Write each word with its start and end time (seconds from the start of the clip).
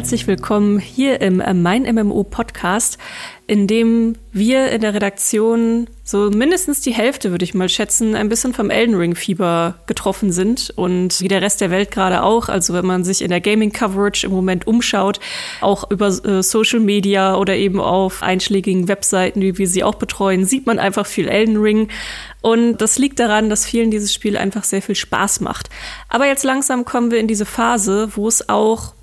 herzlich 0.00 0.26
willkommen 0.26 0.78
hier 0.78 1.20
im 1.20 1.42
Mein 1.60 1.82
MMO 1.82 2.24
Podcast, 2.24 2.96
in 3.46 3.66
dem 3.66 4.16
wir 4.32 4.70
in 4.70 4.80
der 4.80 4.94
Redaktion 4.94 5.90
so 6.04 6.30
mindestens 6.30 6.80
die 6.80 6.94
Hälfte, 6.94 7.32
würde 7.32 7.44
ich 7.44 7.52
mal 7.52 7.68
schätzen, 7.68 8.14
ein 8.14 8.30
bisschen 8.30 8.54
vom 8.54 8.70
Elden 8.70 8.94
Ring 8.94 9.14
Fieber 9.14 9.74
getroffen 9.86 10.32
sind 10.32 10.72
und 10.74 11.20
wie 11.20 11.28
der 11.28 11.42
Rest 11.42 11.60
der 11.60 11.70
Welt 11.70 11.90
gerade 11.90 12.22
auch. 12.22 12.48
Also 12.48 12.72
wenn 12.72 12.86
man 12.86 13.04
sich 13.04 13.20
in 13.20 13.28
der 13.28 13.42
Gaming 13.42 13.72
Coverage 13.72 14.26
im 14.26 14.32
Moment 14.32 14.66
umschaut, 14.66 15.20
auch 15.60 15.90
über 15.90 16.06
äh, 16.06 16.42
Social 16.42 16.80
Media 16.80 17.36
oder 17.36 17.54
eben 17.56 17.78
auf 17.78 18.22
einschlägigen 18.22 18.88
Webseiten, 18.88 19.42
wie 19.42 19.58
wir 19.58 19.68
sie 19.68 19.84
auch 19.84 19.96
betreuen, 19.96 20.46
sieht 20.46 20.64
man 20.64 20.78
einfach 20.78 21.04
viel 21.04 21.28
Elden 21.28 21.58
Ring. 21.58 21.88
Und 22.40 22.78
das 22.78 22.96
liegt 22.96 23.20
daran, 23.20 23.50
dass 23.50 23.66
vielen 23.66 23.90
dieses 23.90 24.14
Spiel 24.14 24.38
einfach 24.38 24.64
sehr 24.64 24.80
viel 24.80 24.94
Spaß 24.94 25.40
macht. 25.40 25.68
Aber 26.08 26.26
jetzt 26.26 26.44
langsam 26.44 26.86
kommen 26.86 27.10
wir 27.10 27.18
in 27.18 27.28
diese 27.28 27.44
Phase, 27.44 28.08
wo 28.16 28.26
es 28.28 28.48
auch 28.48 28.94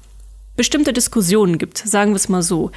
bestimmte 0.57 0.91
Diskussionen 0.91 1.57
gibt, 1.57 1.77
sagen 1.77 2.11
wir 2.11 2.17
es 2.17 2.27
mal 2.27 2.41
so. 2.41 2.71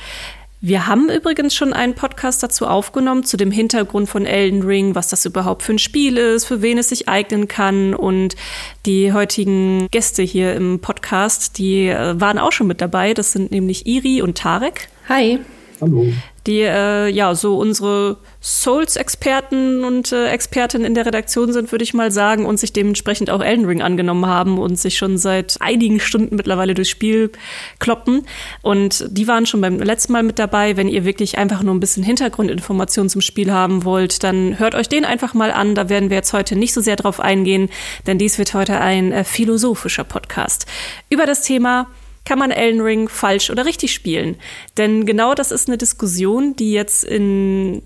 Wir 0.62 0.86
haben 0.86 1.08
übrigens 1.08 1.54
schon 1.54 1.72
einen 1.72 1.94
Podcast 1.94 2.42
dazu 2.42 2.66
aufgenommen, 2.66 3.24
zu 3.24 3.38
dem 3.38 3.50
Hintergrund 3.50 4.10
von 4.10 4.26
Elden 4.26 4.62
Ring, 4.62 4.94
was 4.94 5.08
das 5.08 5.24
überhaupt 5.24 5.62
für 5.62 5.72
ein 5.72 5.78
Spiel 5.78 6.18
ist, 6.18 6.44
für 6.44 6.60
wen 6.60 6.76
es 6.76 6.90
sich 6.90 7.08
eignen 7.08 7.48
kann. 7.48 7.94
Und 7.94 8.36
die 8.84 9.14
heutigen 9.14 9.88
Gäste 9.90 10.22
hier 10.22 10.54
im 10.54 10.80
Podcast, 10.80 11.56
die 11.56 11.88
äh, 11.88 12.20
waren 12.20 12.38
auch 12.38 12.52
schon 12.52 12.66
mit 12.66 12.82
dabei. 12.82 13.14
Das 13.14 13.32
sind 13.32 13.50
nämlich 13.50 13.86
Iri 13.86 14.20
und 14.20 14.36
Tarek. 14.36 14.88
Hi. 15.08 15.38
Hallo. 15.80 16.12
Die 16.46 16.60
äh, 16.60 17.08
ja 17.08 17.34
so 17.34 17.58
unsere 17.58 18.16
Souls-Experten 18.42 19.84
und 19.84 20.12
äh, 20.12 20.28
Expertinnen 20.28 20.86
in 20.86 20.94
der 20.94 21.04
Redaktion 21.04 21.52
sind, 21.52 21.70
würde 21.70 21.84
ich 21.84 21.92
mal 21.92 22.10
sagen, 22.10 22.46
und 22.46 22.58
sich 22.58 22.72
dementsprechend 22.72 23.30
auch 23.30 23.42
Elden 23.42 23.66
Ring 23.66 23.82
angenommen 23.82 24.26
haben 24.26 24.58
und 24.58 24.78
sich 24.78 24.96
schon 24.96 25.18
seit 25.18 25.58
einigen 25.60 26.00
Stunden 26.00 26.36
mittlerweile 26.36 26.74
durchs 26.74 26.90
Spiel 26.90 27.30
kloppen. 27.78 28.26
Und 28.62 29.04
die 29.10 29.28
waren 29.28 29.44
schon 29.44 29.60
beim 29.60 29.78
letzten 29.78 30.12
Mal 30.12 30.22
mit 30.22 30.38
dabei. 30.38 30.76
Wenn 30.76 30.88
ihr 30.88 31.04
wirklich 31.04 31.36
einfach 31.36 31.62
nur 31.62 31.74
ein 31.74 31.80
bisschen 31.80 32.02
Hintergrundinformationen 32.02 33.10
zum 33.10 33.20
Spiel 33.20 33.52
haben 33.52 33.84
wollt, 33.84 34.22
dann 34.24 34.58
hört 34.58 34.74
euch 34.74 34.88
den 34.88 35.04
einfach 35.04 35.34
mal 35.34 35.52
an. 35.52 35.74
Da 35.74 35.88
werden 35.88 36.08
wir 36.08 36.16
jetzt 36.16 36.32
heute 36.32 36.56
nicht 36.56 36.72
so 36.72 36.80
sehr 36.80 36.96
drauf 36.96 37.20
eingehen, 37.20 37.68
denn 38.06 38.16
dies 38.16 38.38
wird 38.38 38.54
heute 38.54 38.80
ein 38.80 39.12
äh, 39.12 39.24
philosophischer 39.24 40.04
Podcast 40.04 40.66
über 41.10 41.26
das 41.26 41.42
Thema 41.42 41.88
kann 42.24 42.38
man 42.38 42.50
Elden 42.50 42.80
Ring 42.80 43.08
falsch 43.08 43.50
oder 43.50 43.66
richtig 43.66 43.92
spielen? 43.92 44.36
Denn 44.76 45.06
genau 45.06 45.34
das 45.34 45.50
ist 45.50 45.68
eine 45.68 45.78
Diskussion, 45.78 46.54
die 46.56 46.72
jetzt 46.72 47.04
in 47.04 47.82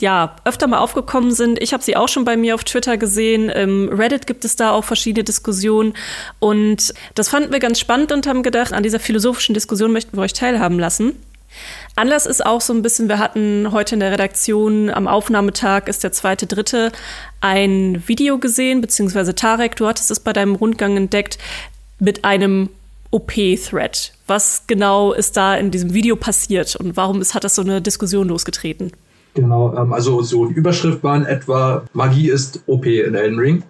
ja, 0.00 0.34
öfter 0.44 0.66
mal 0.66 0.78
aufgekommen 0.78 1.32
sind. 1.32 1.62
Ich 1.62 1.72
habe 1.72 1.82
sie 1.82 1.96
auch 1.96 2.08
schon 2.08 2.24
bei 2.24 2.36
mir 2.36 2.56
auf 2.56 2.64
Twitter 2.64 2.96
gesehen. 2.96 3.48
Im 3.48 3.88
Reddit 3.88 4.26
gibt 4.26 4.44
es 4.44 4.56
da 4.56 4.72
auch 4.72 4.84
verschiedene 4.84 5.22
Diskussionen. 5.22 5.94
Und 6.40 6.92
das 7.14 7.28
fanden 7.28 7.52
wir 7.52 7.60
ganz 7.60 7.78
spannend 7.78 8.10
und 8.10 8.26
haben 8.26 8.42
gedacht, 8.42 8.72
an 8.72 8.82
dieser 8.82 8.98
philosophischen 8.98 9.54
Diskussion 9.54 9.92
möchten 9.92 10.16
wir 10.16 10.22
euch 10.22 10.32
teilhaben 10.32 10.78
lassen. 10.78 11.14
Anlass 11.94 12.26
ist 12.26 12.44
auch 12.44 12.60
so 12.60 12.72
ein 12.72 12.82
bisschen, 12.82 13.08
wir 13.08 13.18
hatten 13.18 13.70
heute 13.70 13.94
in 13.94 14.00
der 14.00 14.10
Redaktion 14.10 14.90
am 14.90 15.06
Aufnahmetag 15.06 15.86
ist 15.86 16.02
der 16.02 16.10
zweite, 16.10 16.46
dritte 16.46 16.90
ein 17.40 18.02
Video 18.06 18.38
gesehen, 18.38 18.80
beziehungsweise 18.80 19.34
Tarek, 19.34 19.76
du 19.76 19.86
hattest 19.86 20.10
es 20.10 20.18
bei 20.18 20.32
deinem 20.32 20.54
Rundgang 20.54 20.96
entdeckt, 20.96 21.38
mit 21.98 22.24
einem 22.24 22.70
OP-Thread. 23.12 24.12
Was 24.26 24.64
genau 24.66 25.12
ist 25.12 25.36
da 25.36 25.54
in 25.54 25.70
diesem 25.70 25.94
Video 25.94 26.16
passiert 26.16 26.74
und 26.76 26.96
warum 26.96 27.20
ist, 27.20 27.34
hat 27.34 27.44
das 27.44 27.54
so 27.54 27.62
eine 27.62 27.80
Diskussion 27.80 28.28
losgetreten? 28.28 28.90
Genau, 29.34 29.74
ähm, 29.76 29.92
also 29.92 30.22
so 30.22 30.46
die 30.46 30.54
Überschrift 30.54 31.02
war 31.04 31.16
in 31.16 31.24
etwa, 31.24 31.84
Magie 31.92 32.30
ist 32.30 32.62
OP 32.66 32.86
in 32.86 33.14
Elden 33.14 33.38
Ring. 33.38 33.62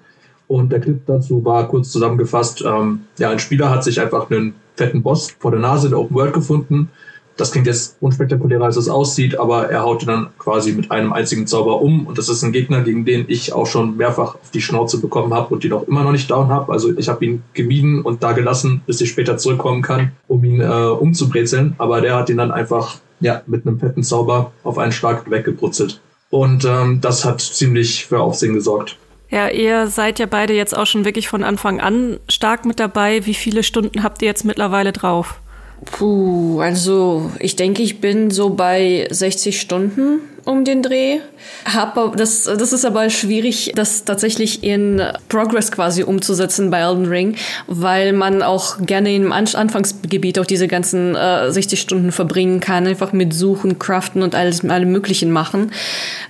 Und 0.49 0.71
der 0.71 0.81
Clip 0.81 1.01
dazu 1.07 1.45
war 1.45 1.69
kurz 1.69 1.91
zusammengefasst, 1.91 2.63
ähm, 2.67 3.03
ja, 3.19 3.31
ein 3.31 3.39
Spieler 3.39 3.71
hat 3.71 3.85
sich 3.85 4.01
einfach 4.01 4.31
einen 4.31 4.55
fetten 4.77 5.03
Boss 5.03 5.35
vor 5.39 5.51
der 5.51 5.61
Nase 5.61 5.87
in 5.87 5.93
der 5.93 6.01
Open 6.01 6.17
World 6.17 6.35
gefunden 6.35 6.91
das 7.37 7.53
klingt 7.53 7.67
jetzt 7.67 7.97
unspektakulärer, 8.01 8.65
als 8.65 8.77
es 8.77 8.89
aussieht, 8.89 9.39
aber 9.39 9.71
er 9.71 9.83
haut 9.83 10.07
dann 10.07 10.29
quasi 10.39 10.73
mit 10.73 10.91
einem 10.91 11.13
einzigen 11.13 11.47
Zauber 11.47 11.81
um. 11.81 12.07
Und 12.07 12.19
das 12.19 12.29
ist 12.29 12.43
ein 12.43 12.53
Gegner, 12.53 12.83
gegen 12.83 13.05
den 13.05 13.25
ich 13.29 13.53
auch 13.53 13.67
schon 13.67 13.97
mehrfach 13.97 14.35
auf 14.35 14.51
die 14.53 14.61
Schnauze 14.61 15.01
bekommen 15.01 15.33
habe 15.33 15.55
und 15.55 15.65
den 15.65 15.73
auch 15.73 15.87
immer 15.89 16.03
noch 16.03 16.13
nicht 16.13 16.31
down 16.31 16.49
habe. 16.49 16.73
Also 16.73 16.97
ich 16.97 17.09
habe 17.09 17.25
ihn 17.25 17.43
gemieden 17.55 18.03
und 18.03 18.23
da 18.23 18.33
gelassen, 18.33 18.83
bis 18.87 19.01
ich 19.01 19.11
später 19.11 19.39
zurückkommen 19.39 19.83
kann, 19.83 20.13
um 20.29 20.45
ihn 20.45 20.61
äh, 20.61 20.65
umzubrezeln. 20.65 21.75
Aber 21.79 22.01
der 22.01 22.17
hat 22.17 22.29
ihn 22.29 22.37
dann 22.37 22.51
einfach 22.51 22.99
ja, 23.21 23.43
mit 23.47 23.67
einem 23.67 23.79
fetten 23.79 24.03
Zauber 24.03 24.53
auf 24.63 24.79
einen 24.79 24.93
Schlag 24.93 25.31
weggebrutzelt. 25.31 26.01
Und 26.31 26.65
ähm, 26.65 27.01
das 27.01 27.25
hat 27.25 27.41
ziemlich 27.41 28.07
für 28.07 28.21
Aufsehen 28.21 28.55
gesorgt. 28.55 28.97
Ja, 29.31 29.49
ihr 29.49 29.87
seid 29.87 30.19
ja 30.19 30.27
beide 30.27 30.53
jetzt 30.53 30.77
auch 30.77 30.87
schon 30.87 31.07
wirklich 31.07 31.29
von 31.29 31.43
Anfang 31.43 31.81
an 31.81 32.21
stark 32.29 32.67
mit 32.67 32.79
dabei. 32.79 33.25
Wie 33.25 33.35
viele 33.35 33.63
Stunden 33.63 34.03
habt 34.03 34.21
ihr 34.21 34.29
jetzt 34.29 34.45
mittlerweile 34.45 34.93
drauf? 34.93 35.42
Puh, 35.85 36.61
also 36.61 37.31
ich 37.39 37.57
denke, 37.57 37.83
ich 37.83 38.01
bin 38.01 38.31
so 38.31 38.51
bei 38.51 39.07
60 39.11 39.61
Stunden 39.61 40.21
um 40.45 40.65
den 40.65 40.83
Dreh. 40.83 41.21
Hab, 41.65 42.17
das, 42.17 42.45
das 42.45 42.73
ist 42.73 42.85
aber 42.85 43.09
schwierig, 43.11 43.73
das 43.77 44.05
tatsächlich 44.05 44.65
in 44.65 45.03
Progress 45.29 45.71
quasi 45.71 46.03
umzusetzen 46.03 46.71
bei 46.71 46.81
Elden 46.81 47.07
Ring, 47.07 47.37
weil 47.69 48.13
man 48.13 48.43
auch 48.43 48.79
gerne 48.85 49.15
im 49.15 49.33
Anfangsgebiet 49.33 50.39
auch 50.39 50.47
diese 50.47 50.67
ganzen 50.67 51.15
äh, 51.15 51.53
60 51.53 51.81
Stunden 51.81 52.13
verbringen 52.13 52.61
kann, 52.61 52.87
einfach 52.87 53.13
mit 53.13 53.33
Suchen, 53.33 53.79
Craften 53.79 54.23
und 54.23 54.35
alles, 54.35 54.65
allem 54.65 54.91
Möglichen 54.91 55.31
machen. 55.31 55.73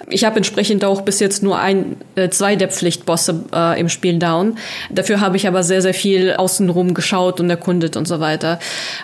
Ich 0.08 0.24
habe 0.24 0.36
entsprechend 0.36 0.84
auch 0.84 1.00
bis 1.00 1.20
jetzt 1.20 1.42
nur 1.42 1.58
ein, 1.58 1.96
äh, 2.14 2.28
zwei 2.28 2.56
der 2.56 2.68
Pflichtbosse 2.68 3.44
äh, 3.54 3.80
im 3.80 3.88
Spiel 3.88 4.18
down. 4.18 4.58
Dafür 4.90 5.20
habe 5.20 5.36
ich 5.38 5.48
aber 5.48 5.62
sehr, 5.62 5.80
sehr 5.80 5.94
viel 5.94 6.34
außenrum 6.34 6.92
geschaut 6.92 7.40
und 7.40 7.48
erkundet 7.48 7.96
und 7.96 8.06
so 8.06 8.20
weiter. 8.20 8.58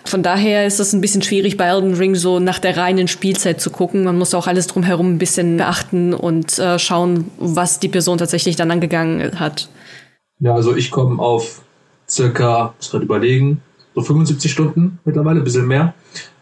Von 0.05 0.23
daher 0.23 0.67
ist 0.67 0.81
es 0.81 0.93
ein 0.93 1.01
bisschen 1.01 1.23
schwierig, 1.23 1.57
bei 1.57 1.67
Elden 1.67 1.95
Ring 1.95 2.15
so 2.15 2.41
nach 2.41 2.59
der 2.59 2.77
reinen 2.77 3.09
Spielzeit 3.09 3.61
zu 3.61 3.71
gucken. 3.71 4.05
Man 4.05 4.19
muss 4.19 4.35
auch 4.35 4.47
alles 4.47 4.67
drumherum 4.67 4.98
ein 5.01 5.19
bisschen 5.19 5.57
beachten 5.57 6.15
und 6.15 6.59
äh, 6.59 6.79
schauen, 6.79 7.31
was 7.39 7.81
die 7.81 7.89
Person 7.89 8.19
tatsächlich 8.19 8.57
dann 8.57 8.71
angegangen 8.71 9.39
hat. 9.39 9.69
Ja, 10.41 10.55
also 10.55 10.77
ich 10.77 10.91
komme 10.91 11.21
auf 11.21 11.63
circa, 12.09 12.75
muss 12.77 12.91
gerade 12.91 13.05
überlegen, 13.05 13.61
so 13.95 14.03
75 14.03 14.51
Stunden 14.51 14.99
mittlerweile, 15.05 15.41
ein 15.41 15.45
bisschen 15.45 15.67
mehr. 15.67 15.95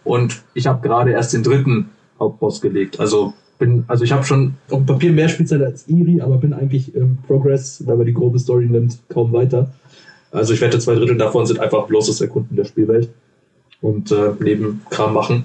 Und 0.05 0.43
ich 0.55 0.67
habe 0.67 0.87
gerade 0.87 1.13
erst 1.13 1.33
den 1.33 1.43
dritten 1.43 1.91
Hauptboss 2.19 2.61
gelegt. 2.61 3.01
Also 3.01 3.35
bin, 3.59 3.85
also 3.89 4.05
ich 4.05 4.13
habe 4.13 4.25
schon 4.25 4.55
auf 4.71 4.79
dem 4.79 4.87
Papier 4.87 5.13
mehr 5.13 5.29
Spielzeit 5.29 5.63
als 5.63 5.89
Iri, 5.89 6.21
aber 6.21 6.37
bin 6.37 6.53
eigentlich 6.53 6.95
im 6.95 7.19
Progress, 7.27 7.83
wenn 7.87 7.97
man 7.97 8.07
die 8.07 8.13
grobe 8.13 8.39
Story 8.39 8.67
nimmt, 8.67 8.99
kaum 9.09 9.33
weiter. 9.33 9.73
Also 10.31 10.53
ich 10.53 10.61
wette, 10.61 10.79
zwei 10.79 10.95
Drittel 10.95 11.17
davon 11.17 11.47
sind 11.47 11.61
einfach 11.61 11.87
bloßes 11.87 12.21
Erkunden 12.21 12.57
der 12.57 12.65
Spielwelt 12.65 13.09
und 13.81 14.13
äh, 14.13 14.33
Nebenkram 14.39 15.15
machen. 15.15 15.45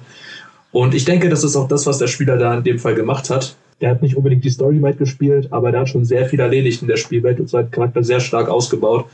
Und 0.72 0.94
ich 0.94 1.06
denke, 1.06 1.30
das 1.30 1.44
ist 1.44 1.56
auch 1.56 1.68
das, 1.68 1.86
was 1.86 1.98
der 1.98 2.08
Spieler 2.08 2.38
da 2.38 2.56
in 2.56 2.64
dem 2.64 2.80
Fall 2.80 2.96
gemacht 2.96 3.30
hat. 3.30 3.56
Der 3.82 3.90
hat 3.90 4.02
nicht 4.02 4.16
unbedingt 4.16 4.44
die 4.44 4.50
Story 4.50 4.82
weit 4.82 4.98
gespielt, 4.98 5.48
aber 5.52 5.72
der 5.72 5.82
hat 5.82 5.90
schon 5.90 6.06
sehr 6.06 6.26
viel 6.28 6.40
erledigt 6.40 6.82
in 6.82 6.88
der 6.88 6.98
Spielwelt 6.98 7.40
und 7.40 7.50
seinen 7.50 7.72
Charakter 7.72 8.04
sehr 8.04 8.20
stark 8.20 8.48
ausgebaut. 8.48 9.06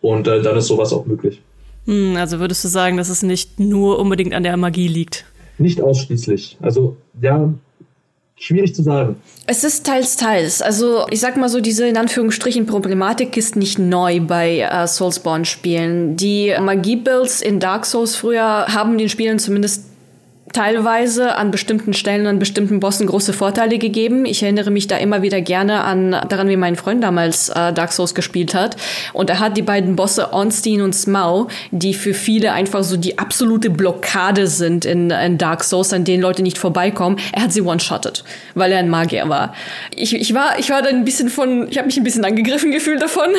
Und 0.00 0.26
äh, 0.26 0.42
dann 0.42 0.56
ist 0.56 0.66
sowas 0.66 0.92
auch 0.92 1.06
möglich. 1.06 1.40
Hm, 1.86 2.16
also 2.16 2.38
würdest 2.38 2.62
du 2.64 2.68
sagen, 2.68 2.96
dass 2.96 3.08
es 3.08 3.22
nicht 3.22 3.58
nur 3.58 3.98
unbedingt 3.98 4.34
an 4.34 4.42
der 4.42 4.56
Magie 4.56 4.88
liegt? 4.88 5.24
Nicht 5.58 5.80
ausschließlich. 5.80 6.58
Also 6.60 6.96
ja, 7.20 7.52
Schwierig 8.42 8.74
zu 8.74 8.82
sagen. 8.82 9.14
Es 9.46 9.62
ist 9.62 9.86
teils, 9.86 10.16
teils. 10.16 10.62
Also 10.62 11.06
ich 11.10 11.20
sag 11.20 11.36
mal 11.36 11.48
so, 11.48 11.60
diese 11.60 11.86
in 11.86 11.96
Anführungsstrichen 11.96 12.66
Problematik 12.66 13.36
ist 13.36 13.54
nicht 13.54 13.78
neu 13.78 14.18
bei 14.18 14.58
äh, 14.58 14.88
Soulsborne-Spielen. 14.88 16.16
Die 16.16 16.52
Magie-Builds 16.60 17.40
in 17.40 17.60
Dark 17.60 17.86
Souls 17.86 18.16
früher 18.16 18.66
haben 18.66 18.98
den 18.98 19.08
Spielen 19.08 19.38
zumindest 19.38 19.84
teilweise 20.52 21.36
an 21.36 21.50
bestimmten 21.50 21.94
Stellen, 21.94 22.26
an 22.26 22.38
bestimmten 22.38 22.80
Bossen 22.80 23.06
große 23.06 23.32
Vorteile 23.32 23.78
gegeben. 23.78 24.26
Ich 24.26 24.42
erinnere 24.42 24.70
mich 24.70 24.86
da 24.86 24.96
immer 24.96 25.22
wieder 25.22 25.40
gerne 25.40 25.82
an 25.82 26.10
daran, 26.28 26.48
wie 26.48 26.56
mein 26.56 26.76
Freund 26.76 27.02
damals 27.02 27.48
äh, 27.48 27.72
Dark 27.72 27.92
Souls 27.92 28.14
gespielt 28.14 28.54
hat. 28.54 28.76
Und 29.12 29.30
er 29.30 29.38
hat 29.38 29.56
die 29.56 29.62
beiden 29.62 29.96
Bosse 29.96 30.32
Ornstein 30.32 30.82
und 30.82 30.94
Smaug, 30.94 31.48
die 31.70 31.94
für 31.94 32.12
viele 32.12 32.52
einfach 32.52 32.82
so 32.84 32.96
die 32.96 33.18
absolute 33.18 33.70
Blockade 33.70 34.46
sind 34.46 34.84
in, 34.84 35.10
in 35.10 35.38
Dark 35.38 35.64
Souls, 35.64 35.92
an 35.92 36.04
denen 36.04 36.22
Leute 36.22 36.42
nicht 36.42 36.58
vorbeikommen. 36.58 37.18
Er 37.32 37.42
hat 37.42 37.52
sie 37.52 37.62
one-shotted, 37.62 38.24
weil 38.54 38.72
er 38.72 38.78
ein 38.78 38.90
Magier 38.90 39.28
war. 39.28 39.54
Ich, 39.94 40.14
ich 40.14 40.34
war, 40.34 40.58
ich 40.58 40.70
war 40.70 40.82
dann 40.82 40.96
ein 40.96 41.04
bisschen 41.04 41.28
von, 41.28 41.68
ich 41.68 41.78
habe 41.78 41.86
mich 41.86 41.96
ein 41.96 42.04
bisschen 42.04 42.24
angegriffen 42.24 42.72
gefühlt 42.72 43.00
davon 43.00 43.30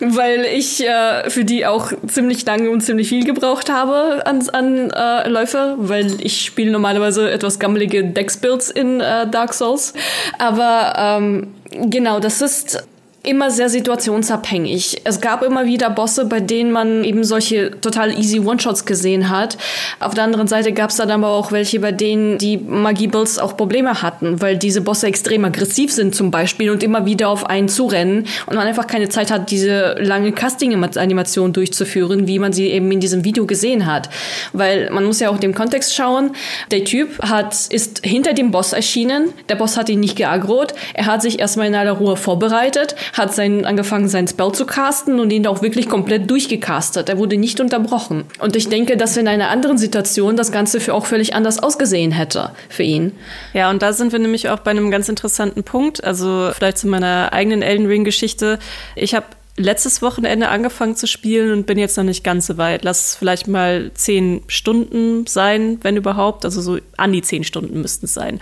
weil 0.00 0.44
ich 0.44 0.86
äh, 0.86 1.30
für 1.30 1.44
die 1.44 1.66
auch 1.66 1.92
ziemlich 2.06 2.44
lange 2.46 2.70
und 2.70 2.82
ziemlich 2.82 3.08
viel 3.08 3.24
gebraucht 3.24 3.70
habe 3.70 4.26
an, 4.26 4.48
an 4.50 4.90
äh, 4.90 5.28
Läufe, 5.28 5.74
weil 5.78 6.20
ich 6.20 6.42
spiele 6.42 6.70
normalerweise 6.70 7.30
etwas 7.30 7.58
gammelige 7.58 8.04
Decksbuilds 8.04 8.70
in 8.70 9.00
äh, 9.00 9.28
Dark 9.28 9.54
Souls. 9.54 9.94
Aber 10.38 10.94
ähm, 10.96 11.54
genau, 11.70 12.20
das 12.20 12.40
ist 12.40 12.86
immer 13.24 13.50
sehr 13.50 13.70
situationsabhängig. 13.70 15.00
Es 15.04 15.20
gab 15.20 15.42
immer 15.42 15.64
wieder 15.64 15.88
Bosse, 15.88 16.26
bei 16.26 16.40
denen 16.40 16.70
man 16.70 17.04
eben 17.04 17.24
solche 17.24 17.70
total 17.80 18.16
easy 18.18 18.38
One-Shots 18.38 18.84
gesehen 18.84 19.30
hat. 19.30 19.56
Auf 19.98 20.14
der 20.14 20.24
anderen 20.24 20.46
Seite 20.46 20.72
gab 20.72 20.90
es 20.90 20.96
dann 20.96 21.10
aber 21.10 21.28
auch 21.28 21.50
welche, 21.50 21.80
bei 21.80 21.90
denen 21.90 22.36
die 22.36 22.58
Magie-Builds 22.58 23.38
auch 23.38 23.56
Probleme 23.56 24.02
hatten, 24.02 24.42
weil 24.42 24.58
diese 24.58 24.82
Bosse 24.82 25.06
extrem 25.06 25.44
aggressiv 25.46 25.90
sind 25.90 26.14
zum 26.14 26.30
Beispiel 26.30 26.70
und 26.70 26.82
immer 26.82 27.06
wieder 27.06 27.30
auf 27.30 27.46
einen 27.46 27.68
zurennen 27.68 28.26
und 28.46 28.56
man 28.56 28.66
einfach 28.66 28.86
keine 28.86 29.08
Zeit 29.08 29.30
hat, 29.30 29.50
diese 29.50 29.96
lange 29.98 30.32
Casting-Animation 30.32 31.54
durchzuführen, 31.54 32.26
wie 32.26 32.38
man 32.38 32.52
sie 32.52 32.68
eben 32.68 32.92
in 32.92 33.00
diesem 33.00 33.24
Video 33.24 33.46
gesehen 33.46 33.86
hat. 33.86 34.10
Weil 34.52 34.90
man 34.90 35.04
muss 35.04 35.20
ja 35.20 35.30
auch 35.30 35.38
dem 35.38 35.54
Kontext 35.54 35.94
schauen. 35.94 36.32
Der 36.70 36.84
Typ 36.84 37.22
hat, 37.22 37.54
ist 37.70 38.04
hinter 38.04 38.34
dem 38.34 38.50
Boss 38.50 38.74
erschienen. 38.74 39.30
Der 39.48 39.54
Boss 39.54 39.78
hat 39.78 39.88
ihn 39.88 40.00
nicht 40.00 40.16
geagrot. 40.16 40.74
Er 40.92 41.06
hat 41.06 41.22
sich 41.22 41.38
erstmal 41.38 41.68
in 41.68 41.74
aller 41.74 41.92
Ruhe 41.92 42.18
vorbereitet, 42.18 42.94
hat 43.14 43.32
sein, 43.32 43.64
angefangen, 43.64 44.08
seinen 44.08 44.28
Spell 44.28 44.52
zu 44.52 44.66
casten 44.66 45.20
und 45.20 45.32
ihn 45.32 45.46
auch 45.46 45.62
wirklich 45.62 45.88
komplett 45.88 46.28
durchgecastet. 46.30 47.08
Er 47.08 47.16
wurde 47.16 47.36
nicht 47.36 47.60
unterbrochen. 47.60 48.24
Und 48.40 48.56
ich 48.56 48.68
denke, 48.68 48.96
dass 48.96 49.16
in 49.16 49.28
einer 49.28 49.48
anderen 49.50 49.78
Situation 49.78 50.36
das 50.36 50.52
Ganze 50.52 50.80
für 50.80 50.94
auch 50.94 51.06
völlig 51.06 51.34
anders 51.34 51.62
ausgesehen 51.62 52.10
hätte 52.10 52.50
für 52.68 52.82
ihn. 52.82 53.12
Ja, 53.52 53.70
und 53.70 53.82
da 53.82 53.92
sind 53.92 54.12
wir 54.12 54.18
nämlich 54.18 54.48
auch 54.48 54.58
bei 54.58 54.72
einem 54.72 54.90
ganz 54.90 55.08
interessanten 55.08 55.62
Punkt. 55.62 56.02
Also 56.02 56.50
vielleicht 56.54 56.78
zu 56.78 56.88
meiner 56.88 57.32
eigenen 57.32 57.62
Elden 57.62 57.86
Ring-Geschichte. 57.86 58.58
Ich 58.96 59.14
habe 59.14 59.26
letztes 59.56 60.02
Wochenende 60.02 60.48
angefangen 60.48 60.96
zu 60.96 61.06
spielen 61.06 61.52
und 61.52 61.66
bin 61.66 61.78
jetzt 61.78 61.96
noch 61.96 62.04
nicht 62.04 62.24
ganz 62.24 62.48
so 62.48 62.58
weit. 62.58 62.82
Lass 62.82 63.10
es 63.10 63.16
vielleicht 63.16 63.46
mal 63.46 63.92
zehn 63.94 64.42
Stunden 64.48 65.26
sein, 65.28 65.78
wenn 65.82 65.96
überhaupt. 65.96 66.44
Also 66.44 66.60
so 66.60 66.78
an 66.96 67.12
die 67.12 67.22
zehn 67.22 67.44
Stunden 67.44 67.80
müssten 67.80 68.06
es 68.06 68.14
sein. 68.14 68.40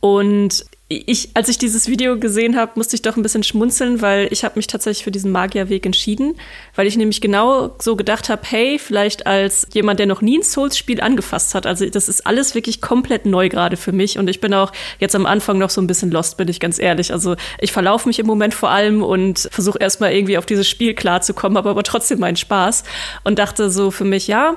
Und 0.00 0.66
ich, 0.98 1.30
als 1.34 1.48
ich 1.48 1.58
dieses 1.58 1.88
Video 1.88 2.18
gesehen 2.18 2.56
habe, 2.56 2.72
musste 2.76 2.96
ich 2.96 3.02
doch 3.02 3.16
ein 3.16 3.22
bisschen 3.22 3.42
schmunzeln, 3.42 4.00
weil 4.02 4.28
ich 4.30 4.44
habe 4.44 4.54
mich 4.56 4.66
tatsächlich 4.66 5.04
für 5.04 5.10
diesen 5.10 5.30
Magierweg 5.30 5.84
entschieden, 5.86 6.36
weil 6.74 6.86
ich 6.86 6.96
nämlich 6.96 7.20
genau 7.20 7.74
so 7.80 7.96
gedacht 7.96 8.28
habe, 8.28 8.42
hey, 8.44 8.78
vielleicht 8.78 9.26
als 9.26 9.66
jemand, 9.72 9.98
der 9.98 10.06
noch 10.06 10.22
nie 10.22 10.38
ein 10.38 10.42
Souls-Spiel 10.42 11.00
angefasst 11.00 11.54
hat, 11.54 11.66
also 11.66 11.88
das 11.88 12.08
ist 12.08 12.26
alles 12.26 12.54
wirklich 12.54 12.80
komplett 12.80 13.26
neu 13.26 13.48
gerade 13.48 13.76
für 13.76 13.92
mich 13.92 14.18
und 14.18 14.28
ich 14.28 14.40
bin 14.40 14.54
auch 14.54 14.72
jetzt 14.98 15.14
am 15.14 15.26
Anfang 15.26 15.58
noch 15.58 15.70
so 15.70 15.80
ein 15.80 15.86
bisschen 15.86 16.10
lost, 16.10 16.36
bin 16.36 16.48
ich 16.48 16.60
ganz 16.60 16.78
ehrlich. 16.78 17.12
Also 17.12 17.36
ich 17.58 17.72
verlaufe 17.72 18.08
mich 18.08 18.18
im 18.18 18.26
Moment 18.26 18.54
vor 18.54 18.70
allem 18.70 19.02
und 19.02 19.48
versuche 19.50 19.78
erstmal 19.78 20.12
irgendwie 20.12 20.38
auf 20.38 20.46
dieses 20.46 20.68
Spiel 20.68 20.94
klarzukommen, 20.94 21.58
habe 21.58 21.70
aber 21.70 21.82
trotzdem 21.82 22.18
meinen 22.18 22.36
Spaß 22.36 22.84
und 23.24 23.38
dachte 23.38 23.70
so 23.70 23.90
für 23.90 24.04
mich, 24.04 24.26
ja, 24.26 24.56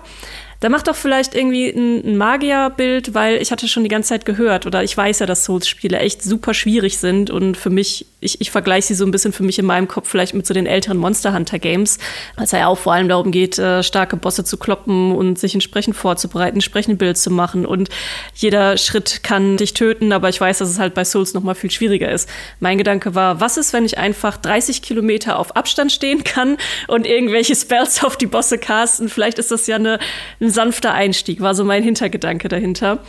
da 0.65 0.69
mach 0.69 0.81
doch 0.81 0.95
vielleicht 0.95 1.35
irgendwie 1.35 1.69
ein, 1.69 2.03
ein 2.03 2.17
Magierbild, 2.17 3.13
weil 3.13 3.39
ich 3.39 3.51
hatte 3.51 3.67
schon 3.67 3.83
die 3.83 3.89
ganze 3.89 4.09
Zeit 4.09 4.25
gehört 4.25 4.65
oder 4.65 4.83
ich 4.83 4.97
weiß 4.97 5.19
ja, 5.19 5.27
dass 5.27 5.45
Souls-Spiele 5.45 5.99
echt 5.99 6.23
super 6.23 6.55
schwierig 6.55 6.97
sind 6.97 7.29
und 7.29 7.55
für 7.55 7.69
mich, 7.69 8.07
ich, 8.25 8.41
ich 8.41 8.51
vergleiche 8.51 8.87
sie 8.87 8.95
so 8.95 9.05
ein 9.05 9.11
bisschen 9.11 9.33
für 9.33 9.43
mich 9.43 9.59
in 9.59 9.65
meinem 9.65 9.87
Kopf 9.87 10.09
vielleicht 10.09 10.33
mit 10.33 10.45
so 10.45 10.53
den 10.53 10.65
älteren 10.65 10.97
Monster 10.97 11.33
Hunter 11.33 11.59
Games, 11.59 11.97
weil 12.35 12.45
es 12.45 12.51
ja 12.51 12.67
auch 12.67 12.77
vor 12.77 12.93
allem 12.93 13.07
darum 13.07 13.31
geht, 13.31 13.57
äh, 13.57 13.83
starke 13.83 14.17
Bosse 14.17 14.43
zu 14.43 14.57
kloppen 14.57 15.11
und 15.11 15.39
sich 15.39 15.53
entsprechend 15.53 15.95
vorzubereiten, 15.95 16.57
entsprechend 16.57 16.99
Bild 16.99 17.17
zu 17.17 17.31
machen 17.31 17.65
und 17.65 17.89
jeder 18.33 18.77
Schritt 18.77 19.23
kann 19.23 19.57
dich 19.57 19.73
töten, 19.73 20.11
aber 20.11 20.29
ich 20.29 20.41
weiß, 20.41 20.57
dass 20.57 20.69
es 20.69 20.79
halt 20.79 20.93
bei 20.93 21.05
Souls 21.05 21.33
noch 21.33 21.43
mal 21.43 21.55
viel 21.55 21.71
schwieriger 21.71 22.11
ist. 22.11 22.29
Mein 22.59 22.77
Gedanke 22.77 23.15
war, 23.15 23.39
was 23.39 23.57
ist, 23.57 23.73
wenn 23.73 23.85
ich 23.85 23.97
einfach 23.97 24.37
30 24.37 24.81
Kilometer 24.81 25.39
auf 25.39 25.55
Abstand 25.55 25.91
stehen 25.91 26.23
kann 26.23 26.57
und 26.87 27.05
irgendwelche 27.05 27.55
Spells 27.55 28.03
auf 28.03 28.17
die 28.17 28.27
Bosse 28.27 28.57
casten? 28.57 29.09
Vielleicht 29.09 29.39
ist 29.39 29.51
das 29.51 29.67
ja 29.67 29.75
eine 29.75 29.99
ein 30.39 30.49
sanfter 30.49 30.93
Einstieg, 30.93 31.41
war 31.41 31.55
so 31.55 31.63
mein 31.63 31.83
Hintergedanke 31.83 32.47
dahinter. 32.47 32.99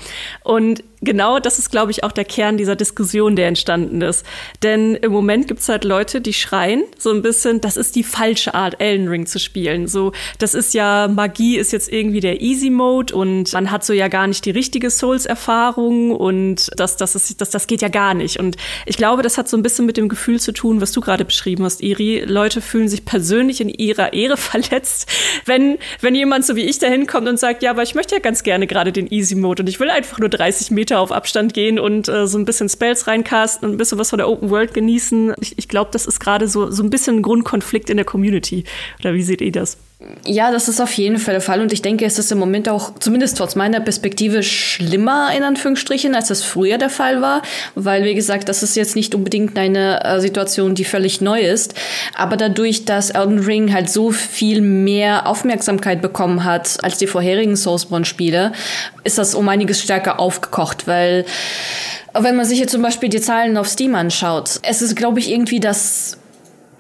Und 0.43 0.83
genau 1.07 1.39
das 1.39 1.59
ist, 1.59 1.71
glaube 1.71 1.91
ich, 1.91 2.05
auch 2.05 2.13
der 2.13 2.27
Kern 2.27 2.59
dieser 2.59 2.77
Diskussion, 2.77 3.37
der 3.37 3.49
entstanden 3.49 4.03
ist. 4.03 4.27
Denn 4.63 4.97
im 4.97 5.13
Moment 5.13 5.49
gibt 5.49 5.61
es 5.61 5.69
halt 5.71 5.85
Leute, 5.85 6.21
die 6.21 6.35
schreien 6.35 6.85
so 6.99 7.11
ein 7.11 7.23
bisschen, 7.23 7.63
das 7.63 7.79
ist 7.79 7.97
die 7.97 8.03
falsche 8.03 8.53
Art, 8.55 8.79
Elden 8.81 9.09
Ring 9.09 9.25
zu 9.25 9.39
spielen. 9.39 9.89
So, 9.89 10.13
das 10.39 10.53
ist 10.53 10.75
ja, 10.75 11.09
Magie 11.09 11.57
ist 11.57 11.73
jetzt 11.73 11.91
irgendwie 11.91 12.21
der 12.21 12.43
Easy 12.43 12.69
Mode 12.69 13.15
und 13.15 13.53
man 13.55 13.71
hat 13.71 13.85
so 13.85 13.95
ja 13.95 14.09
gar 14.09 14.27
nicht 14.27 14.45
die 14.45 14.51
richtige 14.51 14.91
Souls-Erfahrung 14.91 16.11
und 16.11 16.71
das, 16.77 16.97
das, 16.97 17.15
ist, 17.15 17.41
das, 17.41 17.51
das 17.51 17.67
geht 17.67 17.81
ja 17.81 17.89
gar 17.89 18.13
nicht. 18.13 18.39
Und 18.39 18.57
ich 18.85 18.97
glaube, 18.97 19.23
das 19.23 19.39
hat 19.39 19.49
so 19.49 19.57
ein 19.57 19.63
bisschen 19.63 19.87
mit 19.87 19.97
dem 19.97 20.09
Gefühl 20.09 20.41
zu 20.41 20.53
tun, 20.53 20.81
was 20.81 20.93
du 20.93 21.01
gerade 21.01 21.25
beschrieben 21.25 21.65
hast, 21.65 21.83
Iri. 21.83 22.25
Leute 22.27 22.61
fühlen 22.61 22.89
sich 22.89 23.05
persönlich 23.05 23.61
in 23.61 23.69
ihrer 23.69 24.13
Ehre 24.13 24.37
verletzt, 24.37 25.09
wenn, 25.45 25.79
wenn 26.01 26.15
jemand 26.15 26.45
so 26.45 26.57
wie 26.57 26.65
ich 26.65 26.79
da 26.79 26.89
hinkommt 26.89 27.29
und 27.29 27.39
sagt, 27.39 27.63
ja, 27.63 27.71
aber 27.71 27.85
ich 27.85 27.95
möchte 27.95 28.17
ja 28.17 28.21
ganz 28.21 28.43
gerne 28.43 28.67
gerade 28.67 28.93
den 28.93 29.11
Easy 29.11 29.37
Mode 29.37 29.63
und 29.63 29.69
ich 29.69 29.79
will 29.79 29.89
einfach 29.89 30.19
nur 30.19 30.29
30 30.29 30.73
Meter 30.73 30.96
Meter 30.97 31.01
auf 31.01 31.13
Abstand 31.13 31.55
gehen 31.55 31.79
und 31.79 32.09
äh, 32.09 32.27
so 32.27 32.39
ein 32.39 32.45
bisschen 32.45 32.69
Spells 32.69 33.07
reincasten 33.07 33.69
und 33.69 33.75
ein 33.75 33.79
bisschen 33.79 33.99
was 33.99 34.11
von 34.11 34.19
der 34.19 34.29
Open 34.29 34.51
World 34.51 34.75
genießen. 34.75 35.35
Ich, 35.41 35.59
ich 35.59 35.69
glaube, 35.69 35.91
das 35.93 36.07
ist 36.07 36.21
gerade 36.21 36.49
so, 36.49 36.71
so 36.71 36.83
ein 36.83 36.91
bisschen 36.91 37.17
ein 37.17 37.23
Grundkonflikt 37.23 37.91
in 37.91 37.97
der 37.97 38.07
Community. 38.07 38.65
Oder 39.01 39.15
wie 39.15 39.23
seht 39.23 39.41
ihr 39.41 39.53
das? 39.53 39.77
Ja, 40.25 40.51
das 40.51 40.69
ist 40.69 40.81
auf 40.81 40.93
jeden 40.95 41.19
Fall 41.19 41.35
der 41.35 41.41
Fall. 41.41 41.61
Und 41.61 41.73
ich 41.73 41.83
denke, 41.83 42.05
es 42.05 42.19
ist 42.19 42.31
im 42.33 42.39
Moment 42.39 42.69
auch, 42.69 42.93
zumindest 42.99 43.39
trotz 43.39 43.55
meiner 43.55 43.81
Perspektive, 43.81 44.43
schlimmer 44.43 45.31
in 45.37 45.43
Anführungsstrichen, 45.43 46.15
als 46.15 46.29
das 46.29 46.43
früher 46.43 46.79
der 46.79 46.91
Fall 46.91 47.21
war, 47.21 47.43
weil, 47.75 48.05
wie 48.05 48.15
gesagt, 48.15 48.49
das 48.49 48.63
ist 48.63 48.77
jetzt 48.77 48.97
nicht 48.97 49.15
unbedingt 49.15 49.59
eine 49.59 50.05
äh, 50.05 50.21
Situation, 50.21 50.75
die 50.75 50.85
völlig 50.85 51.21
neu 51.21 51.41
ist, 51.41 51.75
aber 52.15 52.37
dadurch, 52.37 52.85
dass 52.85 53.11
Elden 53.11 53.41
Ring 53.41 53.73
halt 53.73 53.89
so 53.89 54.11
viel 54.11 54.61
mehr 54.61 55.27
Aufmerksamkeit 55.27 56.03
bekommen 56.03 56.45
hat 56.45 56.83
als 56.83 56.99
die 56.99 57.07
vorherigen 57.07 57.57
Soulsborne-Spiele, 57.57 58.53
ist 59.05 59.19
das 59.19 59.35
um 59.35 59.49
einiges 59.49 59.83
stärker 59.83 60.21
aufgekocht, 60.21 60.87
weil 60.87 61.25
wenn 62.13 62.37
man 62.37 62.47
sich 62.47 62.59
jetzt 62.59 62.73
zum 62.73 62.83
Beispiel 62.83 63.09
die 63.09 63.21
Zahlen 63.21 63.57
auf 63.57 63.69
Steam 63.69 63.95
anschaut, 63.95 64.61
es 64.63 64.83
ist, 64.83 64.97
glaube 64.97 65.21
ich, 65.21 65.31
irgendwie 65.31 65.61
das 65.61 66.19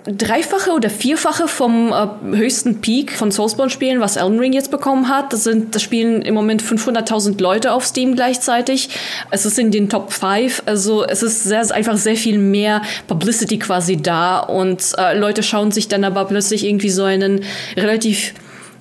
Dreifache 0.06 0.70
oder 0.70 0.88
Vierfache 0.88 1.48
vom 1.48 1.92
äh, 1.92 2.36
höchsten 2.36 2.80
Peak 2.80 3.12
von 3.12 3.30
Soulsborne-Spielen, 3.30 4.00
was 4.00 4.16
Elden 4.16 4.38
Ring 4.38 4.52
jetzt 4.52 4.70
bekommen 4.70 5.08
hat. 5.08 5.32
Das 5.32 5.44
sind, 5.44 5.74
das 5.74 5.82
spielen 5.82 6.22
im 6.22 6.34
Moment 6.34 6.62
500.000 6.62 7.40
Leute 7.42 7.72
auf 7.72 7.84
Steam 7.84 8.14
gleichzeitig. 8.14 8.88
Es 9.30 9.44
ist 9.44 9.58
in 9.58 9.70
den 9.70 9.88
Top 9.88 10.12
5. 10.12 10.62
Also 10.66 11.04
es 11.04 11.22
ist 11.22 11.44
sehr, 11.44 11.68
einfach 11.74 11.96
sehr 11.96 12.16
viel 12.16 12.38
mehr 12.38 12.82
Publicity 13.08 13.58
quasi 13.58 13.96
da 13.96 14.38
und 14.38 14.92
äh, 14.96 15.18
Leute 15.18 15.42
schauen 15.42 15.72
sich 15.72 15.88
dann 15.88 16.04
aber 16.04 16.24
plötzlich 16.26 16.64
irgendwie 16.64 16.90
so 16.90 17.04
einen 17.04 17.44
relativ 17.76 18.32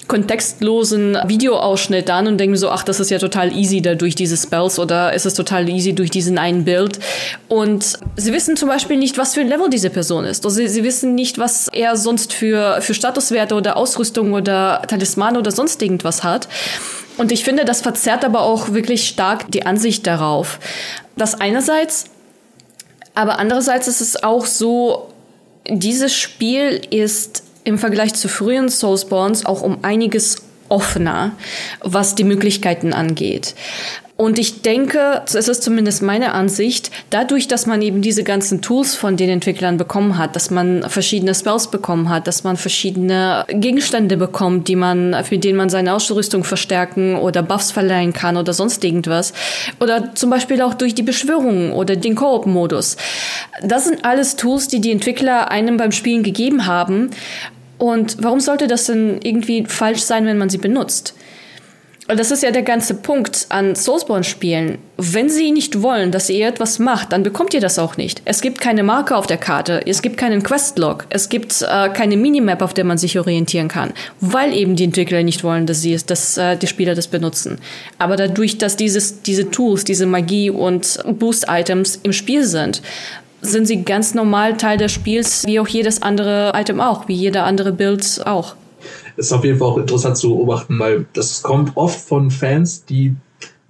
kontextlosen 0.07 1.18
Videoausschnitt 1.25 2.10
an 2.10 2.28
und 2.28 2.38
denken 2.38 2.56
so, 2.56 2.69
ach, 2.69 2.84
das 2.84 3.00
ist 3.00 3.10
ja 3.10 3.18
total 3.18 3.56
easy 3.56 3.81
da 3.81 3.96
durch 3.96 4.16
diese 4.16 4.38
Spells 4.38 4.78
oder 4.78 5.13
ist 5.13 5.25
es 5.25 5.34
total 5.34 5.68
easy 5.69 5.94
durch 5.94 6.12
diesen 6.12 6.38
einen 6.38 6.63
Bild. 6.63 7.00
Und 7.48 7.98
sie 8.16 8.34
wissen 8.34 8.56
zum 8.56 8.69
Beispiel 8.69 8.98
nicht, 8.98 9.18
was 9.18 9.34
für 9.34 9.42
ein 9.42 9.48
Level 9.48 9.69
diese 9.69 9.90
Person 9.90 10.25
ist. 10.25 10.46
Also 10.46 10.57
sie, 10.57 10.68
sie 10.68 10.84
wissen 10.84 11.16
nicht, 11.16 11.40
was 11.40 11.68
er 11.69 11.96
sonst 11.98 12.34
für, 12.34 12.81
für 12.81 12.94
Statuswerte 12.94 13.56
oder 13.56 13.78
Ausrüstung 13.78 14.34
oder 14.34 14.84
Talisman 14.88 15.38
oder 15.38 15.52
sonst 15.52 15.81
irgendwas 15.81 16.24
hat. 16.24 16.48
Und 17.18 17.31
ich 17.31 17.44
finde, 17.44 17.66
das 17.66 17.81
verzerrt 17.81 18.25
aber 18.25 18.42
auch 18.42 18.74
wirklich 18.74 19.08
stark 19.08 19.51
die 19.51 19.66
Ansicht 19.66 20.06
darauf. 20.06 20.60
Das 21.15 21.34
einerseits, 21.34 22.06
aber 23.13 23.39
andererseits 23.39 23.88
ist 23.88 24.01
es 24.01 24.24
auch 24.24 24.46
so, 24.46 25.10
dieses 25.68 26.13
Spiel 26.13 26.82
ist 26.91 27.44
im 27.65 27.77
Vergleich 27.77 28.13
zu 28.13 28.29
frühen 28.29 28.69
Soulsborns 28.69 29.45
auch 29.45 29.62
um 29.62 29.79
einiges 29.81 30.38
offener, 30.69 31.31
was 31.81 32.15
die 32.15 32.24
Möglichkeiten 32.24 32.93
angeht. 32.93 33.53
Und 34.17 34.39
ich 34.39 34.62
denke, 34.62 35.24
es 35.25 35.36
ist 35.36 35.62
zumindest 35.62 36.01
meine 36.01 36.31
Ansicht, 36.31 36.89
dadurch, 37.10 37.50
dass 37.50 37.65
man 37.65 37.81
eben 37.81 38.01
diese 38.01 38.24
ganzen 38.24 38.62
Tools 38.62 38.95
von 38.95 39.17
den 39.17 39.29
Entwicklern 39.29 39.75
bekommen 39.75 40.17
hat, 40.17 40.38
dass 40.38 40.50
man 40.50 40.89
verschiedene 40.89 41.36
Spells 41.36 41.69
bekommen 41.69 42.07
hat, 42.07 42.25
dass 42.25 42.45
man 42.45 42.55
verschiedene 42.55 43.43
Gegenstände 43.50 44.15
bekommt, 44.15 44.69
die 44.69 44.77
man, 44.77 45.13
mit 45.29 45.43
denen 45.43 45.57
man 45.57 45.69
seine 45.69 45.93
Ausrüstung 45.93 46.45
verstärken 46.45 47.17
oder 47.17 47.43
Buffs 47.43 47.72
verleihen 47.72 48.13
kann 48.13 48.38
oder 48.38 48.53
sonst 48.53 48.86
irgendwas. 48.86 49.34
Oder 49.81 50.15
zum 50.15 50.29
Beispiel 50.29 50.62
auch 50.62 50.75
durch 50.75 50.95
die 50.95 51.03
Beschwörung 51.03 51.74
oder 51.74 51.98
den 51.98 52.15
Koop-Modus. 52.15 52.95
Das 53.63 53.84
sind 53.84 54.05
alles 54.05 54.38
Tools, 54.38 54.69
die 54.69 54.79
die 54.79 54.93
Entwickler 54.93 55.51
einem 55.51 55.75
beim 55.75 55.91
Spielen 55.91 56.24
gegeben 56.24 56.67
haben. 56.67 57.10
Und 57.77 58.17
warum 58.22 58.39
sollte 58.39 58.67
das 58.67 58.86
denn 58.86 59.20
irgendwie 59.24 59.65
falsch 59.65 60.01
sein, 60.01 60.25
wenn 60.25 60.38
man 60.38 60.50
sie 60.50 60.58
benutzt? 60.58 61.13
Und 62.08 62.20
das 62.20 62.29
ist 62.29 62.44
ja 62.44 62.51
der 62.51 62.62
ganze 62.62 62.94
Punkt 62.94 63.48
an 63.50 63.75
Soulsborne-Spielen. 63.75 64.77
Wenn 64.98 65.27
sie 65.27 65.51
nicht 65.51 65.82
wollen, 65.82 66.12
dass 66.12 66.29
ihr 66.29 66.48
etwas 66.48 66.77
macht, 66.77 67.12
dann 67.12 67.24
bekommt 67.24 67.55
ihr 67.55 67.60
das 67.60 67.79
auch 67.79 67.98
nicht. 67.98 68.22
Es 68.25 68.41
gibt 68.41 68.62
keine 68.62 68.84
Marke 68.84 69.15
auf 69.15 69.25
der 69.25 69.38
Karte, 69.38 69.82
es 69.88 70.03
gibt 70.03 70.17
keinen 70.17 70.44
Questlog, 70.44 71.08
es 71.10 71.29
gibt 71.29 71.63
äh, 71.63 71.89
keine 71.89 72.15
Minimap, 72.15 72.62
auf 72.62 72.75
der 72.75 72.86
man 72.86 73.00
sich 73.00 73.17
orientieren 73.17 73.70
kann, 73.70 73.91
weil 74.22 74.53
eben 74.53 74.75
die 74.75 74.84
Entwickler 74.84 75.24
nicht 75.24 75.44
wollen, 75.44 75.65
dass, 75.65 75.82
sie, 75.82 75.98
dass 76.05 76.38
äh, 76.38 76.55
die 76.58 76.67
Spieler 76.67 76.94
das 76.94 77.08
benutzen. 77.08 77.58
Aber 77.98 78.17
dadurch, 78.17 78.60
dass 78.60 78.77
dieses, 78.77 79.24
diese 79.24 79.50
Tools, 79.50 79.84
diese 79.84 80.05
Magie 80.05 80.51
und 80.51 81.00
Boost-Items 81.08 82.01
im 82.03 82.13
Spiel 82.13 82.46
sind, 82.46 82.84
sind 83.52 83.66
sie 83.66 83.84
ganz 83.84 84.14
normal 84.14 84.58
Teil 84.58 84.78
des 84.78 84.92
Spiels, 84.92 85.44
wie 85.46 85.60
auch 85.60 85.68
jedes 85.68 86.02
andere 86.02 86.54
Item 86.56 86.80
auch, 86.80 87.08
wie 87.08 87.16
jeder 87.16 87.46
andere 87.46 87.72
Bild 87.72 88.22
auch 88.25 88.56
ist 89.18 89.32
auf 89.32 89.44
jeden 89.44 89.58
Fall 89.58 89.70
auch 89.70 89.78
interessant 89.78 90.18
zu 90.18 90.30
beobachten, 90.30 90.78
weil 90.80 91.06
das 91.14 91.42
kommt 91.42 91.75
oft 91.75 92.00
von 92.00 92.32
Fans, 92.32 92.86
die 92.86 93.16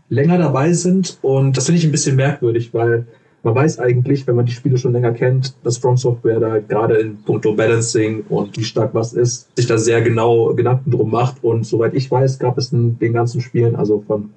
länger 0.10 0.38
dabei 0.38 0.74
sind 0.74 1.17
und 1.22 1.58
das 1.58 1.65
finde 1.65 1.79
ich 1.79 1.86
ein 1.86 1.91
bisschen 1.91 2.15
merkwürdig, 2.15 2.74
weil 2.74 3.05
man 3.44 3.53
weiß 3.53 3.77
eigentlich, 3.79 4.25
wenn 4.25 4.36
man 4.36 4.48
die 4.48 4.51
Spiele 4.51 4.77
schon 4.77 4.94
länger 4.94 5.12
kennt, 5.12 5.53
dass 5.63 5.77
From 5.77 5.98
Software 5.98 6.39
da 6.39 6.58
gerade 6.60 6.96
in 6.96 7.17
puncto 7.24 7.53
Balancing 7.53 8.24
und 8.27 8.58
wie 8.58 8.63
stark 8.63 8.96
was 8.96 9.13
ist, 9.13 9.55
sich 9.55 9.67
da 9.67 9.77
sehr 9.77 10.01
genau 10.01 10.55
Gedanken 10.55 10.89
drum 10.89 11.12
macht. 11.12 11.44
Und 11.44 11.63
soweit 11.63 11.94
ich 11.94 12.10
weiß, 12.10 12.39
gab 12.39 12.58
es 12.58 12.74
in 12.74 12.98
den 12.98 13.13
ganzen 13.13 13.41
Spielen, 13.41 13.75
also 13.75 14.03
von 14.08 14.32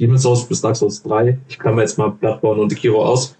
Demon's 0.00 0.22
Souls 0.22 0.46
bis 0.46 0.62
Dark 0.62 0.76
Souls 0.76 1.02
3, 1.02 1.38
ich 1.46 1.58
kann 1.58 1.74
mir 1.74 1.82
jetzt 1.82 1.98
mal 1.98 2.08
Bloodborne 2.08 2.62
und 2.62 2.70
Sekiro 2.70 3.04
aus, 3.04 3.36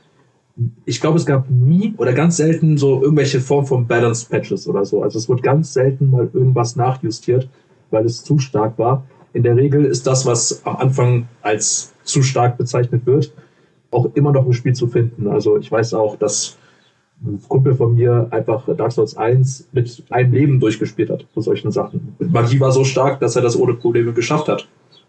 ich 0.85 1.01
glaube, 1.01 1.19
es 1.19 1.27
gab 1.27 1.49
nie 1.51 1.95
oder 1.99 2.13
ganz 2.13 2.37
selten 2.37 2.79
so 2.79 3.03
irgendwelche 3.03 3.41
Form 3.41 3.67
von 3.67 3.87
Balance 3.87 4.27
Patches 4.29 4.67
oder 4.67 4.85
so. 4.85 5.03
Also 5.03 5.19
es 5.19 5.29
wird 5.29 5.43
ganz 5.43 5.73
selten 5.73 6.11
mal 6.11 6.29
irgendwas 6.33 6.77
nachjustiert, 6.77 7.49
weil 7.91 8.05
es 8.05 8.25
zu 8.25 8.39
stark 8.39 8.79
war. 8.79 9.05
In 9.33 9.43
der 9.43 9.57
Regel 9.57 9.85
ist 9.85 10.07
das, 10.07 10.27
was 10.27 10.65
am 10.65 10.77
Anfang 10.77 11.29
als 11.43 11.93
zu 12.03 12.23
stark 12.23 12.59
bezeichnet 12.59 13.07
wird, 13.07 13.33
auch 13.91 14.11
immer 14.15 14.33
noch 14.33 14.47
im 14.47 14.53
Spiel 14.53 14.73
zu 14.75 14.89
finden. 14.89 15.29
Also 15.29 15.59
ich 15.59 15.71
weiß 15.71 15.95
auch, 15.95 16.17
dass 16.17 16.57
ein 17.25 17.41
Kumpel 17.49 17.75
von 17.75 17.95
mir 17.95 18.29
einfach 18.31 18.65
Dark 18.77 18.93
Souls 18.93 19.17
1 19.17 19.69
mit 19.73 20.05
einem 20.11 20.33
Leben 20.33 20.61
durchgespielt 20.61 21.11
hat 21.11 21.27
vor 21.35 21.43
solchen 21.43 21.71
Sachen. 21.71 22.17
Magie 22.19 22.61
war 22.61 22.73
so 22.73 22.85
stark, 22.85 23.21
dass 23.21 23.37
er 23.37 23.43
das 23.43 23.57
ohne 23.59 23.75
Probleme 23.75 24.13
geschafft 24.13 24.49
hat. 24.49 24.69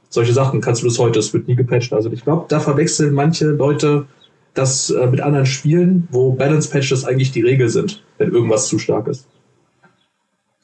Solche 0.09 0.33
Sachen 0.33 0.59
kannst 0.59 0.81
du 0.81 0.87
bis 0.87 0.97
heute, 0.97 1.19
es 1.19 1.33
wird 1.33 1.47
nie 1.47 1.55
gepatcht. 1.55 1.93
Also 1.93 2.11
ich 2.11 2.23
glaube, 2.23 2.45
da 2.49 2.59
verwechseln 2.59 3.13
manche 3.13 3.45
Leute 3.45 4.05
das 4.53 4.89
äh, 4.89 5.07
mit 5.07 5.21
anderen 5.21 5.45
Spielen, 5.45 6.07
wo 6.11 6.31
Balance 6.31 6.69
Patches 6.69 7.05
eigentlich 7.05 7.31
die 7.31 7.41
Regel 7.41 7.69
sind, 7.69 8.03
wenn 8.17 8.31
irgendwas 8.31 8.67
zu 8.67 8.79
stark 8.79 9.07
ist. 9.07 9.27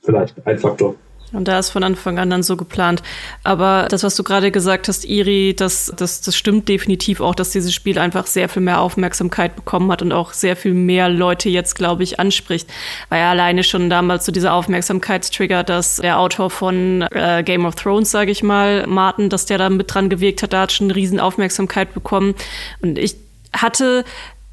Vielleicht 0.04 0.36
ein 0.46 0.60
Faktor. 0.60 0.96
Und 1.34 1.48
da 1.48 1.60
ist 1.60 1.70
von 1.70 1.84
Anfang 1.84 2.20
an 2.20 2.30
dann 2.30 2.44
so 2.44 2.56
geplant. 2.56 3.02
Aber 3.44 3.88
das, 3.90 4.04
was 4.04 4.16
du 4.16 4.24
gerade 4.24 4.52
gesagt 4.52 4.88
hast, 4.88 5.06
Iri, 5.06 5.54
das, 5.56 5.92
das, 5.96 6.22
das 6.22 6.36
stimmt 6.36 6.70
definitiv 6.70 7.20
auch, 7.20 7.36
dass 7.36 7.50
dieses 7.50 7.74
Spiel 7.74 8.00
einfach 8.00 8.28
sehr 8.28 8.48
viel 8.48 8.62
mehr 8.62 8.80
Aufmerksamkeit 8.80 9.56
bekommen 9.56 9.92
hat 9.92 10.02
und 10.02 10.12
auch 10.12 10.34
sehr 10.34 10.56
viel 10.56 10.74
mehr 10.74 11.10
Leute 11.10 11.50
jetzt, 11.50 11.76
glaube 11.76 12.04
ich, 12.04 12.20
anspricht. 12.20 12.70
Weil 13.10 13.22
ja 13.22 13.32
alleine 13.32 13.64
schon 13.64 13.90
damals 13.90 14.26
so 14.26 14.32
dieser 14.32 14.54
Aufmerksamkeitstrigger, 14.54 15.64
dass 15.64 15.98
der 15.98 16.20
Autor 16.20 16.50
von 16.50 17.02
äh, 17.12 17.44
Game 17.44 17.66
of 17.66 17.76
Thrones, 17.76 18.12
sage 18.12 18.32
ich 18.32 18.44
mal, 18.44 18.86
Martin, 18.88 19.30
dass 19.30 19.46
der 19.46 19.58
da 19.58 19.70
mit 19.70 19.94
dran 19.94 20.10
gewirkt 20.10 20.44
hat, 20.44 20.54
da 20.54 20.62
hat 20.62 20.72
schon 20.72 20.88
eine 20.88 20.96
riesen 20.96 21.20
Aufmerksamkeit 21.20 21.94
bekommen. 21.94 22.36
Und 22.82 22.98
ich 22.98 23.25
hatte 23.56 24.04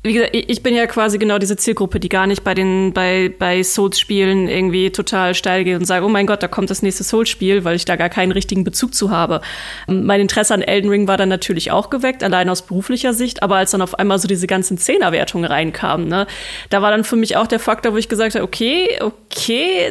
wie 0.04 0.14
gesagt, 0.14 0.34
ich 0.34 0.64
bin 0.64 0.74
ja 0.74 0.86
quasi 0.88 1.16
genau 1.16 1.38
diese 1.38 1.56
Zielgruppe, 1.56 2.00
die 2.00 2.08
gar 2.08 2.26
nicht 2.26 2.42
bei 2.42 2.54
den 2.54 2.92
bei 2.92 3.32
bei 3.38 3.62
Souls-Spielen 3.62 4.48
irgendwie 4.48 4.90
total 4.90 5.32
steil 5.36 5.62
geht 5.62 5.78
und 5.78 5.84
sagt, 5.84 6.02
oh 6.02 6.08
mein 6.08 6.26
Gott, 6.26 6.42
da 6.42 6.48
kommt 6.48 6.70
das 6.70 6.82
nächste 6.82 7.04
Souls-Spiel, 7.04 7.62
weil 7.62 7.76
ich 7.76 7.84
da 7.84 7.94
gar 7.94 8.08
keinen 8.08 8.32
richtigen 8.32 8.64
Bezug 8.64 8.94
zu 8.94 9.12
habe. 9.12 9.42
Mein 9.86 10.20
Interesse 10.20 10.54
an 10.54 10.62
Elden 10.62 10.90
Ring 10.90 11.06
war 11.06 11.18
dann 11.18 11.28
natürlich 11.28 11.70
auch 11.70 11.88
geweckt, 11.88 12.24
allein 12.24 12.48
aus 12.48 12.62
beruflicher 12.62 13.14
Sicht, 13.14 13.44
aber 13.44 13.56
als 13.56 13.70
dann 13.70 13.80
auf 13.80 13.96
einmal 13.96 14.18
so 14.18 14.26
diese 14.26 14.48
ganzen 14.48 14.76
Zehnerwertungen 14.76 15.44
reinkamen, 15.44 16.08
ne, 16.08 16.26
da 16.68 16.82
war 16.82 16.90
dann 16.90 17.04
für 17.04 17.16
mich 17.16 17.36
auch 17.36 17.46
der 17.46 17.60
Faktor, 17.60 17.92
wo 17.92 17.96
ich 17.96 18.08
gesagt 18.08 18.34
habe, 18.34 18.44
okay, 18.44 18.98
okay, 19.00 19.21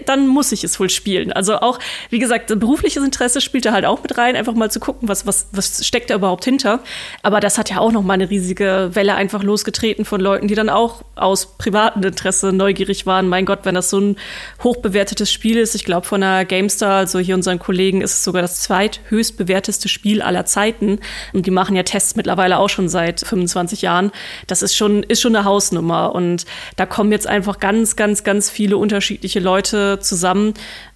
dann 0.05 0.27
muss 0.27 0.51
ich 0.51 0.63
es 0.63 0.79
wohl 0.79 0.89
spielen. 0.89 1.31
Also 1.31 1.57
auch, 1.57 1.79
wie 2.09 2.19
gesagt, 2.19 2.47
berufliches 2.59 3.03
Interesse 3.03 3.41
spielte 3.41 3.71
halt 3.71 3.85
auch 3.85 4.01
mit 4.01 4.17
rein, 4.17 4.35
einfach 4.35 4.53
mal 4.53 4.71
zu 4.71 4.79
gucken, 4.79 5.07
was 5.07 5.25
was 5.25 5.47
was 5.51 5.85
steckt 5.85 6.09
da 6.09 6.15
überhaupt 6.15 6.45
hinter. 6.45 6.79
Aber 7.23 7.39
das 7.39 7.57
hat 7.57 7.69
ja 7.69 7.79
auch 7.79 7.91
noch 7.91 8.03
mal 8.03 8.13
eine 8.13 8.29
riesige 8.29 8.91
Welle 8.93 9.15
einfach 9.15 9.43
losgetreten 9.43 10.05
von 10.05 10.21
Leuten, 10.21 10.47
die 10.47 10.55
dann 10.55 10.69
auch 10.69 11.03
aus 11.15 11.57
privatem 11.57 12.03
Interesse 12.03 12.51
neugierig 12.53 13.05
waren. 13.05 13.27
Mein 13.27 13.45
Gott, 13.45 13.59
wenn 13.63 13.75
das 13.75 13.89
so 13.89 13.99
ein 13.99 14.15
hochbewertetes 14.63 15.31
Spiel 15.31 15.57
ist, 15.57 15.75
ich 15.75 15.85
glaube 15.85 16.05
von 16.07 16.21
der 16.21 16.45
GameStar, 16.45 16.97
also 16.97 17.19
hier 17.19 17.35
unseren 17.35 17.59
Kollegen, 17.59 18.01
ist 18.01 18.13
es 18.13 18.23
sogar 18.23 18.41
das 18.41 18.61
zweithöchst 18.61 19.37
bewerteste 19.37 19.89
Spiel 19.89 20.21
aller 20.21 20.45
Zeiten. 20.45 20.99
Und 21.33 21.45
die 21.45 21.51
machen 21.51 21.75
ja 21.75 21.83
Tests 21.83 22.15
mittlerweile 22.15 22.57
auch 22.57 22.69
schon 22.69 22.89
seit 22.89 23.21
25 23.21 23.81
Jahren. 23.81 24.11
Das 24.47 24.61
ist 24.61 24.75
schon, 24.75 25.03
ist 25.03 25.21
schon 25.21 25.35
eine 25.35 25.45
Hausnummer. 25.45 26.13
Und 26.13 26.45
da 26.75 26.85
kommen 26.85 27.11
jetzt 27.11 27.27
einfach 27.27 27.59
ganz, 27.59 27.95
ganz, 27.95 28.23
ganz 28.23 28.49
viele 28.49 28.77
unterschiedliche 28.77 29.30
Leute 29.39 29.99
zusammen. 29.99 30.53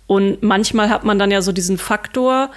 Und 0.08 0.44
manchmal 0.44 0.90
hat 0.90 1.04
man 1.04 1.18
dann 1.20 1.32
ja 1.32 1.42
so 1.42 1.52
diesen 1.52 1.78
Faktor, 1.78 2.50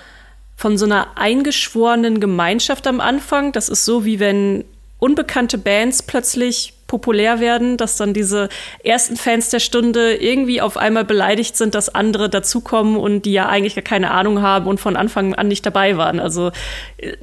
von 0.59 0.77
so 0.77 0.87
einer 0.87 1.17
eingeschworenen 1.17 2.19
Gemeinschaft 2.19 2.89
am 2.89 3.01
Anfang. 3.01 3.53
Das 3.53 3.69
ist 3.69 3.85
so, 3.85 4.05
wie 4.05 4.19
wenn 4.19 4.65
unbekannte 4.99 5.57
Bands 5.57 6.03
plötzlich 6.03 6.75
populär 6.89 7.39
werden, 7.39 7.77
dass 7.77 7.97
dann 7.97 8.13
diese 8.13 8.49
ersten 8.83 9.17
Fans 9.17 9.51
der 9.51 9.61
Stunde 9.61 10.17
irgendwie 10.17 10.61
auf 10.61 10.77
einmal 10.77 11.05
beleidigt 11.05 11.57
sind, 11.57 11.77
dass 11.77 11.95
andere 11.95 12.29
dazukommen 12.29 12.97
und 12.97 13.23
die 13.23 13.33
ja 13.33 13.49
eigentlich 13.49 13.77
gar 13.77 13.85
keine 13.85 14.11
Ahnung 14.11 14.43
haben 14.43 14.67
und 14.67 14.81
von 14.81 14.97
Anfang 14.97 15.33
an 15.35 15.47
nicht 15.47 15.65
dabei 15.65 15.97
waren. 15.97 16.19
Also 16.19 16.51
äh, 16.97 17.17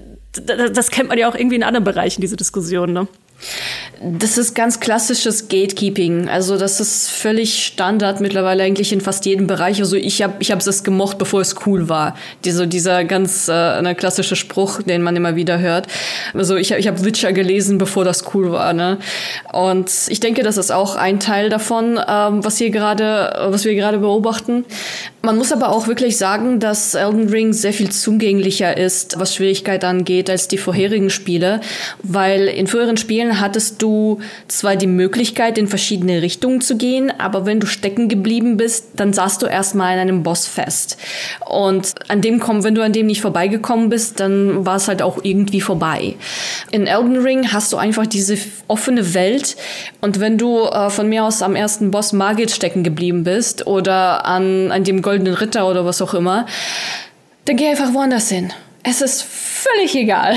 das 0.71 0.89
kennt 0.89 1.09
man 1.09 1.17
ja 1.17 1.27
auch 1.29 1.35
irgendwie 1.35 1.55
in 1.55 1.63
anderen 1.63 1.83
Bereichen, 1.83 2.21
diese 2.21 2.38
Diskussion, 2.38 2.93
ne? 2.93 3.07
Das 4.01 4.38
ist 4.38 4.56
ganz 4.56 4.80
klassisches 4.80 5.48
Gatekeeping. 5.48 6.27
Also 6.27 6.58
das 6.58 6.80
ist 6.80 7.10
völlig 7.10 7.65
Standard 7.65 8.20
mittlerweile 8.20 8.63
eigentlich 8.63 8.92
in 8.92 9.00
fast 9.01 9.25
jedem 9.25 9.48
Bereich. 9.48 9.80
Also 9.80 9.96
ich 9.96 10.22
habe 10.22 10.36
ich 10.39 10.50
es 10.50 10.84
gemocht, 10.84 11.18
bevor 11.18 11.42
es 11.42 11.56
cool 11.65 11.88
war. 11.88 12.15
Diese, 12.44 12.68
dieser 12.68 13.06
ganz 13.06 13.48
äh, 13.48 13.96
klassische 13.96 14.36
Spruch, 14.36 14.82
den 14.82 15.01
man 15.01 15.15
immer 15.15 15.36
wieder 15.36 15.60
hört. 15.60 15.88
Also 16.34 16.56
ich, 16.56 16.72
ich 16.72 16.88
habe 16.88 17.04
Witcher 17.06 17.34
gelesen, 17.34 17.77
bevor 17.77 18.04
das 18.04 18.34
cool 18.34 18.51
war. 18.51 18.74
Ne? 18.74 18.98
Und 19.54 19.92
ich 20.10 20.20
denke, 20.20 20.44
das 20.44 20.58
ist 20.58 20.72
auch 20.72 20.96
ein 20.96 21.20
Teil 21.20 21.50
davon, 21.50 22.00
ähm, 22.08 22.44
was 22.44 22.58
hier 22.58 22.72
gerade, 22.72 23.48
was 23.50 23.63
wir 23.65 23.75
gerade 23.75 24.00
beobachten. 24.00 24.65
Man 25.25 25.39
muss 25.39 25.51
aber 25.51 25.70
auch 25.70 25.88
wirklich 25.88 26.17
sagen, 26.17 26.60
dass 26.60 26.94
Elden 26.94 27.29
Ring 27.29 27.51
sehr 27.51 27.74
viel 27.74 27.89
zugänglicher 27.89 28.77
ist, 28.77 29.20
was 29.20 29.34
Schwierigkeit 29.34 29.84
angeht, 29.84 30.29
als 30.29 30.48
die 30.48 30.60
vorherigen 30.60 31.10
Spiele, 31.10 31.62
weil 32.03 32.48
in 32.48 32.67
früheren 32.67 32.96
Spielen 32.96 33.39
hattest 33.39 33.82
du 33.82 34.20
zwar 34.48 34.75
die 34.75 34.86
Möglichkeit, 34.86 35.58
in 35.58 35.67
verschiedene 35.67 36.22
Richtungen 36.22 36.62
zu 36.62 36.77
gehen, 36.77 37.12
aber 37.17 37.48
wenn 37.48 37.60
du 37.60 37.65
stecken 37.65 38.08
geblieben 38.08 38.55
bist, 38.55 38.89
dann 38.98 39.13
saßt 39.13 39.41
du 39.41 39.48
erstmal 39.48 39.96
in 39.96 40.00
einem 40.00 40.22
Boss 40.22 40.46
fest. 40.46 40.98
Und 41.44 41.96
an 42.08 42.22
dem 42.22 42.39
kommen, 42.39 42.63
wenn 42.63 42.75
du 42.75 42.84
an 42.84 42.94
dem 42.94 43.08
nicht 43.08 43.22
vorbeigekommen 43.22 43.89
bist, 43.89 44.20
dann 44.20 44.63
war 44.63 44.75
es 44.75 44.88
halt 44.88 45.01
auch 45.01 45.24
irgendwie 45.24 45.60
vorbei. 45.60 46.13
In 46.70 46.86
Elden 46.86 47.17
Ring 47.17 47.51
hast 47.51 47.74
du 47.74 47.77
einfach 47.77 48.05
diese 48.05 48.38
offene 48.67 49.15
Welt 49.15 49.55
und 50.01 50.20
wenn 50.20 50.38
du 50.38 50.65
äh, 50.65 50.91
von 50.91 51.10
mir 51.10 51.24
aus 51.24 51.41
am 51.41 51.55
ersten 51.55 51.89
Boss 51.89 52.13
Margit 52.13 52.51
stecken 52.51 52.84
geblieben 52.84 53.24
bist 53.24 53.65
oder 53.65 54.25
an, 54.25 54.72
an 54.72 54.84
dem 54.84 55.01
Gold 55.01 55.14
goldenen 55.15 55.34
Ritter 55.34 55.69
oder 55.69 55.86
was 55.86 56.01
auch 56.01 56.13
immer, 56.13 56.45
dann 57.45 57.55
geh 57.55 57.69
einfach 57.69 57.93
woanders 57.93 58.29
hin. 58.29 58.51
Es 58.84 59.01
ist 59.01 59.24
völlig 59.24 59.95
egal. 59.95 60.36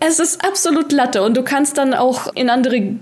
Es 0.00 0.18
ist 0.18 0.44
absolut 0.44 0.92
Latte 0.92 1.22
und 1.22 1.36
du 1.36 1.42
kannst 1.42 1.78
dann 1.78 1.94
auch 1.94 2.34
in 2.34 2.48
andere 2.48 2.94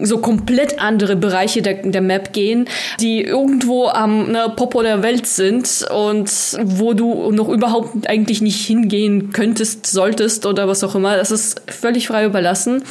so 0.00 0.18
komplett 0.18 0.80
andere 0.80 1.16
Bereiche 1.16 1.60
der, 1.60 1.74
der 1.74 2.00
Map 2.00 2.32
gehen, 2.32 2.68
die 3.00 3.22
irgendwo 3.24 3.88
am 3.88 4.30
ne, 4.30 4.52
Popo 4.54 4.82
der 4.82 5.02
Welt 5.02 5.26
sind 5.26 5.84
und 5.92 6.30
wo 6.62 6.92
du 6.92 7.32
noch 7.32 7.48
überhaupt 7.48 8.08
eigentlich 8.08 8.40
nicht 8.40 8.64
hingehen 8.64 9.32
könntest, 9.32 9.86
solltest 9.86 10.46
oder 10.46 10.68
was 10.68 10.84
auch 10.84 10.94
immer. 10.94 11.16
Das 11.16 11.32
ist 11.32 11.60
völlig 11.66 12.06
frei 12.06 12.24
überlassen. 12.26 12.84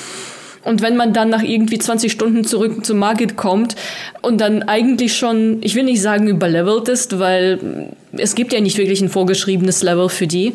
Und 0.68 0.82
wenn 0.82 0.98
man 0.98 1.14
dann 1.14 1.30
nach 1.30 1.44
irgendwie 1.44 1.80
20 1.80 2.12
Stunden 2.12 2.44
zurück 2.44 2.86
zum 2.86 2.98
Market 2.98 3.38
kommt 3.38 3.76
und 4.22 4.42
dann 4.42 4.64
eigentlich 4.64 5.16
schon, 5.16 5.60
ich 5.62 5.76
will 5.76 5.84
nicht 5.84 6.02
sagen 6.02 6.28
überlevelt 6.28 6.90
ist, 6.90 7.20
weil 7.20 7.90
es 8.12 8.36
gibt 8.36 8.52
ja 8.52 8.60
nicht 8.60 8.78
wirklich 8.78 9.02
ein 9.02 9.10
vorgeschriebenes 9.10 9.82
Level 9.82 10.10
für 10.10 10.28
die, 10.28 10.54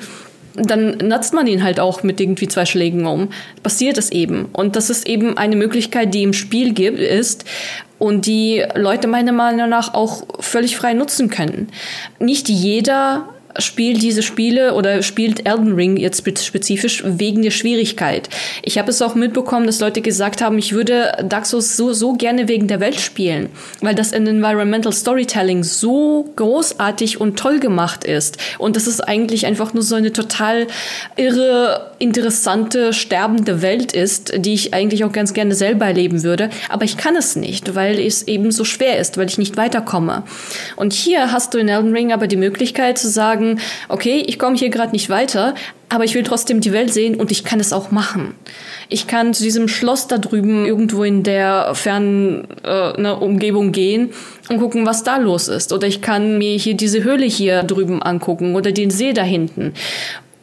dann 0.55 0.99
nutzt 0.99 1.33
man 1.33 1.47
ihn 1.47 1.63
halt 1.63 1.81
auch 1.81 2.03
mit 2.03 2.21
irgendwie 2.21 2.47
zwei 2.47 2.67
Schlägen 2.67 3.07
um. 3.07 3.29
Passiert 3.63 3.97
es 3.97 4.13
eben. 4.13 4.51
Und 4.53 4.77
das 4.77 4.91
ist 4.91 5.09
eben 5.09 5.39
eine 5.39 5.57
Möglichkeit, 5.57 6.13
die 6.13 6.23
im 6.23 6.35
Spiel 6.35 6.75
gibt, 6.75 6.99
ist 6.99 7.47
und 7.99 8.27
die 8.27 8.63
Leute 8.75 9.09
meiner 9.09 9.33
Meinung 9.33 9.71
nach 9.71 9.95
auch 9.95 10.25
völlig 10.41 10.77
frei 10.77 10.93
nutzen 10.93 11.31
können. 11.31 11.69
Nicht 12.19 12.51
jeder 12.51 13.29
spielt 13.59 14.03
diese 14.03 14.23
Spiele 14.23 14.75
oder 14.75 15.03
spielt 15.03 15.47
Elden 15.47 15.75
Ring 15.75 15.97
jetzt 15.97 16.27
spezifisch 16.45 17.03
wegen 17.07 17.43
der 17.43 17.51
Schwierigkeit. 17.51 18.29
Ich 18.63 18.79
habe 18.79 18.91
es 18.91 19.03
auch 19.03 19.15
mitbekommen, 19.15 19.67
dass 19.67 19.81
Leute 19.81 20.01
gesagt 20.01 20.43
haben, 20.43 20.59
ich 20.59 20.73
würde 20.73 21.13
Dark 21.29 21.47
Souls 21.47 21.77
so, 21.77 21.93
so 21.93 22.15
gerne 22.15 22.49
wegen 22.49 22.69
der 22.69 22.81
Welt 22.81 23.01
spielen, 23.01 23.49
weil 23.81 23.95
das 23.95 24.13
in 24.13 24.27
Environmental 24.27 24.93
Storytelling 24.93 25.65
so 25.65 26.31
großartig 26.37 27.21
und 27.21 27.39
toll 27.39 27.61
gemacht 27.61 28.05
ist. 28.05 28.39
Und 28.59 28.77
das 28.77 28.87
ist 28.87 29.01
eigentlich 29.01 29.47
einfach 29.47 29.75
nur 29.75 29.83
so 29.83 29.95
eine 29.95 30.13
total 30.13 30.67
irre, 31.17 31.93
interessante, 31.99 32.93
sterbende 32.93 33.63
Welt 33.63 33.93
ist, 33.93 34.33
die 34.37 34.55
ich 34.55 34.75
eigentlich 34.75 35.05
auch 35.05 35.13
ganz 35.13 35.35
gerne 35.35 35.55
selber 35.55 35.87
erleben 35.87 36.23
würde. 36.23 36.51
Aber 36.69 36.85
ich 36.85 36.97
kann 36.97 37.17
es 37.17 37.37
nicht, 37.37 37.75
weil 37.75 37.99
es 37.99 38.23
eben 38.27 38.51
so 38.51 38.65
schwer 38.65 38.99
ist, 38.99 39.19
weil 39.19 39.29
ich 39.29 39.39
nicht 39.39 39.57
weiterkomme. 39.57 40.23
Und 40.77 40.93
hier 40.93 41.33
hast 41.33 41.55
du 41.55 41.59
in 41.59 41.69
Elden 41.69 41.93
Ring 41.93 42.13
aber 42.13 42.27
die 42.27 42.37
Möglichkeit 42.37 42.99
zu 42.99 43.09
sagen, 43.09 43.42
sagen, 43.43 43.61
okay, 43.89 44.23
ich 44.27 44.39
komme 44.39 44.57
hier 44.57 44.71
gerade 44.71 44.93
nicht 44.93 45.11
weiter, 45.11 45.55
aber 45.89 46.05
ich 46.05 46.15
will 46.15 46.23
trotzdem 46.23 46.61
die 46.61 46.73
Welt 46.73 46.93
sehen 46.93 47.17
und 47.17 47.31
ich 47.31 47.45
kann 47.45 47.61
es 47.61 47.73
auch 47.73 47.91
machen. 47.91 48.35
Ich 48.89 49.07
kann 49.07 49.35
zu 49.35 49.43
diesem 49.43 49.69
Schloss 49.69 50.07
da 50.07 50.19
drüben 50.19 50.65
irgendwo 50.65 51.05
in 51.05 51.23
der 51.23 51.75
fernen 51.75 52.49
äh, 52.65 53.01
ne, 53.01 53.17
Umgebung 53.19 53.73
gehen 53.73 54.11
und 54.49 54.59
gucken, 54.59 54.87
was 54.87 55.05
da 55.05 55.17
los 55.19 55.49
ist. 55.49 55.73
Oder 55.73 55.87
ich 55.87 56.01
kann 56.01 56.39
mir 56.39 56.57
hier 56.57 56.75
diese 56.75 57.05
Höhle 57.05 57.27
hier 57.27 57.63
drüben 57.63 58.03
angucken 58.03 58.55
oder 58.55 58.73
den 58.73 58.91
See 58.91 59.13
da 59.13 59.23
hinten. 59.23 59.75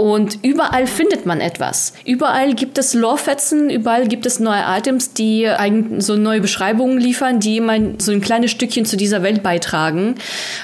Und 0.01 0.39
überall 0.43 0.87
findet 0.87 1.25
man 1.25 1.41
etwas. 1.41 1.91
Überall 2.05 2.53
gibt 2.53 2.77
es 2.77 2.93
Lorefetzen, 2.93 3.69
überall 3.69 4.07
gibt 4.07 4.25
es 4.25 4.39
neue 4.39 4.63
Items, 4.65 5.11
die 5.11 5.45
so 5.97 6.15
neue 6.15 6.39
Beschreibungen 6.39 6.99
liefern, 6.99 7.41
die 7.41 7.57
immer 7.57 7.77
so 7.97 8.13
ein 8.13 8.21
kleines 8.21 8.51
Stückchen 8.51 8.85
zu 8.85 8.95
dieser 8.95 9.23
Welt 9.23 9.43
beitragen. 9.43 10.15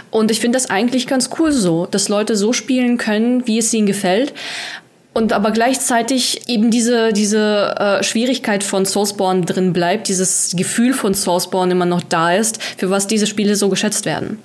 Und 0.10 0.32
ich 0.32 0.40
finde 0.40 0.56
das 0.56 0.70
eigentlich 0.70 1.06
ganz 1.06 1.32
cool 1.38 1.52
so, 1.52 1.86
dass 1.86 2.08
Leute 2.08 2.38
so 2.38 2.54
spielen 2.54 2.98
können, 2.98 3.46
wie 3.46 3.58
es 3.58 3.74
ihnen 3.74 3.88
gefällt 3.88 4.34
und 5.14 5.34
aber 5.34 5.52
gleichzeitig 5.52 6.48
eben 6.48 6.72
diese, 6.72 7.12
diese 7.12 7.76
äh, 7.78 8.04
Schwierigkeit 8.04 8.64
von 8.64 8.86
Soulspawn 8.86 9.46
drin 9.46 9.74
bleibt, 9.74 10.08
dieses 10.08 10.54
Gefühl 10.56 10.94
von 10.94 11.14
Soulspawn 11.14 11.72
immer 11.72 11.86
noch 11.86 12.04
da 12.04 12.34
ist, 12.34 12.64
für 12.78 12.90
was 12.90 13.08
diese 13.08 13.28
Spiele 13.28 13.58
so 13.58 13.68
geschätzt 13.68 14.06
werden. 14.06 14.40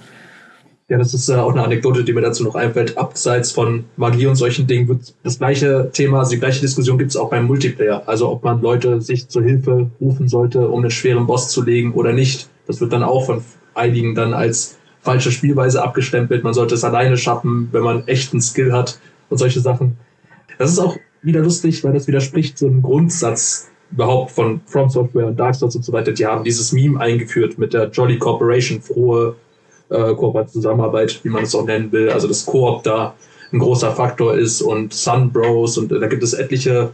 Ja, 0.91 0.99
das 0.99 1.15
ist 1.15 1.29
äh, 1.29 1.37
auch 1.37 1.53
eine 1.53 1.63
Anekdote, 1.63 2.03
die 2.03 2.13
mir 2.13 2.21
dazu 2.21 2.43
noch 2.43 2.57
einfällt. 2.57 2.99
Abseits 2.99 3.53
von 3.53 3.85
Magie 3.97 4.27
und 4.27 4.35
solchen 4.35 4.67
Dingen 4.67 4.89
wird 4.89 5.15
das 5.23 5.39
gleiche 5.39 5.89
Thema, 5.93 6.19
also 6.19 6.33
die 6.33 6.41
gleiche 6.41 6.61
Diskussion 6.61 6.99
gibt 6.99 7.13
es 7.13 7.17
auch 7.17 7.31
beim 7.31 7.47
Multiplayer. 7.47 8.03
Also 8.07 8.29
ob 8.29 8.43
man 8.43 8.61
Leute 8.61 9.01
sich 9.01 9.29
zur 9.29 9.45
Hilfe 9.45 9.89
rufen 10.01 10.27
sollte, 10.27 10.69
um 10.69 10.81
einen 10.81 10.91
schweren 10.91 11.29
Boss 11.29 11.49
zu 11.49 11.63
legen 11.63 11.93
oder 11.93 12.13
nicht. 12.13 12.49
Das 12.67 12.81
wird 12.81 12.93
dann 12.93 13.05
auch 13.05 13.27
von 13.27 13.41
einigen 13.73 14.17
dann 14.17 14.35
als 14.35 14.79
falsche 15.01 15.31
Spielweise 15.31 15.81
abgestempelt. 15.81 16.43
Man 16.43 16.55
sollte 16.55 16.75
es 16.75 16.83
alleine 16.83 17.17
schaffen, 17.17 17.69
wenn 17.71 17.85
man 17.85 18.09
echten 18.09 18.41
Skill 18.41 18.73
hat 18.73 18.99
und 19.29 19.39
solche 19.39 19.61
Sachen. 19.61 19.97
Das 20.59 20.73
ist 20.73 20.81
auch 20.81 20.97
wieder 21.23 21.41
lustig, 21.41 21.85
weil 21.85 21.93
das 21.93 22.09
widerspricht 22.09 22.59
so 22.59 22.67
einem 22.67 22.83
Grundsatz 22.83 23.71
überhaupt 23.93 24.33
von 24.33 24.61
From 24.67 24.91
Software 24.91 25.29
und 25.29 25.39
Dark 25.39 25.55
Souls 25.55 25.77
und 25.77 25.85
so 25.85 25.93
weiter. 25.93 26.11
Die 26.11 26.27
haben 26.27 26.43
dieses 26.43 26.73
Meme 26.73 26.99
eingeführt 26.99 27.59
mit 27.59 27.75
der 27.75 27.91
Jolly 27.91 28.19
Corporation, 28.19 28.83
frohe 28.83 29.37
äh, 29.91 30.47
Zusammenarbeit, 30.47 31.21
wie 31.23 31.29
man 31.29 31.45
es 31.45 31.55
auch 31.55 31.65
nennen 31.65 31.93
will. 31.93 32.11
Also 32.11 32.29
das 32.29 32.47
Koop 32.47 32.83
da 32.85 33.15
ein 33.53 33.59
großer 33.59 33.93
Faktor 33.93 34.37
ist 34.37 34.63
und 34.63 34.95
Sun 34.95 35.33
Bros 35.33 35.77
und 35.77 35.93
äh, 35.93 35.99
da 35.99 36.07
gibt 36.07 36.23
es 36.23 36.33
etliche 36.33 36.93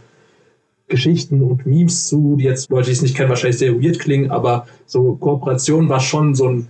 Geschichten 0.87 1.41
und 1.41 1.65
Memes 1.65 2.07
zu, 2.07 2.37
die 2.37 2.45
jetzt 2.45 2.69
Leute, 2.69 2.87
die 2.87 2.93
es 2.93 3.01
nicht 3.01 3.15
kennen, 3.15 3.29
wahrscheinlich 3.29 3.59
sehr 3.59 3.79
weird 3.79 3.99
klingen, 3.99 4.31
aber 4.31 4.67
so 4.85 5.15
Kooperation 5.15 5.89
war 5.89 5.99
schon 5.99 6.33
so 6.33 6.47
ein 6.47 6.67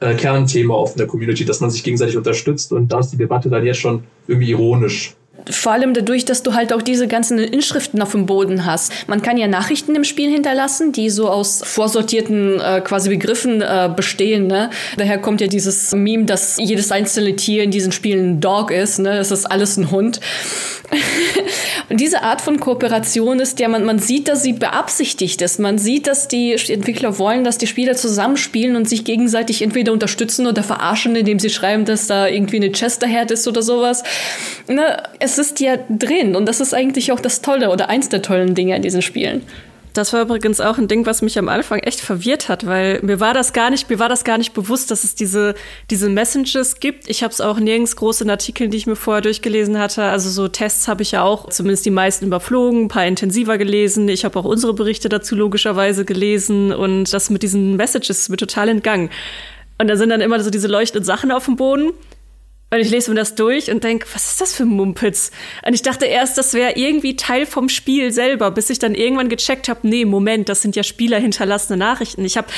äh, 0.00 0.14
Kernthema 0.14 0.74
auf 0.74 0.94
der 0.94 1.06
Community, 1.06 1.44
dass 1.44 1.60
man 1.60 1.70
sich 1.70 1.82
gegenseitig 1.82 2.16
unterstützt 2.16 2.72
und 2.72 2.92
da 2.92 3.00
ist 3.00 3.10
die 3.10 3.16
Debatte 3.16 3.48
dann 3.48 3.64
jetzt 3.64 3.80
schon 3.80 4.04
irgendwie 4.28 4.50
ironisch 4.50 5.16
vor 5.50 5.72
allem 5.72 5.94
dadurch, 5.94 6.24
dass 6.24 6.42
du 6.42 6.54
halt 6.54 6.72
auch 6.72 6.82
diese 6.82 7.06
ganzen 7.06 7.38
Inschriften 7.38 8.02
auf 8.02 8.12
dem 8.12 8.26
Boden 8.26 8.64
hast. 8.64 8.92
Man 9.06 9.22
kann 9.22 9.36
ja 9.36 9.46
Nachrichten 9.46 9.94
im 9.94 10.04
Spiel 10.04 10.30
hinterlassen, 10.30 10.92
die 10.92 11.10
so 11.10 11.28
aus 11.28 11.62
vorsortierten 11.64 12.60
äh, 12.60 12.80
quasi 12.80 13.08
Begriffen 13.08 13.62
äh, 13.62 13.90
bestehen. 13.94 14.46
Ne? 14.46 14.70
Daher 14.96 15.18
kommt 15.18 15.40
ja 15.40 15.46
dieses 15.46 15.92
Meme, 15.92 16.24
dass 16.24 16.56
jedes 16.58 16.90
einzelne 16.90 17.36
Tier 17.36 17.62
in 17.62 17.70
diesen 17.70 17.92
Spielen 17.92 18.32
ein 18.32 18.40
Dog 18.40 18.70
ist. 18.70 18.98
Ne? 18.98 19.16
Das 19.16 19.30
ist 19.30 19.46
alles 19.46 19.76
ein 19.76 19.90
Hund. 19.90 20.20
Und 21.88 22.00
diese 22.00 22.22
Art 22.22 22.40
von 22.40 22.60
Kooperation 22.60 23.40
ist 23.40 23.60
ja, 23.60 23.68
man, 23.68 23.84
man 23.84 23.98
sieht, 23.98 24.28
dass 24.28 24.42
sie 24.42 24.52
beabsichtigt 24.52 25.42
ist. 25.42 25.58
Man 25.58 25.78
sieht, 25.78 26.06
dass 26.06 26.28
die 26.28 26.52
Entwickler 26.52 27.18
wollen, 27.18 27.44
dass 27.44 27.58
die 27.58 27.66
Spieler 27.66 27.94
zusammenspielen 27.94 28.76
und 28.76 28.88
sich 28.88 29.04
gegenseitig 29.04 29.62
entweder 29.62 29.92
unterstützen 29.92 30.46
oder 30.46 30.62
verarschen, 30.62 31.16
indem 31.16 31.38
sie 31.38 31.50
schreiben, 31.50 31.84
dass 31.84 32.06
da 32.06 32.26
irgendwie 32.26 32.56
eine 32.56 32.72
Chesterherd 32.72 33.30
ist 33.30 33.46
oder 33.46 33.62
sowas. 33.62 34.02
Ne? 34.68 35.02
Es 35.18 35.38
ist 35.38 35.60
ja 35.60 35.78
drin 35.88 36.36
und 36.36 36.46
das 36.46 36.60
ist 36.60 36.74
eigentlich 36.74 37.12
auch 37.12 37.20
das 37.20 37.40
Tolle 37.40 37.70
oder 37.70 37.88
eins 37.88 38.08
der 38.08 38.22
tollen 38.22 38.54
Dinge 38.54 38.76
in 38.76 38.82
diesen 38.82 39.02
Spielen. 39.02 39.42
Das 39.96 40.12
war 40.12 40.20
übrigens 40.22 40.60
auch 40.60 40.76
ein 40.76 40.88
Ding, 40.88 41.06
was 41.06 41.22
mich 41.22 41.38
am 41.38 41.48
Anfang 41.48 41.78
echt 41.78 42.00
verwirrt 42.00 42.50
hat, 42.50 42.66
weil 42.66 43.00
mir 43.02 43.18
war 43.18 43.32
das 43.32 43.54
gar 43.54 43.70
nicht, 43.70 43.88
mir 43.88 43.98
war 43.98 44.10
das 44.10 44.24
gar 44.24 44.36
nicht 44.36 44.52
bewusst, 44.52 44.90
dass 44.90 45.04
es 45.04 45.14
diese, 45.14 45.54
diese 45.90 46.10
Messages 46.10 46.80
gibt. 46.80 47.08
Ich 47.08 47.22
habe 47.22 47.32
es 47.32 47.40
auch 47.40 47.58
nirgends 47.58 47.96
groß 47.96 48.20
in 48.20 48.28
Artikeln, 48.28 48.70
die 48.70 48.76
ich 48.76 48.86
mir 48.86 48.96
vorher 48.96 49.22
durchgelesen 49.22 49.78
hatte. 49.78 50.02
Also 50.04 50.28
so 50.28 50.48
Tests 50.48 50.86
habe 50.86 51.02
ich 51.02 51.12
ja 51.12 51.22
auch 51.22 51.48
zumindest 51.48 51.86
die 51.86 51.90
meisten 51.90 52.26
überflogen, 52.26 52.84
ein 52.84 52.88
paar 52.88 53.06
intensiver 53.06 53.56
gelesen. 53.56 54.06
Ich 54.10 54.26
habe 54.26 54.38
auch 54.38 54.44
unsere 54.44 54.74
Berichte 54.74 55.08
dazu 55.08 55.34
logischerweise 55.34 56.04
gelesen 56.04 56.72
und 56.72 57.10
das 57.12 57.30
mit 57.30 57.42
diesen 57.42 57.76
Messages 57.76 58.18
ist 58.18 58.28
mir 58.28 58.36
total 58.36 58.68
entgangen. 58.68 59.08
Und 59.78 59.88
da 59.88 59.96
sind 59.96 60.10
dann 60.10 60.20
immer 60.20 60.38
so 60.40 60.50
diese 60.50 60.68
leuchtenden 60.68 61.04
Sachen 61.04 61.32
auf 61.32 61.46
dem 61.46 61.56
Boden. 61.56 61.92
Und 62.68 62.80
ich 62.80 62.90
lese 62.90 63.10
mir 63.10 63.16
das 63.16 63.36
durch 63.36 63.70
und 63.70 63.84
denke, 63.84 64.08
was 64.12 64.32
ist 64.32 64.40
das 64.40 64.52
für 64.52 64.64
Mumpitz? 64.64 65.30
Und 65.64 65.72
ich 65.72 65.82
dachte 65.82 66.04
erst, 66.04 66.36
das 66.36 66.52
wäre 66.52 66.72
irgendwie 66.72 67.14
Teil 67.14 67.46
vom 67.46 67.68
Spiel 67.68 68.10
selber, 68.10 68.50
bis 68.50 68.70
ich 68.70 68.80
dann 68.80 68.96
irgendwann 68.96 69.28
gecheckt 69.28 69.68
habe, 69.68 69.86
nee, 69.86 70.04
Moment, 70.04 70.48
das 70.48 70.62
sind 70.62 70.74
ja 70.74 70.82
Spieler 70.82 71.20
hinterlassene 71.20 71.76
Nachrichten. 71.76 72.24
Ich 72.24 72.36
habe 72.36 72.48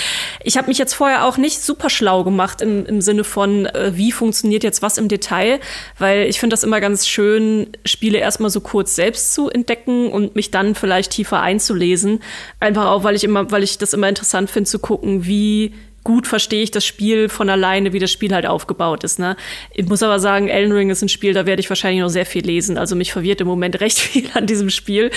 ich 0.43 0.57
hab 0.57 0.67
mich 0.67 0.79
jetzt 0.79 0.95
vorher 0.95 1.27
auch 1.27 1.37
nicht 1.37 1.61
super 1.61 1.91
schlau 1.91 2.25
gemacht 2.25 2.63
im, 2.63 2.87
im 2.87 3.03
Sinne 3.03 3.23
von, 3.23 3.67
äh, 3.67 3.93
wie 3.97 4.11
funktioniert 4.11 4.65
jetzt 4.65 4.81
was 4.81 4.97
im 4.97 5.09
Detail, 5.09 5.61
weil 5.99 6.23
ich 6.23 6.41
finde 6.41 6.55
das 6.55 6.65
immer 6.65 6.81
ganz 6.81 7.07
schön, 7.07 7.69
Spiele 7.85 8.17
erstmal 8.17 8.49
so 8.49 8.63
kurz 8.63 8.95
selbst 8.95 9.35
zu 9.35 9.51
entdecken 9.51 10.11
und 10.11 10.35
mich 10.35 10.51
dann 10.51 10.75
vielleicht 10.75 11.13
tiefer 11.13 11.43
einzulesen. 11.43 12.21
Einfach 12.61 12.87
auch, 12.87 13.05
weil 13.05 13.15
ich 13.15 13.25
immer, 13.25 13.51
weil 13.51 13.63
ich 13.63 13.77
das 13.77 13.93
immer 13.93 14.09
interessant 14.09 14.49
finde 14.49 14.71
zu 14.71 14.79
gucken, 14.79 15.27
wie 15.27 15.75
gut 16.09 16.27
verstehe 16.27 16.63
ich 16.63 16.71
das 16.71 16.87
Spiel 16.87 17.29
von 17.29 17.51
alleine, 17.51 17.93
wie 17.93 17.99
das 17.99 18.11
Spiel 18.11 18.33
halt 18.33 18.47
aufgebaut 18.47 19.05
ist. 19.05 19.19
Ne? 19.19 19.37
Ich 19.75 19.87
muss 19.91 20.03
aber 20.03 20.19
sagen, 20.19 20.49
Elden 20.49 20.73
Ring 20.73 20.89
ist 20.89 21.03
ein 21.03 21.11
Spiel, 21.11 21.35
da 21.35 21.45
werde 21.45 21.61
ich 21.61 21.69
wahrscheinlich 21.69 22.01
noch 22.01 22.09
sehr 22.09 22.25
viel 22.25 22.47
lesen. 22.47 22.79
Also 22.79 22.97
mich 22.97 23.13
verwirrt 23.13 23.43
im 23.43 23.47
Moment 23.47 23.79
recht 23.81 23.99
viel 23.99 24.27
an 24.33 24.47
diesem 24.47 24.71
Spiel. 24.71 25.11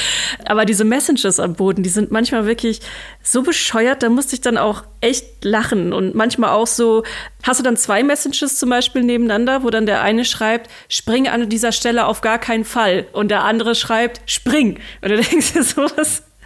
Aber 0.43 0.65
diese 0.65 0.83
Messages 0.83 1.39
am 1.39 1.53
Boden, 1.53 1.81
die 1.81 1.89
sind 1.89 2.11
manchmal 2.11 2.45
wirklich 2.45 2.81
so 3.23 3.41
bescheuert, 3.41 4.03
da 4.03 4.09
musste 4.09 4.35
ich 4.35 4.41
dann 4.41 4.57
auch 4.57 4.83
echt 4.99 5.45
lachen. 5.45 5.93
Und 5.93 6.13
manchmal 6.13 6.49
auch 6.49 6.67
so, 6.67 7.03
hast 7.43 7.61
du 7.61 7.63
dann 7.63 7.77
zwei 7.77 8.03
Messages 8.03 8.59
zum 8.59 8.69
Beispiel 8.69 9.03
nebeneinander, 9.03 9.63
wo 9.63 9.69
dann 9.69 9.85
der 9.85 10.01
eine 10.01 10.25
schreibt, 10.25 10.69
spring 10.89 11.29
an 11.29 11.47
dieser 11.47 11.71
Stelle 11.71 12.05
auf 12.05 12.19
gar 12.19 12.37
keinen 12.37 12.65
Fall. 12.65 13.07
Und 13.13 13.31
der 13.31 13.45
andere 13.45 13.75
schreibt, 13.75 14.19
spring. 14.29 14.77
Und 15.01 15.11
du 15.11 15.21
denkst 15.21 15.53
dir 15.53 15.63
so, 15.63 15.87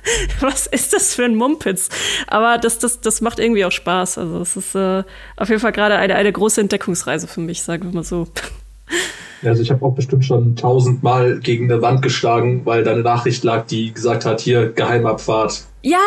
was 0.39 0.67
ist 0.67 0.93
das 0.93 1.15
für 1.15 1.25
ein 1.25 1.35
Mumpitz? 1.35 1.89
Aber 2.27 2.57
das, 2.57 2.79
das, 2.79 3.01
das 3.01 3.21
macht 3.21 3.39
irgendwie 3.39 3.65
auch 3.65 3.71
Spaß. 3.71 4.17
Also 4.17 4.39
es 4.41 4.55
ist 4.55 4.75
äh, 4.75 5.03
auf 5.35 5.49
jeden 5.49 5.61
Fall 5.61 5.71
gerade 5.71 5.95
eine, 5.95 6.15
eine 6.15 6.31
große 6.31 6.61
Entdeckungsreise 6.61 7.27
für 7.27 7.41
mich, 7.41 7.61
sagen 7.63 7.83
wir 7.83 7.91
mal 7.93 8.03
so. 8.03 8.27
Also 9.47 9.61
ich 9.61 9.71
habe 9.71 9.85
auch 9.85 9.93
bestimmt 9.93 10.25
schon 10.25 10.55
tausendmal 10.55 11.39
gegen 11.39 11.71
eine 11.71 11.81
Wand 11.81 12.01
geschlagen, 12.01 12.61
weil 12.65 12.83
da 12.83 12.91
eine 12.91 13.01
Nachricht 13.01 13.43
lag, 13.43 13.65
die 13.65 13.93
gesagt 13.93 14.25
hat, 14.25 14.41
hier 14.41 14.71
Geheimabfahrt. 14.71 15.65
Ja, 15.85 15.99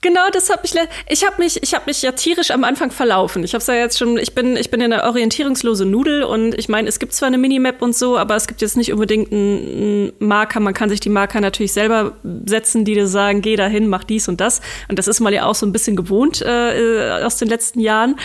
genau, 0.00 0.30
das 0.32 0.48
habe 0.48 0.62
ich. 0.64 0.72
Ich 1.06 1.26
habe 1.26 1.34
mich, 1.36 1.62
ich 1.62 1.74
habe 1.74 1.84
mich 1.84 2.00
ja 2.00 2.12
tierisch 2.12 2.50
am 2.50 2.64
Anfang 2.64 2.90
verlaufen. 2.90 3.44
Ich 3.44 3.52
habe 3.52 3.62
ja 3.68 3.74
jetzt 3.74 3.98
schon. 3.98 4.16
Ich 4.16 4.34
bin, 4.34 4.56
ich 4.56 4.70
bin 4.70 4.80
eine 4.80 5.04
orientierungslose 5.04 5.84
Nudel 5.84 6.22
und 6.22 6.54
ich 6.54 6.70
meine, 6.70 6.88
es 6.88 6.98
gibt 6.98 7.12
zwar 7.12 7.26
eine 7.26 7.36
Minimap 7.36 7.82
und 7.82 7.94
so, 7.94 8.16
aber 8.16 8.36
es 8.36 8.46
gibt 8.46 8.62
jetzt 8.62 8.78
nicht 8.78 8.90
unbedingt 8.90 9.30
einen 9.30 10.12
Marker. 10.18 10.60
Man 10.60 10.72
kann 10.72 10.88
sich 10.88 11.00
die 11.00 11.10
Marker 11.10 11.42
natürlich 11.42 11.74
selber 11.74 12.12
setzen, 12.46 12.86
die 12.86 12.94
dir 12.94 13.06
sagen, 13.06 13.42
geh 13.42 13.56
dahin, 13.56 13.88
mach 13.88 14.02
dies 14.02 14.28
und 14.28 14.40
das. 14.40 14.62
Und 14.88 14.98
das 14.98 15.08
ist 15.08 15.20
mal 15.20 15.34
ja 15.34 15.44
auch 15.44 15.54
so 15.54 15.66
ein 15.66 15.72
bisschen 15.72 15.94
gewohnt 15.94 16.40
äh, 16.40 17.20
aus 17.22 17.36
den 17.36 17.48
letzten 17.48 17.80
Jahren. 17.80 18.16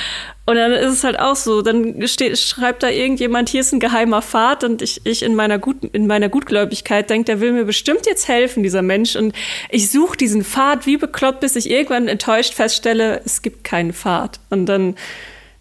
Und 0.45 0.55
dann 0.55 0.73
ist 0.73 0.91
es 0.91 1.03
halt 1.05 1.19
auch 1.19 1.37
so, 1.37 1.61
dann 1.61 2.05
steht, 2.05 2.37
schreibt 2.37 2.83
da 2.83 2.89
irgendjemand, 2.89 3.47
hier 3.47 3.61
ist 3.61 3.71
ein 3.71 3.79
geheimer 3.79 4.21
Pfad 4.21 4.52
und 4.61 4.81
ich, 4.81 5.01
ich 5.05 5.23
in 5.23 5.35
meiner 5.35 5.57
Gut, 5.57 5.77
in 5.93 6.05
meiner 6.05 6.27
Gutgläubigkeit 6.27 7.09
denke, 7.09 7.25
der 7.25 7.39
will 7.39 7.53
mir 7.53 7.63
bestimmt 7.63 8.05
jetzt 8.05 8.27
helfen, 8.27 8.61
dieser 8.61 8.81
Mensch. 8.81 9.15
Und 9.15 9.33
ich 9.69 9.89
suche 9.89 10.17
diesen 10.17 10.43
Pfad 10.43 10.85
wie 10.85 10.97
bekloppt, 10.97 11.39
bis 11.39 11.55
ich 11.55 11.69
irgendwann 11.69 12.09
enttäuscht 12.09 12.53
feststelle, 12.53 13.21
es 13.25 13.41
gibt 13.41 13.63
keinen 13.63 13.93
Pfad. 13.93 14.39
Und 14.49 14.65
dann 14.65 14.95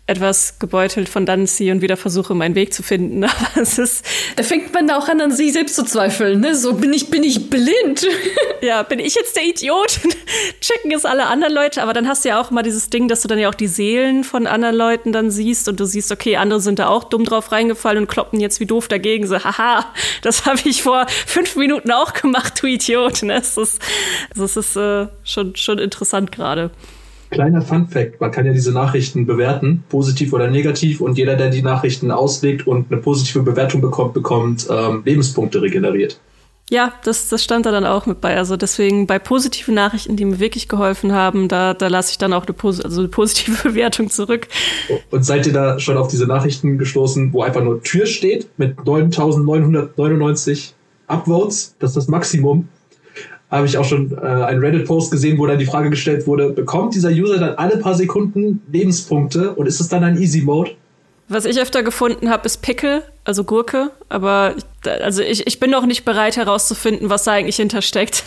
etwas 0.07 0.59
gebeutelt 0.59 1.09
von 1.09 1.27
Danzi 1.27 1.71
und 1.71 1.81
wieder 1.81 1.97
versuche, 1.97 2.35
meinen 2.35 2.57
Weg 2.57 2.75
zu 2.75 2.83
finden. 2.83 3.23
Aber 3.25 3.63
es 3.63 3.79
ist. 3.79 4.05
Da 4.37 4.43
fängt 4.43 4.75
man 4.75 4.91
auch 4.91 5.09
an, 5.09 5.21
an 5.21 5.31
sich 5.31 5.53
selbst 5.53 5.77
zu 5.77 5.85
zweifeln, 5.85 6.41
ne? 6.41 6.57
So 6.57 6.75
bin 6.75 6.93
ich, 6.93 7.09
bin 7.09 7.23
ich 7.23 7.51
blind. 7.51 8.07
ja, 8.63 8.83
bin 8.83 8.99
ich 8.99 9.15
jetzt 9.15 9.37
der 9.37 9.45
Idiot? 9.45 10.01
Checken 10.61 10.91
es 10.93 11.05
alle 11.05 11.27
anderen 11.27 11.55
Leute, 11.55 11.83
aber 11.83 11.93
dann 11.93 12.09
hast 12.09 12.25
du 12.25 12.31
ja 12.31 12.41
auch 12.41 12.51
immer 12.51 12.63
dieses 12.63 12.91
Ding, 12.91 13.07
dass 13.07 13.23
du 13.23 13.29
dann 13.29 13.39
ja 13.39 13.49
auch 13.49 13.55
die 13.55 13.69
Seelen 13.69 14.25
von 14.25 14.47
anderen 14.47 14.75
Leuten 14.75 15.13
dann 15.13 15.31
siehst 15.31 15.69
und 15.69 15.79
du 15.79 15.85
siehst, 15.85 16.11
okay, 16.11 16.37
andere 16.37 16.61
sind 16.61 16.81
da 16.81 16.89
auch 16.89 17.05
dumm 17.05 17.25
drauf 17.25 17.53
reingefallen 17.53 18.03
und 18.03 18.09
kloppen 18.09 18.41
jetzt 18.41 18.59
wie 18.59 18.67
doof 18.67 18.89
dagegen. 18.89 19.27
So, 19.29 19.43
haha, 19.43 19.87
das 20.23 20.47
habe 20.47 20.61
ich 20.65 20.83
vor 20.83 21.07
fünf 21.27 21.55
Minuten 21.55 21.93
auch 21.93 22.13
gemacht, 22.13 22.61
du 22.61 22.67
Idiot. 22.67 23.23
Ne? 23.23 23.35
Das 23.35 23.57
ist, 23.57 23.81
das 24.35 24.57
ist 24.57 24.77
äh, 24.77 25.07
schon, 25.23 25.55
schon 25.55 25.79
interessant 25.79 26.33
gerade. 26.33 26.71
Kleiner 27.33 27.63
Fun 27.63 27.89
Fact, 27.89 28.21
man 28.21 28.31
kann 28.31 28.45
ja 28.45 28.53
diese 28.53 28.73
Nachrichten 28.73 29.25
bewerten, 29.25 29.85
positiv 29.89 30.35
oder 30.35 30.49
negativ, 30.49 31.01
und 31.01 31.17
jeder, 31.17 31.35
der 31.35 31.49
die 31.49 31.63
Nachrichten 31.63 32.11
auslegt 32.11 32.67
und 32.67 32.93
eine 32.93 33.01
positive 33.01 33.43
Bewertung 33.43 33.81
bekommt, 33.81 34.13
bekommt 34.13 34.69
ähm, 34.71 35.03
Lebenspunkte 35.05 35.63
regeneriert. 35.63 36.21
Ja, 36.71 36.93
das, 37.05 37.31
das 37.31 37.43
stand 37.43 37.65
da 37.67 37.71
dann 37.71 37.87
auch 37.87 38.05
mit 38.05 38.21
bei. 38.21 38.37
Also 38.37 38.57
deswegen 38.57 39.07
bei 39.07 39.19
positiven 39.19 39.75
Nachrichten, 39.75 40.17
die 40.17 40.27
mir 40.27 40.41
wirklich 40.41 40.69
geholfen 40.69 41.13
haben, 41.13 41.49
da, 41.49 41.73
da 41.75 41.89
lasse 41.89 42.13
ich 42.13 42.19
dann 42.19 42.35
auch 42.35 42.47
eine, 42.47 42.55
also 42.63 43.01
eine 43.01 43.09
positive 43.09 43.57
Bewertung 43.69 44.11
zurück. 44.11 44.49
Und 45.11 45.25
seid 45.25 45.47
ihr 45.47 45.55
da 45.55 45.79
schon 45.79 45.97
auf 45.97 46.09
diese 46.09 46.27
Nachrichten 46.27 46.77
gestoßen, 46.77 47.33
wo 47.33 47.43
einfach 47.43 47.63
nur 47.63 47.83
Tür 47.83 48.07
steht 48.07 48.49
mit 48.59 48.85
9999 48.85 50.75
Upvotes? 51.07 51.77
Das 51.79 51.91
ist 51.91 51.97
das 51.97 52.09
Maximum 52.09 52.69
habe 53.53 53.67
ich 53.67 53.77
auch 53.79 53.85
schon 53.85 54.13
äh, 54.13 54.25
einen 54.25 54.61
Reddit-Post 54.61 55.11
gesehen, 55.11 55.39
wo 55.39 55.47
dann 55.47 55.59
die 55.59 55.67
Frage 55.67 55.91
gestellt 55.91 56.27
wurde, 56.27 56.51
bekommt 56.51 56.95
dieser 56.95 57.11
User 57.11 57.39
dann 57.39 57.55
alle 57.57 57.77
paar 57.77 57.95
Sekunden 57.95 58.63
Lebenspunkte 58.73 59.53
und 59.53 59.67
ist 59.67 59.81
es 59.81 59.89
dann 59.89 60.03
ein 60.03 60.21
Easy-Mode? 60.21 60.73
Was 61.29 61.45
ich 61.45 61.61
öfter 61.61 61.83
gefunden 61.83 62.31
habe, 62.31 62.47
ist 62.47 62.63
Pickel, 62.63 63.03
also 63.25 63.45
Gurke. 63.45 63.91
Aber 64.09 64.55
ich, 64.57 64.91
also 64.91 65.23
ich, 65.23 65.47
ich 65.47 65.61
bin 65.61 65.71
noch 65.71 65.87
nicht 65.87 66.05
bereit 66.05 66.37
herauszufinden, 66.37 67.11
was 67.11 67.25
da 67.25 67.33
eigentlich 67.33 67.57
hintersteckt. 67.57 68.25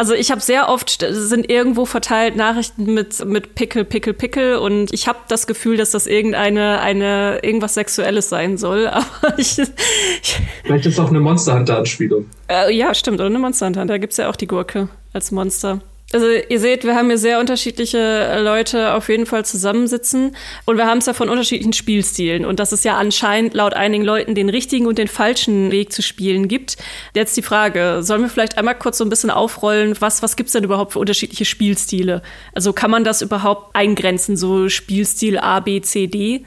Also 0.00 0.14
ich 0.14 0.30
habe 0.30 0.40
sehr 0.40 0.70
oft 0.70 1.04
sind 1.10 1.50
irgendwo 1.50 1.84
verteilt 1.84 2.34
Nachrichten 2.34 2.94
mit 2.94 3.22
mit 3.26 3.54
Pickel, 3.54 3.84
Pickel, 3.84 4.14
Pickel 4.14 4.56
und 4.56 4.94
ich 4.94 5.06
habe 5.06 5.18
das 5.28 5.46
Gefühl, 5.46 5.76
dass 5.76 5.90
das 5.90 6.06
irgendeine 6.06 6.80
eine 6.80 7.40
irgendwas 7.42 7.74
Sexuelles 7.74 8.30
sein 8.30 8.56
soll. 8.56 8.86
Aber 8.88 9.04
ich, 9.36 9.58
ich 9.58 10.40
vielleicht 10.64 10.86
ist 10.86 10.94
es 10.94 10.98
auch 10.98 11.10
eine 11.10 11.20
Monster 11.20 11.54
Hunter 11.54 11.76
Anspielung. 11.76 12.24
Äh, 12.48 12.74
ja, 12.74 12.94
stimmt. 12.94 13.20
Oder 13.20 13.26
eine 13.26 13.38
Monster 13.38 13.66
Hunter. 13.66 13.84
Da 13.84 13.98
gibt's 13.98 14.16
ja 14.16 14.30
auch 14.30 14.36
die 14.36 14.46
Gurke 14.46 14.88
als 15.12 15.32
Monster. 15.32 15.80
Also 16.12 16.26
ihr 16.26 16.58
seht, 16.58 16.82
wir 16.82 16.96
haben 16.96 17.06
hier 17.06 17.18
sehr 17.18 17.38
unterschiedliche 17.38 18.40
Leute 18.42 18.94
auf 18.94 19.08
jeden 19.08 19.26
Fall 19.26 19.44
zusammensitzen 19.44 20.34
und 20.64 20.76
wir 20.76 20.86
haben 20.86 20.98
es 20.98 21.06
ja 21.06 21.12
von 21.12 21.28
unterschiedlichen 21.28 21.72
Spielstilen 21.72 22.44
und 22.44 22.58
dass 22.58 22.72
es 22.72 22.82
ja 22.82 22.98
anscheinend 22.98 23.54
laut 23.54 23.74
einigen 23.74 24.02
Leuten 24.02 24.34
den 24.34 24.48
richtigen 24.48 24.86
und 24.86 24.98
den 24.98 25.06
falschen 25.06 25.70
Weg 25.70 25.92
zu 25.92 26.02
spielen 26.02 26.48
gibt. 26.48 26.78
Jetzt 27.14 27.36
die 27.36 27.42
Frage, 27.42 27.98
sollen 28.02 28.22
wir 28.22 28.28
vielleicht 28.28 28.58
einmal 28.58 28.76
kurz 28.76 28.98
so 28.98 29.04
ein 29.04 29.08
bisschen 29.08 29.30
aufrollen, 29.30 29.94
was, 30.00 30.20
was 30.20 30.34
gibt's 30.34 30.50
denn 30.50 30.64
überhaupt 30.64 30.94
für 30.94 30.98
unterschiedliche 30.98 31.44
Spielstile? 31.44 32.22
Also 32.54 32.72
kann 32.72 32.90
man 32.90 33.04
das 33.04 33.22
überhaupt 33.22 33.76
eingrenzen, 33.76 34.36
so 34.36 34.68
Spielstil 34.68 35.38
A, 35.38 35.60
B, 35.60 35.80
C, 35.80 36.08
D? 36.08 36.44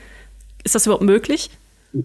Ist 0.66 0.76
das 0.76 0.86
überhaupt 0.88 1.04
möglich? 1.04 1.50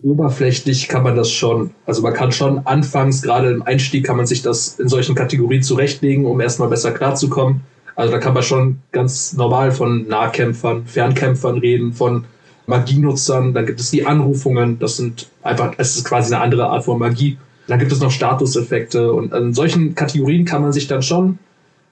Oberflächlich 0.03 0.88
kann 0.88 1.03
man 1.03 1.16
das 1.16 1.31
schon. 1.31 1.70
Also 1.87 2.03
man 2.03 2.12
kann 2.12 2.33
schon 2.33 2.66
anfangs, 2.66 3.22
gerade 3.22 3.51
im 3.51 3.62
Einstieg, 3.62 4.05
kann 4.05 4.16
man 4.16 4.27
sich 4.27 4.42
das 4.42 4.79
in 4.79 4.88
solchen 4.88 5.14
Kategorien 5.14 5.62
zurechtlegen, 5.62 6.27
um 6.27 6.40
erstmal 6.40 6.68
besser 6.68 6.92
klarzukommen. 6.92 7.62
Also 7.94 8.12
da 8.12 8.18
kann 8.18 8.35
man 8.35 8.42
schon 8.42 8.79
ganz 8.92 9.33
normal 9.33 9.72
von 9.72 10.07
Nahkämpfern, 10.07 10.87
Fernkämpfern 10.87 11.59
reden, 11.59 11.92
von 11.92 12.24
Magienutzern. 12.66 13.55
Dann 13.55 13.66
gibt 13.66 13.81
es 13.81 13.90
die 13.90 14.07
Anrufungen. 14.07 14.79
Das 14.79 14.96
sind 14.96 15.29
einfach, 15.42 15.74
es 15.79 15.96
ist 15.96 16.05
quasi 16.05 16.33
eine 16.33 16.42
andere 16.42 16.68
Art 16.68 16.85
von 16.85 16.98
Magie. 16.98 17.38
Dann 17.66 17.79
gibt 17.79 17.90
es 17.90 18.01
noch 18.01 18.11
Statuseffekte 18.11 19.12
und 19.12 19.33
in 19.33 19.53
solchen 19.53 19.94
Kategorien 19.94 20.44
kann 20.44 20.62
man 20.62 20.72
sich 20.72 20.87
dann 20.87 21.03
schon 21.03 21.38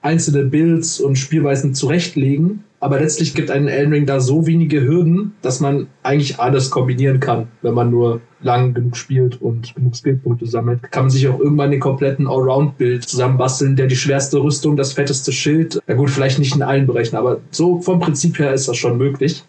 einzelne 0.01 0.45
Builds 0.45 0.99
und 0.99 1.17
Spielweisen 1.17 1.73
zurechtlegen. 1.73 2.63
Aber 2.79 2.99
letztlich 2.99 3.33
gibt 3.33 3.49
einen 3.49 3.67
Elden 3.67 3.91
Ring 3.91 4.05
da 4.05 4.19
so 4.19 4.45
wenige 4.45 4.81
Hürden, 4.81 5.33
dass 5.41 5.59
man 5.59 5.87
eigentlich 6.03 6.39
alles 6.39 6.69
kombinieren 6.69 7.19
kann. 7.19 7.47
Wenn 7.63 7.73
man 7.73 7.89
nur 7.89 8.21
lang 8.41 8.75
genug 8.75 8.95
spielt 8.95 9.41
und 9.41 9.73
genug 9.73 9.95
Skillpunkte 9.95 10.45
sammelt, 10.45 10.91
kann 10.91 11.05
man 11.05 11.09
sich 11.09 11.27
auch 11.27 11.39
irgendwann 11.39 11.71
den 11.71 11.79
kompletten 11.79 12.27
Allround-Bild 12.27 13.03
zusammenbasteln, 13.03 13.75
der 13.75 13.87
die 13.87 13.95
schwerste 13.95 14.37
Rüstung, 14.43 14.77
das 14.77 14.93
fetteste 14.93 15.31
Schild. 15.31 15.79
Ja 15.87 15.95
gut, 15.95 16.11
vielleicht 16.11 16.37
nicht 16.37 16.55
in 16.55 16.61
allen 16.61 16.85
Bereichen, 16.85 17.15
aber 17.15 17.41
so 17.49 17.81
vom 17.81 17.99
Prinzip 17.99 18.37
her 18.37 18.53
ist 18.53 18.67
das 18.67 18.77
schon 18.77 18.97
möglich. 18.97 19.43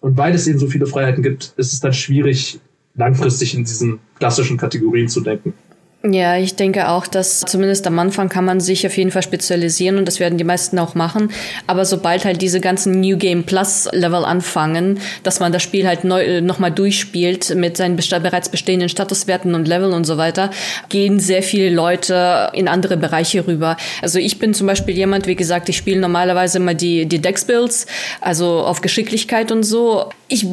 Und 0.00 0.18
weil 0.18 0.34
es 0.34 0.46
eben 0.46 0.58
so 0.58 0.66
viele 0.66 0.86
Freiheiten 0.86 1.22
gibt, 1.22 1.54
ist 1.56 1.72
es 1.72 1.80
dann 1.80 1.94
schwierig, 1.94 2.60
langfristig 2.94 3.54
in 3.54 3.64
diesen 3.64 4.00
klassischen 4.18 4.58
Kategorien 4.58 5.08
zu 5.08 5.22
denken. 5.22 5.54
Ja, 6.04 6.36
ich 6.36 6.54
denke 6.54 6.88
auch, 6.88 7.06
dass 7.06 7.40
zumindest 7.40 7.86
am 7.86 7.98
Anfang 7.98 8.28
kann 8.28 8.44
man 8.44 8.60
sich 8.60 8.86
auf 8.86 8.96
jeden 8.96 9.10
Fall 9.10 9.22
spezialisieren 9.22 9.98
und 9.98 10.06
das 10.06 10.20
werden 10.20 10.38
die 10.38 10.44
meisten 10.44 10.78
auch 10.78 10.94
machen. 10.94 11.30
Aber 11.66 11.84
sobald 11.84 12.24
halt 12.24 12.42
diese 12.42 12.60
ganzen 12.60 13.00
New 13.00 13.16
Game 13.16 13.44
Plus 13.44 13.88
Level 13.92 14.24
anfangen, 14.24 15.00
dass 15.24 15.40
man 15.40 15.52
das 15.52 15.62
Spiel 15.62 15.86
halt 15.86 16.04
neu, 16.04 16.22
äh, 16.22 16.40
nochmal 16.40 16.70
durchspielt 16.70 17.54
mit 17.56 17.76
seinen 17.76 17.96
bereits 17.96 18.48
bestehenden 18.50 18.88
Statuswerten 18.88 19.54
und 19.54 19.66
Level 19.66 19.92
und 19.92 20.04
so 20.04 20.16
weiter, 20.16 20.50
gehen 20.90 21.18
sehr 21.18 21.42
viele 21.42 21.70
Leute 21.70 22.50
in 22.52 22.68
andere 22.68 22.96
Bereiche 22.96 23.46
rüber. 23.46 23.76
Also 24.00 24.18
ich 24.18 24.38
bin 24.38 24.54
zum 24.54 24.68
Beispiel 24.68 24.94
jemand, 24.94 25.26
wie 25.26 25.36
gesagt, 25.36 25.68
ich 25.68 25.76
spiele 25.76 25.98
normalerweise 26.00 26.58
immer 26.58 26.74
die, 26.74 27.06
die 27.06 27.20
Dex-Builds, 27.20 27.86
also 28.20 28.60
auf 28.60 28.80
Geschicklichkeit 28.80 29.50
und 29.50 29.64
so. 29.64 30.10
Ich 30.28 30.46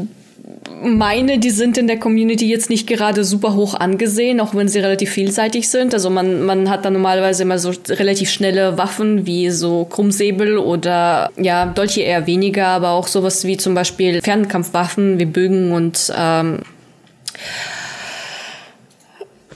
meine, 0.82 1.40
die 1.40 1.50
sind 1.50 1.78
in 1.78 1.88
der 1.88 2.00
Community 2.00 2.50
jetzt 2.50 2.70
nicht 2.70 2.88
gerade 2.88 3.24
super 3.24 3.54
hoch 3.54 3.74
angesehen, 3.74 4.40
auch 4.40 4.56
wenn 4.56 4.68
sie 4.68 4.80
relativ 4.80 5.12
vielseitig 5.12 5.70
sind. 5.70 5.94
Also 5.94 6.10
man, 6.10 6.44
man 6.44 6.70
hat 6.70 6.86
dann 6.86 6.94
normalerweise 6.94 7.44
immer 7.44 7.60
so 7.60 7.72
relativ 7.90 8.30
schnelle 8.30 8.78
Waffen 8.78 9.26
wie 9.26 9.50
so 9.50 9.86
Krummsäbel 9.86 10.58
oder 10.58 11.32
ja, 11.38 11.66
Dolche 11.66 12.02
eher 12.02 12.28
weniger, 12.28 12.68
aber 12.68 12.92
auch 12.92 13.08
sowas 13.08 13.46
wie 13.46 13.58
zum 13.58 13.74
Beispiel 13.74 14.22
Fernkampfwaffen 14.22 15.20
wie 15.20 15.26
Bögen 15.26 15.72
und 15.72 16.12
ähm, 16.18 16.60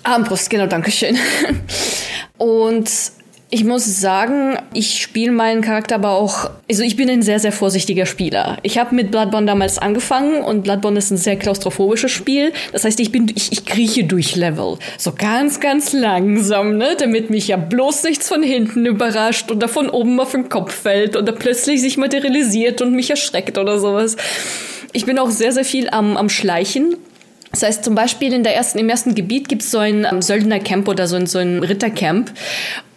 Armbrust, 0.03 0.49
genau, 0.49 0.67
Dankeschön. 0.67 1.17
Und 2.37 2.89
ich 3.49 3.63
muss 3.63 4.01
sagen, 4.01 4.57
ich 4.73 5.01
spiele 5.01 5.31
meinen 5.31 5.61
Charakter 5.61 5.95
aber 5.95 6.11
auch, 6.11 6.49
also 6.69 6.83
ich 6.83 6.97
bin 6.97 7.09
ein 7.09 7.21
sehr, 7.21 7.39
sehr 7.39 7.53
vorsichtiger 7.53 8.05
Spieler. 8.05 8.57
Ich 8.61 8.77
habe 8.77 8.93
mit 8.93 9.09
Bloodborne 9.09 9.47
damals 9.47 9.79
angefangen 9.79 10.43
und 10.43 10.63
Bloodborne 10.63 10.97
ist 10.97 11.11
ein 11.11 11.17
sehr 11.17 11.37
klaustrophobisches 11.37 12.11
Spiel. 12.11 12.51
Das 12.73 12.83
heißt, 12.83 12.99
ich 12.99 13.13
bin, 13.13 13.31
ich, 13.33 13.53
ich 13.53 13.65
krieche 13.65 14.03
durch 14.03 14.35
Level. 14.35 14.77
So 14.97 15.13
ganz, 15.17 15.61
ganz 15.61 15.93
langsam, 15.93 16.77
ne, 16.77 16.97
damit 16.99 17.29
mich 17.29 17.47
ja 17.47 17.55
bloß 17.55 18.03
nichts 18.03 18.27
von 18.27 18.43
hinten 18.43 18.85
überrascht 18.85 19.49
oder 19.49 19.69
von 19.69 19.89
oben 19.89 20.19
auf 20.19 20.31
den 20.31 20.49
Kopf 20.49 20.73
fällt 20.73 21.15
oder 21.15 21.31
plötzlich 21.31 21.81
sich 21.81 21.95
materialisiert 21.95 22.81
und 22.81 22.93
mich 22.93 23.09
erschreckt 23.09 23.57
oder 23.57 23.79
sowas. 23.79 24.17
Ich 24.91 25.05
bin 25.05 25.19
auch 25.19 25.29
sehr, 25.29 25.53
sehr 25.53 25.65
viel 25.65 25.89
am, 25.89 26.17
am 26.17 26.27
Schleichen 26.27 26.97
das 27.51 27.63
heißt, 27.63 27.83
zum 27.83 27.95
Beispiel 27.95 28.33
in 28.33 28.43
der 28.43 28.55
ersten, 28.55 28.77
im 28.77 28.89
ersten 28.89 29.15
Gebiet 29.15 29.47
gibt 29.47 29.61
es 29.61 29.71
so 29.71 29.79
ein 29.79 30.05
ähm, 30.09 30.21
Söldnercamp 30.21 30.87
oder 30.87 31.07
so 31.07 31.15
ein, 31.15 31.27
so 31.27 31.39
ein 31.39 31.63
Rittercamp. 31.63 32.31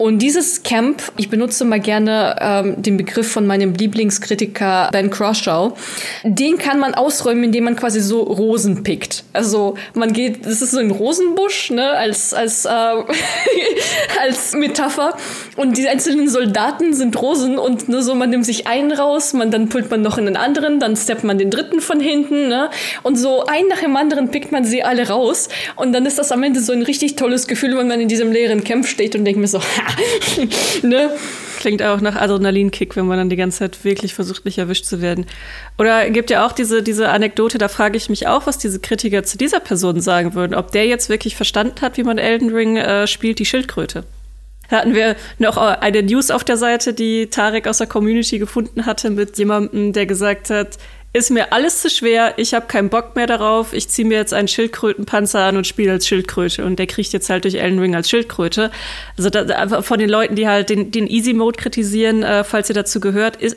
Und 0.01 0.21
dieses 0.21 0.63
Camp, 0.63 1.03
ich 1.19 1.29
benutze 1.29 1.63
mal 1.67 1.79
gerne 1.79 2.35
ähm, 2.41 2.83
den 2.83 2.97
Begriff 2.97 3.31
von 3.31 3.47
meinem 3.47 3.75
Lieblingskritiker 3.75 4.89
Ben 4.91 5.11
Croshaw, 5.11 5.75
den 6.25 6.57
kann 6.57 6.81
man 6.81 6.95
ausräumen, 6.95 7.45
indem 7.45 7.65
man 7.65 7.77
quasi 7.77 8.01
so 8.01 8.23
Rosen 8.23 8.83
pickt. 8.83 9.25
Also 9.35 9.75
man 9.93 10.15
geht, 10.15 10.47
das 10.47 10.63
ist 10.63 10.71
so 10.71 10.79
ein 10.79 10.91
Rosenbusch, 10.91 11.71
ne, 11.71 11.91
als, 11.91 12.33
als, 12.33 12.65
äh, 12.65 12.71
als 14.23 14.55
Metapher. 14.55 15.19
Und 15.57 15.77
die 15.77 15.87
einzelnen 15.87 16.31
Soldaten 16.31 16.95
sind 16.95 17.21
Rosen 17.21 17.59
und 17.59 17.91
nur 17.91 18.03
so, 18.03 18.15
man 18.15 18.31
nimmt 18.31 18.47
sich 18.47 18.67
einen 18.67 18.93
raus, 18.93 19.35
man, 19.35 19.51
dann 19.51 19.69
pullt 19.69 19.91
man 19.91 20.01
noch 20.01 20.17
in 20.17 20.25
den 20.25 20.39
anderen, 20.39 20.81
dann 20.81 20.97
steppt 20.97 21.25
man 21.25 21.37
den 21.37 21.51
dritten 21.51 21.83
von 21.83 22.01
hinten, 22.01 22.49
ne? 22.49 22.71
Und 23.03 23.17
so 23.17 23.45
ein 23.45 23.67
nach 23.69 23.81
dem 23.81 23.95
anderen 23.97 24.31
pickt 24.31 24.51
man 24.51 24.65
sie 24.65 24.83
alle 24.83 25.11
raus. 25.11 25.51
Und 25.77 25.93
dann 25.93 26.07
ist 26.07 26.19
das 26.19 26.33
am 26.33 26.43
Ende 26.43 26.61
so 26.61 26.73
ein 26.73 26.81
richtig 26.81 27.17
tolles 27.17 27.47
Gefühl, 27.47 27.77
wenn 27.77 27.89
man 27.89 28.01
in 28.01 28.09
diesem 28.09 28.33
leeren 28.33 28.65
Camp 28.65 28.87
steht 28.87 29.15
und 29.15 29.27
denkt 29.27 29.39
mir 29.39 29.47
so, 29.47 29.61
ha, 29.61 29.89
ne? 30.83 31.11
Klingt 31.59 31.83
auch 31.83 32.00
nach 32.00 32.16
Adrenalinkick, 32.16 32.96
wenn 32.96 33.07
man 33.07 33.18
dann 33.18 33.29
die 33.29 33.37
ganze 33.37 33.59
Zeit 33.59 33.85
wirklich 33.85 34.14
versucht, 34.14 34.46
nicht 34.46 34.57
erwischt 34.57 34.87
zu 34.87 35.03
werden. 35.03 35.26
Oder 35.79 36.09
gibt 36.09 36.31
ja 36.31 36.46
auch 36.46 36.53
diese, 36.53 36.83
diese 36.83 37.11
Anekdote, 37.11 37.59
da 37.59 37.68
frage 37.68 37.98
ich 37.98 38.09
mich 38.09 38.26
auch, 38.26 38.46
was 38.46 38.57
diese 38.57 38.81
Kritiker 38.81 39.24
zu 39.24 39.37
dieser 39.37 39.61
Person 39.61 40.00
sagen 40.00 40.35
würden. 40.35 40.55
Ob 40.55 40.72
der 40.72 40.87
jetzt 40.87 41.11
wirklich 41.11 41.37
verstanden 41.37 41.83
hat, 41.83 41.98
wie 41.98 42.03
man 42.03 42.16
Elden 42.16 42.55
Ring 42.55 42.76
äh, 42.79 43.07
spielt, 43.07 43.38
die 43.38 43.46
Schildkröte. 43.46 44.05
Da 44.70 44.79
hatten 44.79 44.94
wir 44.94 45.16
noch 45.38 45.57
eine 45.57 46.03
News 46.03 46.31
auf 46.31 46.44
der 46.44 46.57
Seite, 46.57 46.94
die 46.94 47.26
Tarek 47.26 47.66
aus 47.66 47.79
der 47.79 47.88
Community 47.88 48.38
gefunden 48.38 48.87
hatte 48.87 49.11
mit 49.11 49.37
jemandem, 49.37 49.92
der 49.92 50.07
gesagt 50.07 50.48
hat, 50.48 50.79
ist 51.12 51.31
mir 51.31 51.53
alles 51.53 51.81
zu 51.83 51.90
schwer, 51.90 52.35
ich 52.37 52.55
habe 52.55 52.66
keinen 52.66 52.88
Bock 52.88 53.16
mehr 53.16 53.27
darauf, 53.27 53.73
ich 53.73 53.88
ziehe 53.88 54.07
mir 54.07 54.18
jetzt 54.18 54.33
einen 54.33 54.46
Schildkrötenpanzer 54.46 55.40
an 55.40 55.57
und 55.57 55.66
spiele 55.66 55.92
als 55.92 56.07
Schildkröte. 56.07 56.64
Und 56.64 56.79
der 56.79 56.87
kriegt 56.87 57.12
jetzt 57.12 57.29
halt 57.31 57.44
durch 57.44 57.57
Elden 57.57 57.81
Ring 57.81 57.96
als 57.96 58.09
Schildkröte. 58.09 58.70
Also 59.16 59.29
da, 59.29 59.83
von 59.83 59.99
den 59.99 60.09
Leuten, 60.09 60.37
die 60.37 60.46
halt 60.46 60.70
den, 60.70 60.92
den 60.92 61.09
Easy 61.09 61.33
Mode 61.33 61.61
kritisieren, 61.61 62.23
äh, 62.23 62.44
falls 62.44 62.68
ihr 62.68 62.77
dazu 62.77 63.01
gehört, 63.01 63.37
ist 63.37 63.57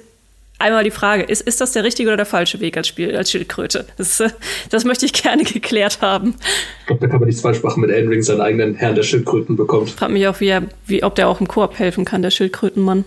einmal 0.58 0.84
die 0.84 0.92
Frage, 0.92 1.24
ist, 1.24 1.42
ist 1.42 1.62
das 1.62 1.74
der 1.74 1.84
richtige 1.84 2.10
oder 2.10 2.18
der 2.18 2.26
falsche 2.26 2.60
Weg 2.60 2.76
als, 2.76 2.88
Spiel, 2.88 3.16
als 3.16 3.30
Schildkröte? 3.30 3.86
Das, 3.98 4.20
äh, 4.20 4.30
das 4.72 4.84
möchte 4.84 5.06
ich 5.06 5.14
gerne 5.14 5.44
geklärt 5.44 6.02
haben. 6.02 6.34
Ich 6.80 6.88
glaube, 6.88 7.02
da 7.02 7.08
kann 7.08 7.20
man 7.20 7.28
nichts 7.28 7.42
falsch 7.42 7.62
machen 7.62 7.82
mit 7.82 7.92
Elden 7.92 8.10
Ring, 8.10 8.24
seinen 8.24 8.42
eigenen 8.42 8.74
Herrn 8.74 8.96
der 8.96 9.04
Schildkröten 9.04 9.58
bekommt. 9.58 9.90
Ich 9.90 9.96
frage 9.96 10.14
mich 10.14 10.28
auch, 10.28 10.40
wie, 10.40 10.48
er, 10.48 10.64
wie, 10.88 11.04
ob 11.04 11.14
der 11.14 11.28
auch 11.28 11.40
im 11.40 11.48
Koop 11.48 11.78
helfen 11.78 12.04
kann, 12.04 12.24
der 12.24 12.32
Schildkrötenmann. 12.32 13.06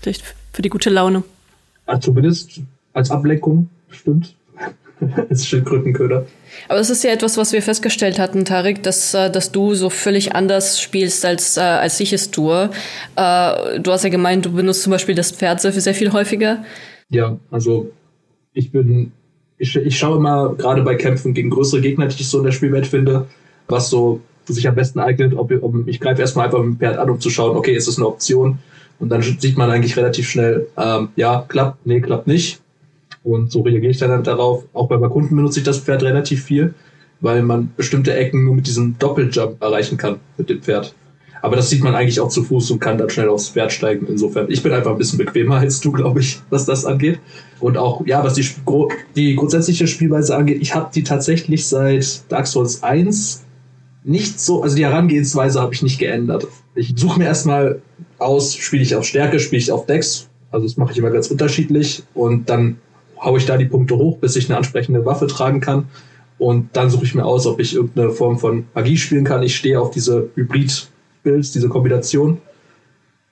Vielleicht 0.00 0.24
für 0.52 0.62
die 0.62 0.68
gute 0.68 0.90
Laune. 0.90 1.22
Ja, 1.86 2.00
zumindest 2.00 2.60
als 2.98 3.10
Ablenkung, 3.10 3.68
stimmt. 3.90 4.34
als 5.30 5.46
Schildkrötenköder. 5.46 6.26
Aber 6.68 6.80
es 6.80 6.90
ist 6.90 7.04
ja 7.04 7.10
etwas, 7.10 7.36
was 7.36 7.52
wir 7.52 7.62
festgestellt 7.62 8.18
hatten, 8.18 8.44
Tarik, 8.44 8.82
dass, 8.82 9.14
äh, 9.14 9.30
dass 9.30 9.52
du 9.52 9.74
so 9.74 9.90
völlig 9.90 10.34
anders 10.34 10.80
spielst, 10.80 11.24
als, 11.24 11.56
äh, 11.56 11.60
als 11.60 12.00
ich 12.00 12.12
es 12.12 12.30
tue. 12.30 12.70
Äh, 13.16 13.80
du 13.80 13.92
hast 13.92 14.04
ja 14.04 14.10
gemeint, 14.10 14.46
du 14.46 14.52
benutzt 14.52 14.82
zum 14.82 14.90
Beispiel 14.90 15.14
das 15.14 15.30
Pferd 15.30 15.60
sehr, 15.60 15.72
sehr 15.72 15.94
viel 15.94 16.12
häufiger. 16.12 16.64
Ja, 17.10 17.38
also 17.50 17.90
ich 18.52 18.72
bin, 18.72 19.12
ich, 19.56 19.76
ich 19.76 19.98
schaue 19.98 20.16
immer 20.16 20.54
gerade 20.56 20.82
bei 20.82 20.96
Kämpfen 20.96 21.32
gegen 21.32 21.50
größere 21.50 21.80
Gegner, 21.80 22.08
die 22.08 22.20
ich 22.20 22.28
so 22.28 22.38
in 22.38 22.44
der 22.44 22.52
Spielwelt 22.52 22.86
finde, 22.86 23.26
was 23.68 23.88
so 23.90 24.20
sich 24.46 24.66
am 24.66 24.74
besten 24.74 24.98
eignet. 24.98 25.34
Ob, 25.34 25.52
ob 25.62 25.86
ich 25.86 26.00
greife 26.00 26.20
erstmal 26.20 26.46
einfach 26.46 26.58
mit 26.58 26.68
dem 26.68 26.78
Pferd 26.78 26.98
an, 26.98 27.10
um 27.10 27.20
zu 27.20 27.30
schauen, 27.30 27.56
okay, 27.56 27.74
ist 27.74 27.86
das 27.86 27.98
eine 27.98 28.06
Option? 28.06 28.58
Und 28.98 29.10
dann 29.10 29.22
sieht 29.22 29.56
man 29.56 29.70
eigentlich 29.70 29.96
relativ 29.96 30.28
schnell, 30.28 30.66
ähm, 30.76 31.10
ja, 31.14 31.44
klappt, 31.46 31.86
nee, 31.86 32.00
klappt 32.00 32.26
nicht. 32.26 32.60
Und 33.28 33.52
so 33.52 33.60
reagiere 33.60 33.90
ich 33.90 33.98
dann 33.98 34.10
halt 34.10 34.26
darauf. 34.26 34.64
Auch 34.72 34.88
bei 34.88 34.96
Kunden 35.08 35.36
benutze 35.36 35.60
ich 35.60 35.64
das 35.64 35.80
Pferd 35.80 36.02
relativ 36.02 36.44
viel, 36.44 36.72
weil 37.20 37.42
man 37.42 37.70
bestimmte 37.76 38.14
Ecken 38.14 38.46
nur 38.46 38.54
mit 38.54 38.66
diesem 38.66 38.98
Doppeljump 38.98 39.62
erreichen 39.62 39.98
kann 39.98 40.16
mit 40.38 40.48
dem 40.48 40.62
Pferd. 40.62 40.94
Aber 41.42 41.54
das 41.54 41.68
sieht 41.68 41.84
man 41.84 41.94
eigentlich 41.94 42.20
auch 42.20 42.30
zu 42.30 42.42
Fuß 42.42 42.70
und 42.70 42.80
kann 42.80 42.96
dann 42.96 43.10
schnell 43.10 43.28
aufs 43.28 43.50
Pferd 43.50 43.70
steigen. 43.70 44.06
Insofern, 44.08 44.50
ich 44.50 44.62
bin 44.62 44.72
einfach 44.72 44.92
ein 44.92 44.96
bisschen 44.96 45.18
bequemer 45.18 45.56
als 45.56 45.78
du, 45.80 45.92
glaube 45.92 46.20
ich, 46.20 46.40
was 46.48 46.64
das 46.64 46.86
angeht. 46.86 47.20
Und 47.60 47.76
auch, 47.76 48.04
ja, 48.06 48.24
was 48.24 48.32
die, 48.32 48.48
die 49.14 49.36
grundsätzliche 49.36 49.86
Spielweise 49.86 50.34
angeht, 50.34 50.62
ich 50.62 50.74
habe 50.74 50.90
die 50.94 51.02
tatsächlich 51.02 51.66
seit 51.66 52.22
Dark 52.32 52.46
Souls 52.46 52.82
1 52.82 53.44
nicht 54.04 54.40
so, 54.40 54.62
also 54.62 54.74
die 54.74 54.86
Herangehensweise 54.86 55.60
habe 55.60 55.74
ich 55.74 55.82
nicht 55.82 55.98
geändert. 55.98 56.46
Ich 56.74 56.94
suche 56.96 57.18
mir 57.18 57.26
erstmal 57.26 57.82
aus, 58.18 58.54
spiele 58.54 58.82
ich 58.82 58.96
auf 58.96 59.04
Stärke, 59.04 59.38
spiele 59.38 59.60
ich 59.60 59.70
auf 59.70 59.84
Dex. 59.84 60.30
Also 60.50 60.66
das 60.66 60.78
mache 60.78 60.92
ich 60.92 60.98
immer 60.98 61.10
ganz 61.10 61.30
unterschiedlich. 61.30 62.04
Und 62.14 62.48
dann 62.48 62.78
haue 63.20 63.38
ich 63.38 63.46
da 63.46 63.56
die 63.56 63.64
Punkte 63.64 63.96
hoch, 63.96 64.18
bis 64.18 64.36
ich 64.36 64.48
eine 64.48 64.58
ansprechende 64.58 65.04
Waffe 65.04 65.26
tragen 65.26 65.60
kann. 65.60 65.88
Und 66.38 66.70
dann 66.74 66.88
suche 66.88 67.04
ich 67.04 67.14
mir 67.14 67.24
aus, 67.24 67.46
ob 67.46 67.58
ich 67.60 67.74
irgendeine 67.74 68.10
Form 68.10 68.38
von 68.38 68.66
Magie 68.74 68.96
spielen 68.96 69.24
kann. 69.24 69.42
Ich 69.42 69.56
stehe 69.56 69.80
auf 69.80 69.90
diese 69.90 70.30
Hybrid-Builds, 70.34 71.52
diese 71.52 71.68
Kombination. 71.68 72.38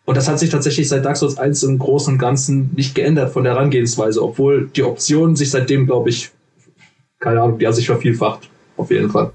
Und 0.04 0.16
das 0.16 0.28
hat 0.28 0.38
sich 0.38 0.50
tatsächlich 0.50 0.88
seit 0.88 1.04
Dark 1.04 1.16
Souls 1.16 1.36
1 1.36 1.62
im 1.64 1.78
Großen 1.78 2.14
und 2.14 2.18
Ganzen 2.18 2.70
nicht 2.74 2.94
geändert 2.94 3.32
von 3.32 3.44
der 3.44 3.54
Herangehensweise, 3.54 4.22
obwohl 4.22 4.68
die 4.68 4.82
Optionen 4.84 5.36
sich 5.36 5.50
seitdem, 5.50 5.86
glaube 5.86 6.10
ich, 6.10 6.30
keine 7.18 7.40
Ahnung, 7.42 7.58
die 7.58 7.66
haben 7.66 7.74
sich 7.74 7.86
vervielfacht. 7.86 8.48
Auf 8.76 8.90
jeden 8.90 9.10
Fall. 9.10 9.32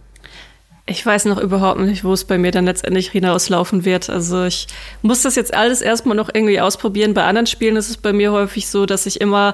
Ich 0.86 1.06
weiß 1.06 1.26
noch 1.26 1.40
überhaupt 1.40 1.80
nicht, 1.80 2.04
wo 2.04 2.14
es 2.14 2.26
bei 2.26 2.38
mir 2.38 2.52
dann 2.52 2.66
letztendlich 2.66 3.12
hinauslaufen 3.12 3.86
wird. 3.86 4.10
Also 4.10 4.46
ich 4.46 4.68
muss 5.02 5.22
das 5.22 5.36
jetzt 5.36 5.54
alles 5.54 5.82
erstmal 5.82 6.16
noch 6.16 6.30
irgendwie 6.34 6.60
ausprobieren. 6.60 7.14
Bei 7.14 7.24
anderen 7.24 7.48
Spielen 7.48 7.76
ist 7.76 7.90
es 7.90 7.98
bei 7.98 8.14
mir 8.14 8.32
häufig 8.32 8.68
so, 8.68 8.86
dass 8.86 9.06
ich 9.06 9.22
immer 9.22 9.54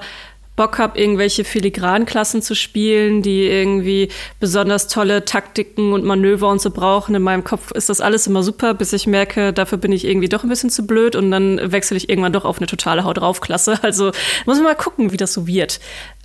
Bock 0.57 0.77
habe, 0.79 0.99
irgendwelche 0.99 1.45
Filigranklassen 1.45 2.41
zu 2.41 2.53
spielen, 2.55 3.21
die 3.21 3.47
irgendwie 3.47 4.09
besonders 4.41 4.89
tolle 4.89 5.23
Taktiken 5.23 5.93
und 5.93 6.03
Manöver 6.03 6.49
und 6.49 6.59
so 6.59 6.71
brauchen. 6.71 7.15
In 7.15 7.21
meinem 7.21 7.45
Kopf 7.45 7.71
ist 7.71 7.89
das 7.89 8.01
alles 8.01 8.27
immer 8.27 8.43
super, 8.43 8.73
bis 8.73 8.91
ich 8.91 9.07
merke, 9.07 9.53
dafür 9.53 9.77
bin 9.77 9.93
ich 9.93 10.03
irgendwie 10.03 10.27
doch 10.27 10.43
ein 10.43 10.49
bisschen 10.49 10.69
zu 10.69 10.85
blöd 10.85 11.15
und 11.15 11.31
dann 11.31 11.71
wechsle 11.71 11.95
ich 11.95 12.09
irgendwann 12.09 12.33
doch 12.33 12.43
auf 12.43 12.57
eine 12.57 12.67
totale 12.67 13.05
Haut 13.05 13.19
drauf 13.19 13.39
Klasse. 13.39 13.79
Also 13.87 14.11
muss 14.45 14.57
man 14.57 14.65
mal 14.65 14.75
gucken, 14.75 15.13
wie 15.13 15.17
das 15.17 15.31
so 15.31 15.47
wird. 15.47 15.79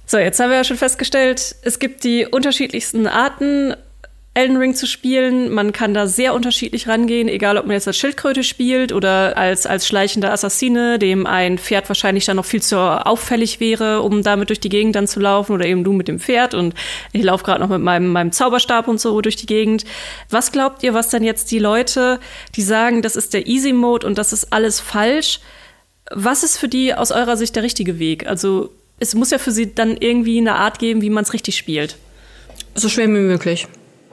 So, 0.04 0.18
jetzt 0.18 0.40
haben 0.40 0.50
wir 0.50 0.56
ja 0.56 0.64
schon 0.64 0.78
festgestellt, 0.78 1.54
es 1.62 1.78
gibt 1.78 2.02
die 2.02 2.26
unterschiedlichsten 2.26 3.06
Arten 3.06 3.74
Elden 4.34 4.56
Ring 4.56 4.74
zu 4.74 4.86
spielen. 4.86 5.50
Man 5.50 5.72
kann 5.72 5.92
da 5.92 6.06
sehr 6.06 6.32
unterschiedlich 6.32 6.88
rangehen, 6.88 7.28
egal 7.28 7.58
ob 7.58 7.66
man 7.66 7.74
jetzt 7.74 7.86
als 7.86 7.98
Schildkröte 7.98 8.42
spielt 8.42 8.90
oder 8.90 9.36
als, 9.36 9.66
als 9.66 9.86
schleichender 9.86 10.32
Assassine, 10.32 10.98
dem 10.98 11.26
ein 11.26 11.58
Pferd 11.58 11.88
wahrscheinlich 11.90 12.24
dann 12.24 12.36
noch 12.36 12.46
viel 12.46 12.62
zu 12.62 12.78
auffällig 12.78 13.60
wäre, 13.60 14.00
um 14.00 14.22
damit 14.22 14.48
durch 14.48 14.60
die 14.60 14.70
Gegend 14.70 14.96
dann 14.96 15.06
zu 15.06 15.20
laufen 15.20 15.52
oder 15.52 15.66
eben 15.66 15.84
du 15.84 15.92
mit 15.92 16.08
dem 16.08 16.18
Pferd 16.18 16.54
und 16.54 16.74
ich 17.12 17.22
laufe 17.22 17.44
gerade 17.44 17.60
noch 17.60 17.68
mit 17.68 17.82
meinem, 17.82 18.08
meinem 18.08 18.32
Zauberstab 18.32 18.88
und 18.88 18.98
so 18.98 19.20
durch 19.20 19.36
die 19.36 19.46
Gegend. 19.46 19.84
Was 20.30 20.50
glaubt 20.50 20.82
ihr, 20.82 20.94
was 20.94 21.10
dann 21.10 21.24
jetzt 21.24 21.50
die 21.50 21.58
Leute, 21.58 22.18
die 22.56 22.62
sagen, 22.62 23.02
das 23.02 23.16
ist 23.16 23.34
der 23.34 23.46
Easy 23.46 23.74
Mode 23.74 24.06
und 24.06 24.16
das 24.16 24.32
ist 24.32 24.50
alles 24.50 24.80
falsch, 24.80 25.40
was 26.10 26.42
ist 26.42 26.56
für 26.56 26.68
die 26.68 26.94
aus 26.94 27.12
eurer 27.12 27.36
Sicht 27.36 27.54
der 27.54 27.62
richtige 27.62 27.98
Weg? 27.98 28.26
Also 28.26 28.70
es 28.98 29.14
muss 29.14 29.30
ja 29.30 29.36
für 29.36 29.52
sie 29.52 29.74
dann 29.74 29.98
irgendwie 29.98 30.38
eine 30.38 30.54
Art 30.54 30.78
geben, 30.78 31.02
wie 31.02 31.10
man 31.10 31.24
es 31.24 31.34
richtig 31.34 31.58
spielt. 31.58 31.96
So 32.74 32.88
schwer 32.88 33.08
wie 33.08 33.12
möglich 33.12 33.66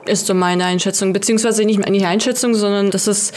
ist 0.06 0.26
so 0.26 0.34
meine 0.34 0.64
Einschätzung, 0.64 1.12
beziehungsweise 1.12 1.64
nicht 1.64 1.78
meine 1.78 2.06
Einschätzung, 2.06 2.54
sondern 2.54 2.90
das 2.90 3.06
ist 3.06 3.34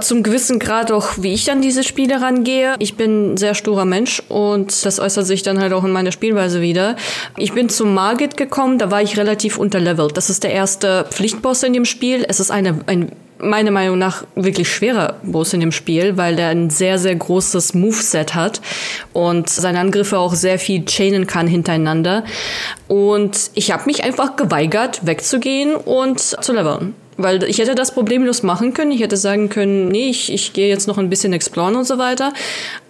zum 0.00 0.22
gewissen 0.22 0.58
Grad 0.58 0.92
auch, 0.92 1.10
wie 1.18 1.32
ich 1.32 1.50
an 1.50 1.62
diese 1.62 1.82
Spiele 1.82 2.20
rangehe. 2.20 2.74
Ich 2.78 2.96
bin 2.96 3.32
ein 3.32 3.36
sehr 3.36 3.54
sturer 3.54 3.84
Mensch 3.84 4.22
und 4.28 4.84
das 4.84 5.00
äußert 5.00 5.26
sich 5.26 5.42
dann 5.42 5.60
halt 5.60 5.72
auch 5.72 5.84
in 5.84 5.92
meiner 5.92 6.12
Spielweise 6.12 6.60
wieder. 6.60 6.96
Ich 7.36 7.52
bin 7.52 7.68
zum 7.68 7.94
Margit 7.94 8.36
gekommen, 8.36 8.78
da 8.78 8.90
war 8.90 9.02
ich 9.02 9.16
relativ 9.16 9.58
unterlevelt. 9.58 10.16
Das 10.16 10.30
ist 10.30 10.44
der 10.44 10.52
erste 10.52 11.06
Pflichtboss 11.10 11.62
in 11.62 11.72
dem 11.72 11.84
Spiel. 11.84 12.24
Es 12.28 12.40
ist 12.40 12.50
eine, 12.50 12.80
ein 12.86 13.12
meiner 13.38 13.70
Meinung 13.70 13.98
nach 13.98 14.24
wirklich 14.34 14.68
schwerer 14.68 15.16
Boss 15.22 15.52
in 15.52 15.60
dem 15.60 15.72
Spiel, 15.72 16.16
weil 16.16 16.36
der 16.36 16.48
ein 16.48 16.70
sehr, 16.70 16.98
sehr 16.98 17.14
großes 17.14 17.74
Moveset 17.74 18.34
hat 18.34 18.60
und 19.12 19.48
seine 19.48 19.80
Angriffe 19.80 20.18
auch 20.18 20.34
sehr 20.34 20.58
viel 20.58 20.84
chainen 20.84 21.26
kann 21.26 21.46
hintereinander. 21.46 22.24
Und 22.88 23.50
ich 23.54 23.70
habe 23.70 23.84
mich 23.86 24.04
einfach 24.04 24.36
geweigert, 24.36 25.06
wegzugehen 25.06 25.74
und 25.74 26.20
zu 26.20 26.52
leveln. 26.52 26.94
Weil 27.18 27.42
ich 27.44 27.58
hätte 27.58 27.74
das 27.74 27.92
problemlos 27.92 28.42
machen 28.42 28.74
können. 28.74 28.92
Ich 28.92 29.00
hätte 29.00 29.16
sagen 29.16 29.48
können, 29.48 29.88
nee, 29.88 30.10
ich, 30.10 30.32
ich 30.32 30.52
gehe 30.52 30.68
jetzt 30.68 30.86
noch 30.86 30.98
ein 30.98 31.08
bisschen 31.08 31.32
exploren 31.32 31.74
und 31.74 31.84
so 31.84 31.98
weiter. 31.98 32.32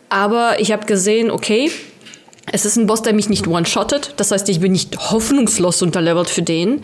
Aber 0.09 0.61
ich 0.61 0.73
habe 0.73 0.87
gesehen, 0.87 1.31
okay, 1.31 1.71
es 2.53 2.65
ist 2.65 2.77
ein 2.77 2.87
Boss, 2.87 3.03
der 3.03 3.13
mich 3.13 3.29
nicht 3.29 3.47
one-shottet. 3.47 4.15
Das 4.17 4.31
heißt, 4.31 4.49
ich 4.49 4.61
bin 4.61 4.73
nicht 4.73 5.11
hoffnungslos 5.11 5.83
unterlevelt 5.83 6.31
für 6.31 6.43
den. 6.43 6.83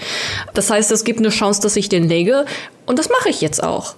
Das 0.54 0.70
heißt, 0.70 0.90
es 0.90 1.04
gibt 1.04 1.20
eine 1.20 1.30
Chance, 1.30 1.60
dass 1.62 1.76
ich 1.76 1.88
den 1.88 2.08
lege. 2.08 2.44
Und 2.86 2.98
das 2.98 3.08
mache 3.08 3.28
ich 3.28 3.40
jetzt 3.40 3.62
auch. 3.62 3.94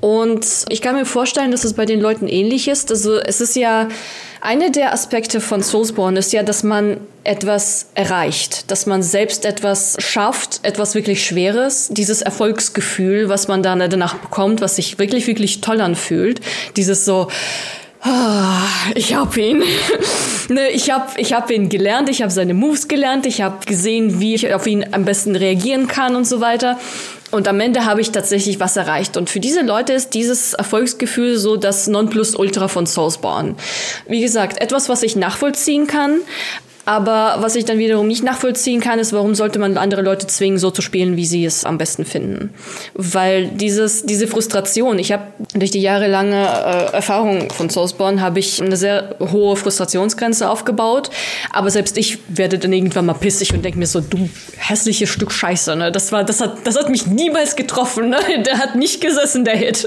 Und 0.00 0.44
ich 0.68 0.82
kann 0.82 0.96
mir 0.96 1.06
vorstellen, 1.06 1.50
dass 1.50 1.64
es 1.64 1.72
bei 1.72 1.86
den 1.86 1.98
Leuten 1.98 2.28
ähnlich 2.28 2.68
ist. 2.68 2.90
Also 2.90 3.16
es 3.16 3.40
ist 3.40 3.56
ja, 3.56 3.88
eine 4.42 4.70
der 4.70 4.92
Aspekte 4.92 5.40
von 5.40 5.62
Soulsborne 5.62 6.18
ist 6.18 6.34
ja, 6.34 6.42
dass 6.42 6.62
man 6.62 6.98
etwas 7.24 7.86
erreicht, 7.94 8.70
dass 8.70 8.84
man 8.84 9.02
selbst 9.02 9.46
etwas 9.46 9.96
schafft, 10.00 10.60
etwas 10.62 10.94
wirklich 10.94 11.24
Schweres, 11.24 11.88
dieses 11.90 12.20
Erfolgsgefühl, 12.20 13.30
was 13.30 13.48
man 13.48 13.62
dann 13.62 13.78
danach 13.78 14.16
bekommt, 14.16 14.60
was 14.60 14.76
sich 14.76 14.98
wirklich, 14.98 15.26
wirklich 15.26 15.62
toll 15.62 15.80
anfühlt. 15.80 16.42
Dieses 16.76 17.06
so, 17.06 17.28
ich 18.94 19.14
hab 19.14 19.36
ihn. 19.36 19.62
ne, 20.48 20.68
ich 20.70 20.90
hab, 20.90 21.18
ich 21.18 21.32
hab 21.32 21.50
ihn 21.50 21.68
gelernt, 21.68 22.08
ich 22.08 22.20
habe 22.20 22.30
seine 22.30 22.52
Moves 22.52 22.88
gelernt, 22.88 23.24
ich 23.24 23.40
habe 23.40 23.64
gesehen, 23.64 24.20
wie 24.20 24.34
ich 24.34 24.52
auf 24.52 24.66
ihn 24.66 24.84
am 24.92 25.04
besten 25.04 25.36
reagieren 25.36 25.86
kann 25.86 26.14
und 26.14 26.26
so 26.26 26.40
weiter. 26.40 26.78
Und 27.30 27.48
am 27.48 27.58
Ende 27.58 27.84
habe 27.84 28.00
ich 28.00 28.12
tatsächlich 28.12 28.60
was 28.60 28.76
erreicht. 28.76 29.16
Und 29.16 29.28
für 29.30 29.40
diese 29.40 29.62
Leute 29.62 29.92
ist 29.92 30.10
dieses 30.10 30.54
Erfolgsgefühl 30.54 31.36
so 31.36 31.56
das 31.56 31.88
Nonplusultra 31.88 32.68
von 32.68 32.86
Soulsborne. 32.86 33.56
Wie 34.06 34.20
gesagt, 34.20 34.60
etwas, 34.60 34.88
was 34.88 35.02
ich 35.02 35.16
nachvollziehen 35.16 35.86
kann, 35.86 36.20
aber 36.84 37.36
was 37.40 37.56
ich 37.56 37.64
dann 37.64 37.78
wiederum 37.78 38.06
nicht 38.06 38.22
nachvollziehen 38.22 38.80
kann, 38.80 38.98
ist, 38.98 39.12
warum 39.12 39.34
sollte 39.34 39.58
man 39.58 39.78
andere 39.78 40.02
Leute 40.02 40.26
zwingen, 40.26 40.58
so 40.58 40.70
zu 40.70 40.82
spielen, 40.82 41.16
wie 41.16 41.24
sie 41.24 41.44
es 41.44 41.64
am 41.64 41.78
besten 41.78 42.04
finden? 42.04 42.52
Weil 42.94 43.48
dieses, 43.48 44.04
diese 44.04 44.26
Frustration, 44.26 44.98
ich 44.98 45.12
habe 45.12 45.24
durch 45.54 45.70
die 45.70 45.80
jahrelange 45.80 46.36
äh, 46.36 46.92
Erfahrung 46.94 47.50
von 47.50 47.70
Soulsborne 47.70 48.20
habe 48.20 48.38
ich 48.38 48.60
eine 48.60 48.76
sehr 48.76 49.16
hohe 49.18 49.56
Frustrationsgrenze 49.56 50.48
aufgebaut. 50.50 51.10
Aber 51.52 51.70
selbst 51.70 51.96
ich 51.96 52.18
werde 52.28 52.58
dann 52.58 52.72
irgendwann 52.72 53.06
mal 53.06 53.14
pissig 53.14 53.54
und 53.54 53.64
denke 53.64 53.78
mir 53.78 53.86
so, 53.86 54.00
du 54.00 54.28
hässliches 54.56 55.08
Stück 55.08 55.32
Scheiße. 55.32 55.76
Ne? 55.76 55.90
Das 55.90 56.12
war, 56.12 56.24
das 56.24 56.40
hat, 56.40 56.66
das 56.66 56.76
hat 56.76 56.90
mich 56.90 57.06
niemals 57.06 57.56
getroffen. 57.56 58.10
Ne? 58.10 58.18
Der 58.44 58.58
hat 58.58 58.74
nicht 58.76 59.00
gesessen, 59.00 59.44
der 59.44 59.56
Hit. 59.56 59.86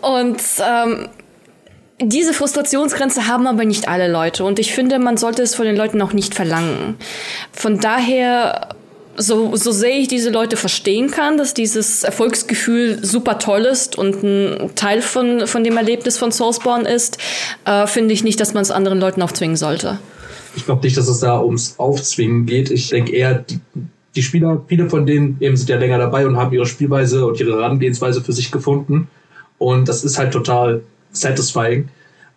Und 0.00 0.40
ähm, 0.64 1.08
diese 2.04 2.32
Frustrationsgrenze 2.32 3.26
haben 3.26 3.46
aber 3.46 3.64
nicht 3.64 3.88
alle 3.88 4.10
Leute 4.10 4.44
und 4.44 4.58
ich 4.58 4.72
finde, 4.74 4.98
man 4.98 5.16
sollte 5.16 5.42
es 5.42 5.54
von 5.54 5.64
den 5.64 5.76
Leuten 5.76 6.00
auch 6.02 6.12
nicht 6.12 6.34
verlangen. 6.34 6.96
Von 7.52 7.78
daher 7.78 8.68
so, 9.16 9.54
so 9.56 9.72
sehr 9.72 9.98
ich 9.98 10.08
diese 10.08 10.30
Leute 10.30 10.56
verstehen 10.56 11.10
kann, 11.10 11.36
dass 11.36 11.54
dieses 11.54 12.02
Erfolgsgefühl 12.02 13.04
super 13.04 13.38
toll 13.38 13.62
ist 13.62 13.96
und 13.96 14.22
ein 14.22 14.70
Teil 14.74 15.02
von, 15.02 15.46
von 15.46 15.64
dem 15.64 15.76
Erlebnis 15.76 16.18
von 16.18 16.32
Soulsborne 16.32 16.88
ist, 16.88 17.18
äh, 17.64 17.86
finde 17.86 18.14
ich 18.14 18.24
nicht, 18.24 18.40
dass 18.40 18.54
man 18.54 18.62
es 18.62 18.70
anderen 18.70 19.00
Leuten 19.00 19.22
aufzwingen 19.22 19.56
sollte. 19.56 19.98
Ich 20.56 20.64
glaube 20.64 20.82
nicht, 20.82 20.96
dass 20.96 21.08
es 21.08 21.20
da 21.20 21.40
ums 21.40 21.78
Aufzwingen 21.78 22.46
geht. 22.46 22.70
Ich 22.70 22.90
denke 22.90 23.12
eher, 23.12 23.34
die, 23.34 23.58
die 24.14 24.22
Spieler, 24.22 24.62
viele 24.66 24.88
von 24.88 25.06
denen 25.06 25.36
eben 25.40 25.56
sind 25.56 25.68
ja 25.68 25.76
länger 25.76 25.98
dabei 25.98 26.26
und 26.26 26.36
haben 26.36 26.52
ihre 26.52 26.66
Spielweise 26.66 27.26
und 27.26 27.38
ihre 27.40 27.52
Herangehensweise 27.52 28.22
für 28.22 28.32
sich 28.32 28.50
gefunden. 28.50 29.08
Und 29.58 29.88
das 29.88 30.04
ist 30.04 30.18
halt 30.18 30.32
total 30.32 30.82
satisfying. 31.12 31.88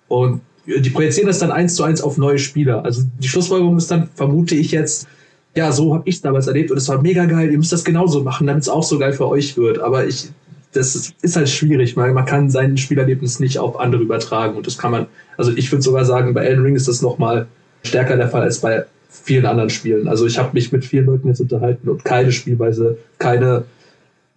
Und 0.07 0.41
die 0.65 0.89
projizieren 0.89 1.27
das 1.27 1.39
dann 1.39 1.51
eins 1.51 1.75
zu 1.75 1.83
eins 1.83 2.01
auf 2.01 2.17
neue 2.17 2.39
Spieler. 2.39 2.83
Also 2.83 3.03
die 3.19 3.27
Schlussfolgerung 3.27 3.77
ist 3.77 3.91
dann, 3.91 4.09
vermute 4.15 4.55
ich 4.55 4.71
jetzt, 4.71 5.07
ja, 5.55 5.71
so 5.71 5.93
habe 5.93 6.07
ich 6.09 6.15
es 6.15 6.21
damals 6.21 6.47
erlebt 6.47 6.71
und 6.71 6.77
es 6.77 6.87
war 6.89 7.01
mega 7.01 7.25
geil, 7.25 7.51
ihr 7.51 7.57
müsst 7.57 7.71
das 7.71 7.85
genauso 7.85 8.23
machen, 8.23 8.47
damit 8.47 8.63
es 8.63 8.69
auch 8.69 8.83
so 8.83 8.99
geil 8.99 9.13
für 9.13 9.27
euch 9.27 9.55
wird. 9.57 9.79
Aber 9.79 10.05
ich, 10.05 10.29
das 10.73 11.13
ist 11.21 11.35
halt 11.35 11.49
schwierig, 11.49 11.95
weil 11.95 12.13
man 12.13 12.25
kann 12.25 12.49
sein 12.49 12.77
Spielerlebnis 12.77 13.39
nicht 13.39 13.59
auf 13.59 13.79
andere 13.79 14.01
übertragen. 14.01 14.57
Und 14.57 14.67
das 14.67 14.77
kann 14.77 14.91
man, 14.91 15.05
also 15.37 15.51
ich 15.55 15.71
würde 15.71 15.83
sogar 15.83 16.03
sagen, 16.03 16.33
bei 16.33 16.43
Elden 16.43 16.63
Ring 16.63 16.75
ist 16.75 16.87
das 16.87 17.01
nochmal 17.01 17.47
stärker 17.83 18.17
der 18.17 18.27
Fall 18.27 18.41
als 18.41 18.59
bei 18.59 18.85
vielen 19.09 19.45
anderen 19.45 19.69
Spielen. 19.69 20.07
Also 20.07 20.25
ich 20.25 20.37
habe 20.37 20.49
mich 20.53 20.71
mit 20.71 20.83
vielen 20.83 21.05
Leuten 21.05 21.27
jetzt 21.27 21.39
unterhalten 21.39 21.87
und 21.87 22.03
keine 22.03 22.31
Spielweise, 22.31 22.97
keine 23.17 23.63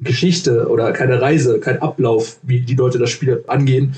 Geschichte 0.00 0.68
oder 0.68 0.92
keine 0.92 1.20
Reise, 1.20 1.58
kein 1.58 1.82
Ablauf, 1.82 2.38
wie 2.42 2.60
die 2.60 2.76
Leute 2.76 2.98
das 2.98 3.10
Spiel 3.10 3.42
angehen, 3.48 3.96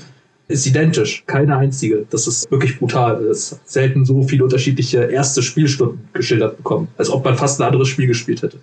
ist 0.51 0.65
identisch. 0.65 1.23
Keine 1.25 1.57
einzige. 1.57 2.05
Das 2.09 2.27
ist 2.27 2.49
wirklich 2.51 2.77
brutal. 2.79 3.23
Es 3.25 3.59
selten 3.65 4.05
so 4.05 4.23
viele 4.23 4.43
unterschiedliche 4.43 5.03
erste 5.03 5.41
Spielstunden 5.41 6.07
geschildert 6.13 6.57
bekommen, 6.57 6.87
als 6.97 7.09
ob 7.09 7.23
man 7.25 7.35
fast 7.35 7.59
ein 7.59 7.67
anderes 7.67 7.87
Spiel 7.87 8.07
gespielt 8.07 8.41
hätte. 8.41 8.57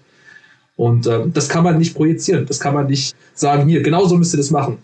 Und 0.77 1.07
ähm, 1.09 1.33
das 1.35 1.49
kann 1.49 1.65
man 1.65 1.79
nicht 1.79 1.95
projizieren. 1.95 2.47
Das 2.47 2.61
kann 2.61 2.75
man 2.75 2.87
nicht 2.87 3.15
sagen, 3.35 3.69
hier, 3.69 3.83
genauso 3.83 4.17
müsst 4.17 4.33
ihr 4.35 4.39
das 4.39 4.51
machen. 4.51 4.79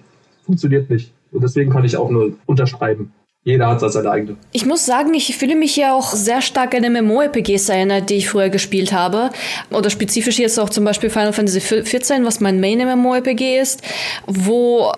Funktioniert 0.45 0.91
nicht. 0.91 1.13
Und 1.31 1.43
deswegen 1.43 1.71
kann 1.71 1.85
ich 1.85 1.97
auch 1.97 2.11
nur 2.11 2.33
unterschreiben. 2.47 3.13
Jeder 3.45 3.69
hat 3.69 3.81
seine 3.81 4.11
eigene. 4.11 4.37
Ich 4.53 4.65
muss 4.65 4.87
sagen, 4.87 5.13
ich 5.13 5.37
fühle 5.37 5.55
mich 5.55 5.77
ja 5.77 5.95
auch 5.95 6.15
sehr 6.15 6.41
stark 6.41 6.75
an 6.75 6.91
MMO-RPGs 6.91 7.69
erinnert, 7.69 8.09
die 8.09 8.15
ich 8.15 8.29
früher 8.29 8.49
gespielt 8.49 8.93
habe. 8.93 9.31
Oder 9.71 9.91
spezifisch 9.91 10.39
jetzt 10.39 10.59
auch 10.59 10.71
zum 10.71 10.85
Beispiel 10.85 11.11
Final 11.11 11.35
Fantasy 11.35 11.61
XIV, 11.61 12.25
was 12.25 12.41
mein 12.41 12.59
Main 12.59 12.79
MMO-RPG 12.79 13.61
ist, 13.61 13.83
wo 14.27 14.93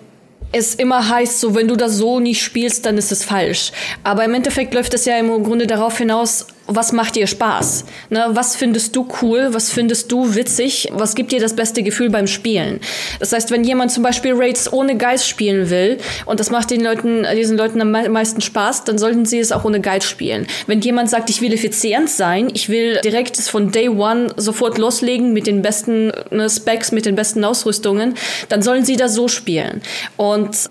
es 0.51 0.75
immer 0.75 1.09
heißt, 1.09 1.39
so 1.39 1.55
wenn 1.55 1.67
du 1.67 1.75
das 1.75 1.97
so 1.97 2.19
nicht 2.19 2.41
spielst, 2.41 2.85
dann 2.85 2.97
ist 2.97 3.11
es 3.11 3.23
falsch. 3.23 3.71
Aber 4.03 4.23
im 4.23 4.33
Endeffekt 4.33 4.73
läuft 4.73 4.93
es 4.93 5.05
ja 5.05 5.17
im 5.17 5.43
Grunde 5.43 5.67
darauf 5.67 5.97
hinaus, 5.97 6.47
was 6.67 6.91
macht 6.91 7.15
dir 7.15 7.27
Spaß? 7.27 7.85
Ne, 8.09 8.27
was 8.29 8.55
findest 8.55 8.95
du 8.95 9.07
cool? 9.21 9.49
Was 9.51 9.69
findest 9.69 10.11
du 10.11 10.35
witzig? 10.35 10.89
Was 10.91 11.15
gibt 11.15 11.31
dir 11.31 11.39
das 11.39 11.55
beste 11.55 11.81
Gefühl 11.81 12.09
beim 12.09 12.27
Spielen? 12.27 12.79
Das 13.19 13.33
heißt, 13.33 13.51
wenn 13.51 13.63
jemand 13.63 13.91
zum 13.91 14.03
Beispiel 14.03 14.33
Raids 14.35 14.71
ohne 14.71 14.97
Geist 14.97 15.27
spielen 15.27 15.69
will 15.69 15.97
und 16.25 16.39
das 16.39 16.51
macht 16.51 16.69
den 16.69 16.83
Leuten, 16.83 17.25
diesen 17.35 17.57
Leuten 17.57 17.81
am 17.81 17.91
meisten 17.91 18.41
Spaß, 18.41 18.83
dann 18.83 18.97
sollten 18.97 19.25
sie 19.25 19.39
es 19.39 19.51
auch 19.51 19.65
ohne 19.65 19.81
Geist 19.81 20.07
spielen. 20.07 20.47
Wenn 20.67 20.81
jemand 20.81 21.09
sagt, 21.09 21.29
ich 21.29 21.41
will 21.41 21.53
effizient 21.53 22.09
sein, 22.09 22.49
ich 22.53 22.69
will 22.69 22.99
direkt 23.03 23.37
von 23.37 23.71
Day 23.71 23.89
One 23.89 24.33
sofort 24.35 24.77
loslegen 24.77 25.33
mit 25.33 25.47
den 25.47 25.61
besten 25.61 26.11
ne, 26.31 26.49
Specs, 26.49 26.91
mit 26.91 27.05
den 27.05 27.15
besten 27.15 27.43
Ausrüstungen, 27.43 28.15
dann 28.49 28.61
sollen 28.61 28.83
sie 28.83 28.97
das 28.97 29.13
so 29.13 29.27
spielen. 29.27 29.81
Und 30.17 30.69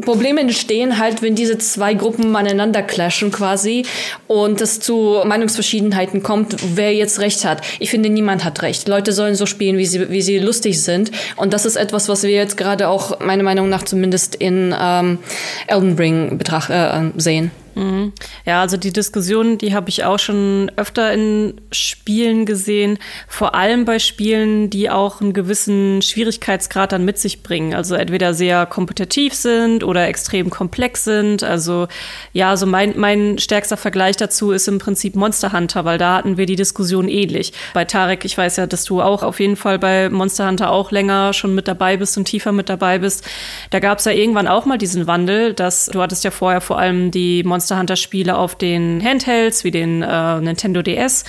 Probleme 0.00 0.40
entstehen 0.40 0.98
halt, 0.98 1.22
wenn 1.22 1.34
diese 1.34 1.58
zwei 1.58 1.94
Gruppen 1.94 2.34
aneinander 2.34 2.82
clashen 2.82 3.30
quasi 3.30 3.84
und 4.26 4.60
es 4.60 4.80
zu 4.80 5.20
Meinungsverschiedenheiten 5.24 6.22
kommt, 6.22 6.56
wer 6.76 6.94
jetzt 6.94 7.20
recht 7.20 7.44
hat. 7.44 7.60
Ich 7.78 7.90
finde, 7.90 8.08
niemand 8.08 8.44
hat 8.44 8.62
recht. 8.62 8.88
Leute 8.88 9.12
sollen 9.12 9.34
so 9.34 9.44
spielen, 9.44 9.76
wie 9.76 9.86
sie, 9.86 10.10
wie 10.10 10.22
sie 10.22 10.38
lustig 10.38 10.82
sind. 10.82 11.10
Und 11.36 11.52
das 11.52 11.66
ist 11.66 11.76
etwas, 11.76 12.08
was 12.08 12.22
wir 12.22 12.30
jetzt 12.30 12.56
gerade 12.56 12.88
auch, 12.88 13.20
meiner 13.20 13.42
Meinung 13.42 13.68
nach 13.68 13.82
zumindest 13.82 14.34
in 14.34 14.74
ähm, 14.78 15.18
Elden 15.66 15.96
Ring 15.96 16.38
betracht, 16.38 16.70
äh, 16.70 17.10
sehen. 17.16 17.50
Mhm. 17.74 18.12
Ja, 18.44 18.60
also 18.60 18.76
die 18.76 18.92
Diskussion, 18.92 19.58
die 19.58 19.74
habe 19.74 19.88
ich 19.88 20.04
auch 20.04 20.18
schon 20.18 20.70
öfter 20.76 21.12
in 21.12 21.54
Spielen 21.70 22.46
gesehen, 22.46 22.98
vor 23.28 23.54
allem 23.54 23.84
bei 23.84 23.98
Spielen, 23.98 24.70
die 24.70 24.90
auch 24.90 25.20
einen 25.20 25.32
gewissen 25.32 26.02
Schwierigkeitsgrad 26.02 26.92
dann 26.92 27.04
mit 27.04 27.18
sich 27.18 27.42
bringen. 27.42 27.74
Also 27.74 27.94
entweder 27.94 28.34
sehr 28.34 28.66
kompetitiv 28.66 29.34
sind 29.34 29.84
oder 29.84 30.06
extrem 30.06 30.50
komplex 30.50 31.04
sind. 31.04 31.42
Also 31.42 31.88
ja, 32.32 32.50
also 32.50 32.66
mein, 32.66 32.94
mein 32.98 33.38
stärkster 33.38 33.76
Vergleich 33.76 34.16
dazu 34.16 34.52
ist 34.52 34.68
im 34.68 34.78
Prinzip 34.78 35.14
Monster 35.16 35.52
Hunter, 35.52 35.84
weil 35.84 35.98
da 35.98 36.16
hatten 36.18 36.36
wir 36.36 36.46
die 36.46 36.56
Diskussion 36.56 37.08
ähnlich. 37.08 37.52
Bei 37.74 37.84
Tarek, 37.84 38.24
ich 38.24 38.36
weiß 38.36 38.56
ja, 38.56 38.66
dass 38.66 38.84
du 38.84 39.00
auch 39.00 39.22
auf 39.22 39.40
jeden 39.40 39.56
Fall 39.56 39.78
bei 39.78 40.10
Monster 40.10 40.46
Hunter 40.46 40.70
auch 40.70 40.90
länger 40.90 41.32
schon 41.32 41.54
mit 41.54 41.68
dabei 41.68 41.96
bist 41.96 42.16
und 42.18 42.24
tiefer 42.26 42.52
mit 42.52 42.68
dabei 42.68 42.98
bist. 42.98 43.26
Da 43.70 43.80
gab 43.80 43.98
es 43.98 44.04
ja 44.04 44.12
irgendwann 44.12 44.46
auch 44.46 44.66
mal 44.66 44.78
diesen 44.78 45.06
Wandel, 45.06 45.54
dass 45.54 45.86
du 45.86 46.00
hattest 46.00 46.24
ja 46.24 46.30
vorher 46.30 46.60
vor 46.60 46.78
allem 46.78 47.10
die 47.10 47.42
Monster 47.42 47.61
Monster 47.62 47.78
Hunter 47.78 47.96
Spiele 47.96 48.36
auf 48.36 48.56
den 48.56 49.00
Handhelds 49.04 49.62
wie 49.62 49.70
den 49.70 50.02
äh, 50.02 50.40
Nintendo 50.40 50.82
DS 50.82 51.24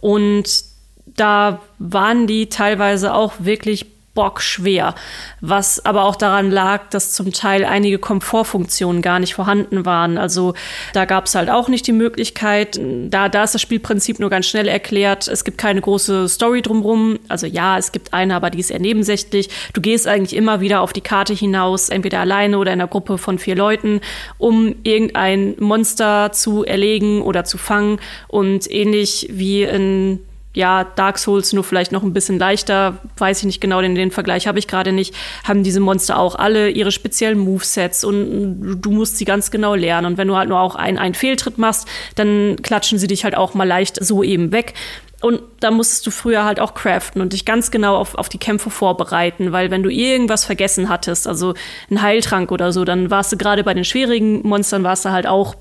und 0.00 0.64
da 1.06 1.60
waren 1.78 2.26
die 2.26 2.48
teilweise 2.48 3.14
auch 3.14 3.34
wirklich 3.38 3.86
bockschwer. 4.16 4.96
Was 5.40 5.84
aber 5.86 6.02
auch 6.04 6.16
daran 6.16 6.50
lag, 6.50 6.88
dass 6.90 7.12
zum 7.12 7.32
Teil 7.32 7.64
einige 7.64 7.98
Komfortfunktionen 8.00 9.02
gar 9.02 9.20
nicht 9.20 9.34
vorhanden 9.34 9.86
waren. 9.86 10.18
Also 10.18 10.54
da 10.92 11.04
gab 11.04 11.26
es 11.26 11.36
halt 11.36 11.50
auch 11.50 11.68
nicht 11.68 11.86
die 11.86 11.92
Möglichkeit. 11.92 12.80
Da, 12.82 13.28
da 13.28 13.44
ist 13.44 13.54
das 13.54 13.62
Spielprinzip 13.62 14.18
nur 14.18 14.30
ganz 14.30 14.46
schnell 14.46 14.66
erklärt. 14.66 15.28
Es 15.28 15.44
gibt 15.44 15.58
keine 15.58 15.80
große 15.80 16.28
Story 16.28 16.62
drumrum. 16.62 17.20
Also 17.28 17.46
ja, 17.46 17.78
es 17.78 17.92
gibt 17.92 18.12
eine, 18.12 18.34
aber 18.34 18.50
die 18.50 18.58
ist 18.58 18.70
eher 18.70 18.80
nebensächlich. 18.80 19.50
Du 19.72 19.80
gehst 19.80 20.08
eigentlich 20.08 20.34
immer 20.34 20.60
wieder 20.60 20.80
auf 20.80 20.92
die 20.92 21.02
Karte 21.02 21.34
hinaus, 21.34 21.90
entweder 21.90 22.18
alleine 22.20 22.58
oder 22.58 22.72
in 22.72 22.80
einer 22.80 22.88
Gruppe 22.88 23.18
von 23.18 23.38
vier 23.38 23.54
Leuten, 23.54 24.00
um 24.38 24.74
irgendein 24.82 25.54
Monster 25.58 26.32
zu 26.32 26.64
erlegen 26.64 27.22
oder 27.22 27.44
zu 27.44 27.58
fangen. 27.58 28.00
Und 28.28 28.68
ähnlich 28.70 29.28
wie 29.30 29.62
in 29.62 30.20
ja, 30.56 30.84
Dark 30.84 31.18
Souls 31.18 31.52
nur 31.52 31.64
vielleicht 31.64 31.92
noch 31.92 32.02
ein 32.02 32.14
bisschen 32.14 32.38
leichter, 32.38 32.96
weiß 33.18 33.40
ich 33.40 33.44
nicht 33.44 33.60
genau, 33.60 33.82
den, 33.82 33.94
den 33.94 34.10
Vergleich 34.10 34.46
habe 34.46 34.58
ich 34.58 34.66
gerade 34.66 34.90
nicht, 34.90 35.14
haben 35.44 35.62
diese 35.62 35.80
Monster 35.80 36.18
auch 36.18 36.34
alle 36.34 36.70
ihre 36.70 36.90
speziellen 36.92 37.38
Movesets 37.38 38.04
und 38.04 38.80
du 38.80 38.90
musst 38.90 39.18
sie 39.18 39.26
ganz 39.26 39.50
genau 39.50 39.74
lernen. 39.74 40.06
Und 40.06 40.18
wenn 40.18 40.28
du 40.28 40.34
halt 40.34 40.48
nur 40.48 40.58
auch 40.58 40.74
einen, 40.74 40.96
einen 40.96 41.12
Fehltritt 41.12 41.58
machst, 41.58 41.86
dann 42.14 42.56
klatschen 42.62 42.98
sie 42.98 43.06
dich 43.06 43.24
halt 43.24 43.36
auch 43.36 43.52
mal 43.52 43.68
leicht 43.68 44.02
so 44.02 44.22
eben 44.22 44.50
weg. 44.50 44.72
Und 45.20 45.42
da 45.60 45.70
musstest 45.70 46.06
du 46.06 46.10
früher 46.10 46.44
halt 46.44 46.58
auch 46.58 46.72
craften 46.72 47.20
und 47.20 47.34
dich 47.34 47.44
ganz 47.44 47.70
genau 47.70 47.96
auf, 47.96 48.14
auf 48.14 48.30
die 48.30 48.38
Kämpfe 48.38 48.70
vorbereiten, 48.70 49.52
weil 49.52 49.70
wenn 49.70 49.82
du 49.82 49.90
irgendwas 49.90 50.46
vergessen 50.46 50.88
hattest, 50.88 51.28
also 51.28 51.52
einen 51.90 52.00
Heiltrank 52.00 52.50
oder 52.50 52.72
so, 52.72 52.86
dann 52.86 53.10
warst 53.10 53.30
du 53.30 53.36
gerade 53.36 53.62
bei 53.62 53.74
den 53.74 53.84
schwierigen 53.84 54.40
Monstern, 54.48 54.84
warst 54.84 55.04
du 55.04 55.10
halt 55.10 55.26
auch 55.26 55.54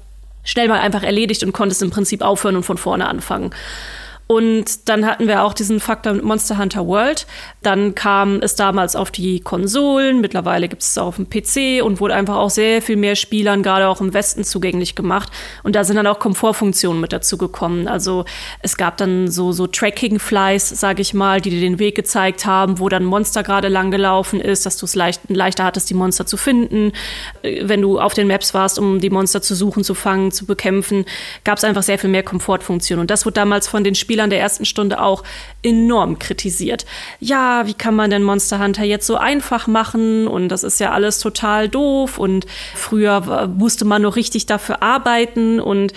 schnell 0.46 0.70
mal 0.70 0.80
einfach 0.80 1.04
erledigt 1.04 1.44
und 1.44 1.52
konntest 1.52 1.84
im 1.84 1.90
Prinzip 1.90 2.22
aufhören 2.22 2.56
und 2.56 2.64
von 2.64 2.78
vorne 2.78 3.10
anfangen. 3.10 3.52
Und 4.28 4.90
dann 4.90 5.06
hatten 5.06 5.28
wir 5.28 5.44
auch 5.44 5.54
diesen 5.54 5.80
Faktor 5.80 6.14
mit 6.14 6.24
Monster 6.24 6.58
Hunter 6.58 6.88
World. 6.88 7.28
Dann 7.62 7.94
kam 7.94 8.42
es 8.42 8.56
damals 8.56 8.96
auf 8.96 9.12
die 9.12 9.40
Konsolen, 9.40 10.20
mittlerweile 10.20 10.68
gibt 10.68 10.82
es 10.82 10.86
es 10.92 10.98
auf 10.98 11.18
dem 11.18 11.30
PC 11.30 11.84
und 11.84 12.00
wurde 12.00 12.16
einfach 12.16 12.36
auch 12.36 12.50
sehr 12.50 12.82
viel 12.82 12.96
mehr 12.96 13.16
Spielern, 13.16 13.64
gerade 13.64 13.88
auch 13.88 14.02
im 14.02 14.14
Westen, 14.14 14.44
zugänglich 14.44 14.96
gemacht. 14.96 15.32
Und 15.64 15.76
da 15.76 15.84
sind 15.84 15.96
dann 15.96 16.08
auch 16.08 16.20
Komfortfunktionen 16.20 17.02
mit 17.02 17.14
dazu 17.14 17.38
gekommen. 17.38 17.88
Also 17.88 18.26
es 18.62 18.78
gab 18.78 18.98
dann 18.98 19.30
so, 19.30 19.52
so 19.52 19.68
Tracking-Flies, 19.68 20.70
sage 20.70 21.02
ich 21.02 21.14
mal, 21.14 21.42
die 21.42 21.50
dir 21.50 21.62
den 21.62 21.80
Weg 21.80 21.96
gezeigt 21.96 22.46
haben, 22.46 22.80
wo 22.80 22.90
dann 22.90 23.04
ein 23.04 23.08
Monster 23.08 23.44
gerade 23.44 23.68
lang 23.68 23.92
gelaufen 23.92 24.42
ist, 24.42 24.66
dass 24.66 24.78
du 24.78 24.86
es 24.86 24.96
leicht, 24.96 25.22
leichter 25.28 25.64
hattest, 25.64 25.90
die 25.90 25.94
Monster 25.94 26.26
zu 26.26 26.38
finden. 26.38 26.94
Äh, 27.44 27.68
wenn 27.68 27.82
du 27.82 28.00
auf 28.00 28.14
den 28.14 28.28
Maps 28.28 28.54
warst, 28.54 28.80
um 28.80 29.00
die 29.00 29.10
Monster 29.10 29.42
zu 29.42 29.56
suchen, 29.56 29.84
zu 29.84 29.94
fangen, 29.94 30.32
zu 30.32 30.46
bekämpfen, 30.46 31.06
gab 31.44 31.58
es 31.58 31.64
einfach 31.64 31.84
sehr 31.84 32.00
viel 32.00 32.10
mehr 32.10 32.24
Komfortfunktionen. 32.24 33.02
Und 33.02 33.12
das 33.12 33.26
wurde 33.26 33.36
damals 33.36 33.68
von 33.68 33.84
den 33.84 33.96
Spielern 33.96 34.15
Spielern 34.16 34.30
der 34.30 34.40
ersten 34.40 34.64
Stunde 34.64 35.02
auch 35.02 35.24
enorm 35.62 36.20
kritisiert. 36.20 36.86
Ja, 37.20 37.68
wie 37.68 37.74
kann 37.74 37.96
man 37.96 38.10
denn 38.10 38.24
Monster 38.24 38.64
Hunter 38.64 38.86
jetzt 38.86 39.06
so 39.06 39.18
einfach 39.18 39.68
machen? 39.68 40.26
Und 40.26 40.48
das 40.48 40.64
ist 40.64 40.80
ja 40.80 40.94
alles 40.94 41.20
total 41.20 41.68
doof. 41.68 42.18
Und 42.18 42.46
früher 42.74 43.48
musste 43.48 43.84
man 43.84 44.04
noch 44.04 44.16
richtig 44.16 44.46
dafür 44.46 44.82
arbeiten. 44.82 45.60
Und 45.60 45.92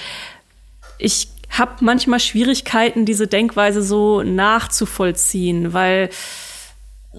ich 0.99 1.29
habe 1.49 1.77
manchmal 1.79 2.19
Schwierigkeiten, 2.19 3.05
diese 3.05 3.29
Denkweise 3.29 3.83
so 3.83 4.25
nachzuvollziehen, 4.25 5.73
weil 5.73 6.11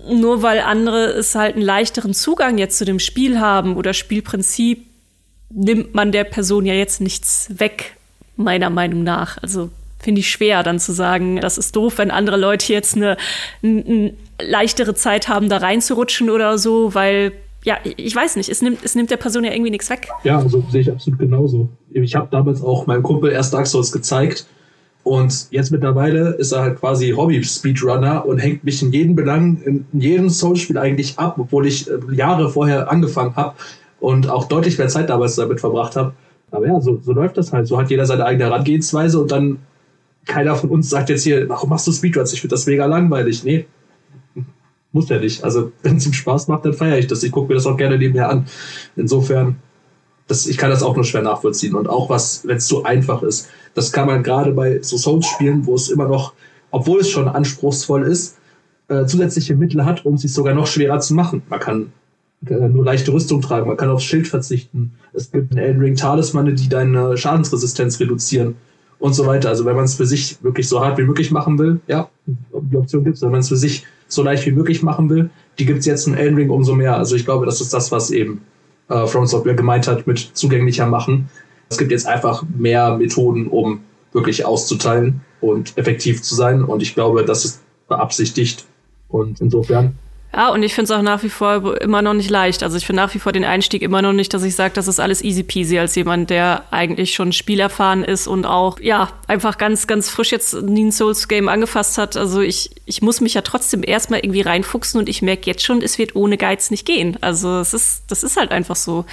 nur 0.09 0.41
weil 0.41 0.59
andere 0.59 1.05
es 1.13 1.33
halt 1.33 1.55
einen 1.55 1.63
leichteren 1.63 2.13
Zugang 2.13 2.57
jetzt 2.57 2.77
zu 2.77 2.83
dem 2.83 2.99
Spiel 2.99 3.39
haben 3.39 3.77
oder 3.77 3.93
Spielprinzip, 3.93 4.85
nimmt 5.49 5.95
man 5.95 6.12
der 6.12 6.25
Person 6.25 6.65
ja 6.65 6.73
jetzt 6.73 6.99
nichts 6.99 7.47
weg, 7.53 7.95
meiner 8.35 8.69
Meinung 8.69 9.03
nach. 9.03 9.38
Also 9.41 9.69
finde 9.99 10.19
ich 10.21 10.29
schwer, 10.29 10.63
dann 10.63 10.79
zu 10.79 10.93
sagen, 10.93 11.39
das 11.41 11.57
ist 11.57 11.75
doof, 11.75 11.97
wenn 11.97 12.12
andere 12.12 12.38
Leute 12.38 12.71
jetzt 12.73 12.95
eine, 12.95 13.17
eine 13.62 14.13
leichtere 14.41 14.95
Zeit 14.95 15.27
haben, 15.27 15.49
da 15.49 15.57
reinzurutschen 15.57 16.29
oder 16.29 16.57
so, 16.57 16.93
weil 16.95 17.33
ja, 17.63 17.77
ich 17.83 18.15
weiß 18.15 18.38
nicht, 18.38 18.49
es 18.49 18.62
nimmt, 18.62 18.79
es 18.83 18.95
nimmt 18.95 19.12
der 19.12 19.17
Person 19.17 19.43
ja 19.43 19.51
irgendwie 19.51 19.71
nichts 19.71 19.89
weg. 19.89 20.07
Ja, 20.23 20.39
also 20.39 20.63
sehe 20.71 20.81
ich 20.81 20.91
absolut 20.91 21.19
genauso. 21.19 21.67
Ich 21.91 22.15
habe 22.15 22.29
damals 22.31 22.62
auch 22.62 22.88
meinem 22.88 23.03
Kumpel 23.03 23.31
erst 23.31 23.53
Dark 23.53 23.67
Souls 23.67 23.91
gezeigt 23.91 24.45
und 25.03 25.47
jetzt 25.51 25.71
mittlerweile 25.71 26.35
ist 26.35 26.51
er 26.51 26.62
halt 26.62 26.79
quasi 26.79 27.12
Hobby-Speedrunner 27.12 28.25
und 28.25 28.38
hängt 28.38 28.63
mich 28.63 28.81
in 28.81 28.91
jedem 28.91 29.15
Belang, 29.15 29.62
in 29.63 29.85
jedem 29.93 30.29
Souls-Spiel 30.29 30.77
eigentlich 30.77 31.17
ab, 31.17 31.35
obwohl 31.38 31.67
ich 31.67 31.89
äh, 31.89 31.97
Jahre 32.12 32.49
vorher 32.49 32.91
angefangen 32.91 33.35
habe 33.35 33.55
und 33.99 34.29
auch 34.29 34.45
deutlich 34.45 34.77
mehr 34.77 34.88
Zeit 34.88 35.09
damals 35.09 35.35
damit 35.35 35.59
verbracht 35.59 35.95
habe. 35.95 36.13
Aber 36.51 36.67
ja, 36.67 36.79
so, 36.81 36.99
so 37.01 37.13
läuft 37.13 37.38
das 37.38 37.53
halt. 37.53 37.67
So 37.67 37.77
hat 37.77 37.89
jeder 37.89 38.05
seine 38.05 38.25
eigene 38.25 38.45
Herangehensweise 38.45 39.19
und 39.19 39.31
dann 39.31 39.59
keiner 40.30 40.56
von 40.56 40.70
uns 40.70 40.89
sagt 40.89 41.10
jetzt 41.10 41.24
hier, 41.24 41.50
warum 41.50 41.70
machst 41.70 41.88
du 41.88 41.92
Speedruns? 41.92 42.32
Ich 42.32 42.39
finde 42.39 42.54
das 42.54 42.65
mega 42.68 42.86
langweilig. 42.86 43.44
Nee, 43.44 43.65
muss 44.92 45.10
ja 45.10 45.20
nicht. 45.20 45.44
Also, 45.44 45.72
wenn 45.84 45.98
es 45.98 46.06
ihm 46.06 46.13
Spaß 46.13 46.48
macht, 46.48 46.63
dann 46.65 46.74
feiere 46.74 46.98
ich 46.98 47.08
das. 47.08 47.24
Ich 47.24 47.32
gucke 47.32 47.50
mir 47.50 47.56
das 47.56 47.65
auch 47.65 47.76
gerne 47.76 47.98
nebenher 47.98 48.30
an. 48.30 48.46
Insofern, 48.96 49.58
das, 50.28 50.48
ich 50.48 50.58
kann 50.58 50.70
das 50.70 50.84
auch 50.84 50.96
nur 50.96 51.04
schwer 51.04 51.24
nachvollziehen. 51.24 51.76
Und 51.76 51.89
auch 51.89 52.10
was, 52.10 52.48
wenn 52.48 52.58
es 52.58 52.68
so 52.68 52.84
einfach 52.84 53.24
ist. 53.24 53.50
Das 53.74 53.92
kann 53.92 54.08
man 54.08 54.24
gerade 54.24 54.52
bei 54.52 54.82
so 54.82 54.98
Souls-Spielen, 54.98 55.65
wo 55.65 55.76
es 55.76 55.89
immer 55.89 56.08
noch, 56.08 56.34
obwohl 56.72 57.02
es 57.02 57.10
schon 57.10 57.28
anspruchsvoll 57.28 58.04
ist, 58.04 58.38
äh, 58.88 59.06
zusätzliche 59.06 59.56
Mittel 59.56 59.86
hat, 59.86 60.06
um 60.06 60.15
es 60.15 60.22
sich 60.22 60.34
sogar 60.34 60.54
noch 60.54 60.68
schwerer 60.68 61.00
zu 61.00 61.13
machen. 61.13 61.42
Man 61.50 61.60
kann 61.60 61.92
äh, 62.48 62.54
nur 62.54 62.86
leichte 62.86 63.12
Rüstung 63.12 63.42
tragen, 63.42 63.68
man 63.68 63.78
kann 63.78 63.89
aufs 63.89 64.04
Schild 64.04 64.28
verzichten. 64.28 64.94
Es 65.13 65.32
gibt 65.32 65.52
in 65.52 65.58
Elden 65.58 65.82
Ring 65.82 65.96
Talismane, 65.96 66.54
die 66.54 66.70
deine 66.70 67.18
Schadensresistenz 67.18 68.00
reduzieren 68.00 68.56
und 68.99 69.13
so 69.13 69.25
weiter. 69.25 69.49
Also 69.49 69.65
wenn 69.65 69.75
man 69.75 69.85
es 69.85 69.95
für 69.95 70.05
sich 70.05 70.41
wirklich 70.43 70.67
so 70.67 70.81
hart 70.81 70.97
wie 70.97 71.03
möglich 71.03 71.31
machen 71.31 71.57
will, 71.57 71.79
ja, 71.88 72.09
die 72.25 72.77
Option 72.77 73.03
gibt 73.03 73.15
es. 73.15 73.21
Wenn 73.21 73.31
man 73.31 73.39
es 73.39 73.47
für 73.47 73.57
sich 73.57 73.85
so 74.07 74.23
leicht 74.23 74.45
wie 74.45 74.51
möglich 74.51 74.83
machen 74.83 75.09
will, 75.09 75.29
die 75.57 75.65
gibt 75.65 75.79
es 75.79 75.85
jetzt 75.85 76.07
in 76.07 76.15
Elden 76.15 76.35
Ring 76.35 76.49
umso 76.49 76.75
mehr. 76.75 76.97
Also 76.97 77.15
ich 77.15 77.25
glaube, 77.25 77.45
das 77.45 77.62
ist 77.62 77.73
das, 77.73 77.91
was 77.91 78.12
eben 78.12 78.41
äh, 78.89 79.07
From 79.07 79.25
Software 79.25 79.55
gemeint 79.55 79.88
hat 79.88 80.05
mit 80.07 80.19
zugänglicher 80.19 80.85
machen. 80.85 81.29
Es 81.69 81.77
gibt 81.77 81.91
jetzt 81.91 82.07
einfach 82.07 82.43
mehr 82.57 82.97
Methoden, 82.97 83.47
um 83.47 83.81
wirklich 84.12 84.45
auszuteilen 84.45 85.21
und 85.39 85.77
effektiv 85.77 86.21
zu 86.21 86.35
sein. 86.35 86.63
Und 86.63 86.81
ich 86.81 86.95
glaube, 86.95 87.23
das 87.23 87.45
ist 87.45 87.62
beabsichtigt. 87.87 88.65
Und 89.08 89.39
insofern 89.39 89.97
Ja, 90.32 90.50
und 90.50 90.62
ich 90.62 90.75
finde 90.75 90.94
es 90.94 90.98
auch 90.98 91.02
nach 91.02 91.23
wie 91.23 91.30
vor 91.30 91.82
immer 91.82 92.04
noch 92.04 92.13
nicht 92.13 92.30
leicht. 92.30 92.62
Also 92.62 92.77
ich 92.77 92.86
finde 92.86 93.02
nach 93.02 93.13
wie 93.15 93.19
vor 93.19 93.32
den 93.32 93.44
Einstieg 93.44 93.82
immer 93.82 94.04
noch 94.04 94.13
nicht, 94.13 94.32
dass 94.34 94.44
ich 94.44 94.56
sage, 94.56 94.73
das 94.75 94.88
ist 94.88 95.00
alles 95.00 95.23
easy 95.23 95.42
peasy 95.42 95.80
als 95.80 95.96
jemand, 95.96 96.30
der 96.30 96.65
eigentlich 96.69 97.13
schon 97.15 97.32
spielerfahren 97.32 98.04
ist 98.04 98.27
und 98.27 98.46
auch, 98.46 98.80
ja, 98.80 99.10
einfach 99.27 99.58
ganz, 99.58 99.88
ganz 99.88 100.10
frisch 100.10 100.32
jetzt 100.32 100.54
ein 100.54 100.92
Souls-Game 100.92 101.50
angefasst 101.50 101.98
hat. 101.98 102.15
Also 102.15 102.42
ich, 102.42 102.69
ich 102.86 103.02
muss 103.02 103.21
mich 103.21 103.34
ja 103.34 103.42
trotzdem 103.42 103.82
erstmal 103.84 104.19
irgendwie 104.19 104.42
reinfuchsen 104.42 105.00
und 105.00 105.10
ich 105.10 105.23
merke 105.23 105.48
jetzt 105.48 105.63
schon, 105.63 105.82
es 105.82 105.98
wird 105.98 106.15
ohne 106.15 106.38
Geiz 106.38 106.69
nicht 106.69 106.86
gehen. 106.86 107.17
Also 107.21 107.60
es 107.60 107.73
ist, 107.73 108.04
das 108.10 108.21
ist 108.21 108.38
halt 108.38 108.52
einfach 108.52 108.75
so. 108.75 109.06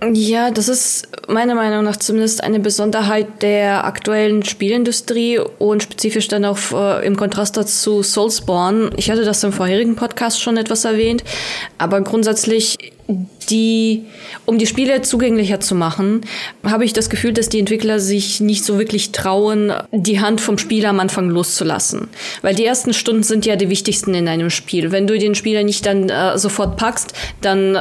Ja, 0.00 0.52
das 0.52 0.68
ist 0.68 1.08
meiner 1.26 1.56
Meinung 1.56 1.82
nach 1.82 1.96
zumindest 1.96 2.44
eine 2.44 2.60
Besonderheit 2.60 3.42
der 3.42 3.84
aktuellen 3.84 4.44
Spielindustrie 4.44 5.40
und 5.58 5.82
spezifisch 5.82 6.28
dann 6.28 6.44
auch 6.44 6.58
äh, 6.72 7.04
im 7.04 7.16
Kontrast 7.16 7.56
dazu 7.56 8.04
Soulsborne. 8.04 8.90
Ich 8.96 9.10
hatte 9.10 9.24
das 9.24 9.42
im 9.42 9.52
vorherigen 9.52 9.96
Podcast 9.96 10.40
schon 10.40 10.56
etwas 10.56 10.84
erwähnt, 10.84 11.24
aber 11.78 12.00
grundsätzlich 12.02 12.76
die, 13.08 14.04
um 14.44 14.58
die 14.58 14.66
Spiele 14.66 15.00
zugänglicher 15.00 15.60
zu 15.60 15.74
machen, 15.74 16.20
habe 16.62 16.84
ich 16.84 16.92
das 16.92 17.08
Gefühl, 17.08 17.32
dass 17.32 17.48
die 17.48 17.58
Entwickler 17.58 17.98
sich 18.00 18.40
nicht 18.40 18.64
so 18.64 18.78
wirklich 18.78 19.12
trauen, 19.12 19.72
die 19.90 20.20
Hand 20.20 20.40
vom 20.40 20.58
Spieler 20.58 20.90
am 20.90 21.00
Anfang 21.00 21.30
loszulassen. 21.30 22.08
Weil 22.42 22.54
die 22.54 22.66
ersten 22.66 22.92
Stunden 22.92 23.22
sind 23.22 23.46
ja 23.46 23.56
die 23.56 23.70
wichtigsten 23.70 24.14
in 24.14 24.28
einem 24.28 24.50
Spiel. 24.50 24.92
Wenn 24.92 25.06
du 25.06 25.18
den 25.18 25.34
Spieler 25.34 25.64
nicht 25.64 25.86
dann 25.86 26.10
äh, 26.10 26.36
sofort 26.36 26.76
packst, 26.76 27.14
dann 27.40 27.74
äh, 27.74 27.78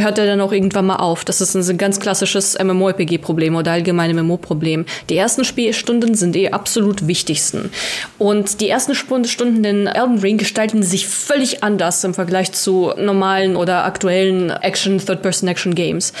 hört 0.00 0.18
er 0.18 0.26
dann 0.26 0.40
auch 0.40 0.52
irgendwann 0.52 0.86
mal 0.86 0.96
auf. 0.96 1.24
Das 1.24 1.42
ist 1.42 1.54
ein 1.54 1.78
ganz 1.78 2.00
klassisches 2.00 2.58
MMORPG-Problem 2.58 3.56
oder 3.56 3.72
allgemein 3.72 4.16
MMO-Problem. 4.16 4.86
Die 5.10 5.16
ersten 5.16 5.44
Spielstunden 5.44 6.14
sind 6.14 6.34
die 6.34 6.52
absolut 6.52 7.06
wichtigsten. 7.06 7.70
Und 8.18 8.62
die 8.62 8.68
ersten 8.70 8.94
Stunden 8.94 9.64
in 9.64 9.86
Elden 9.86 10.18
Ring 10.20 10.38
gestalten 10.38 10.82
sich 10.82 11.06
völlig 11.06 11.62
anders 11.62 12.02
im 12.04 12.14
Vergleich 12.14 12.52
zu 12.52 12.92
normalen 12.96 13.56
oder 13.56 13.84
aktuellen 13.84 14.50
Action 14.70 14.98
Third-Person-Action-Games. 14.98 16.12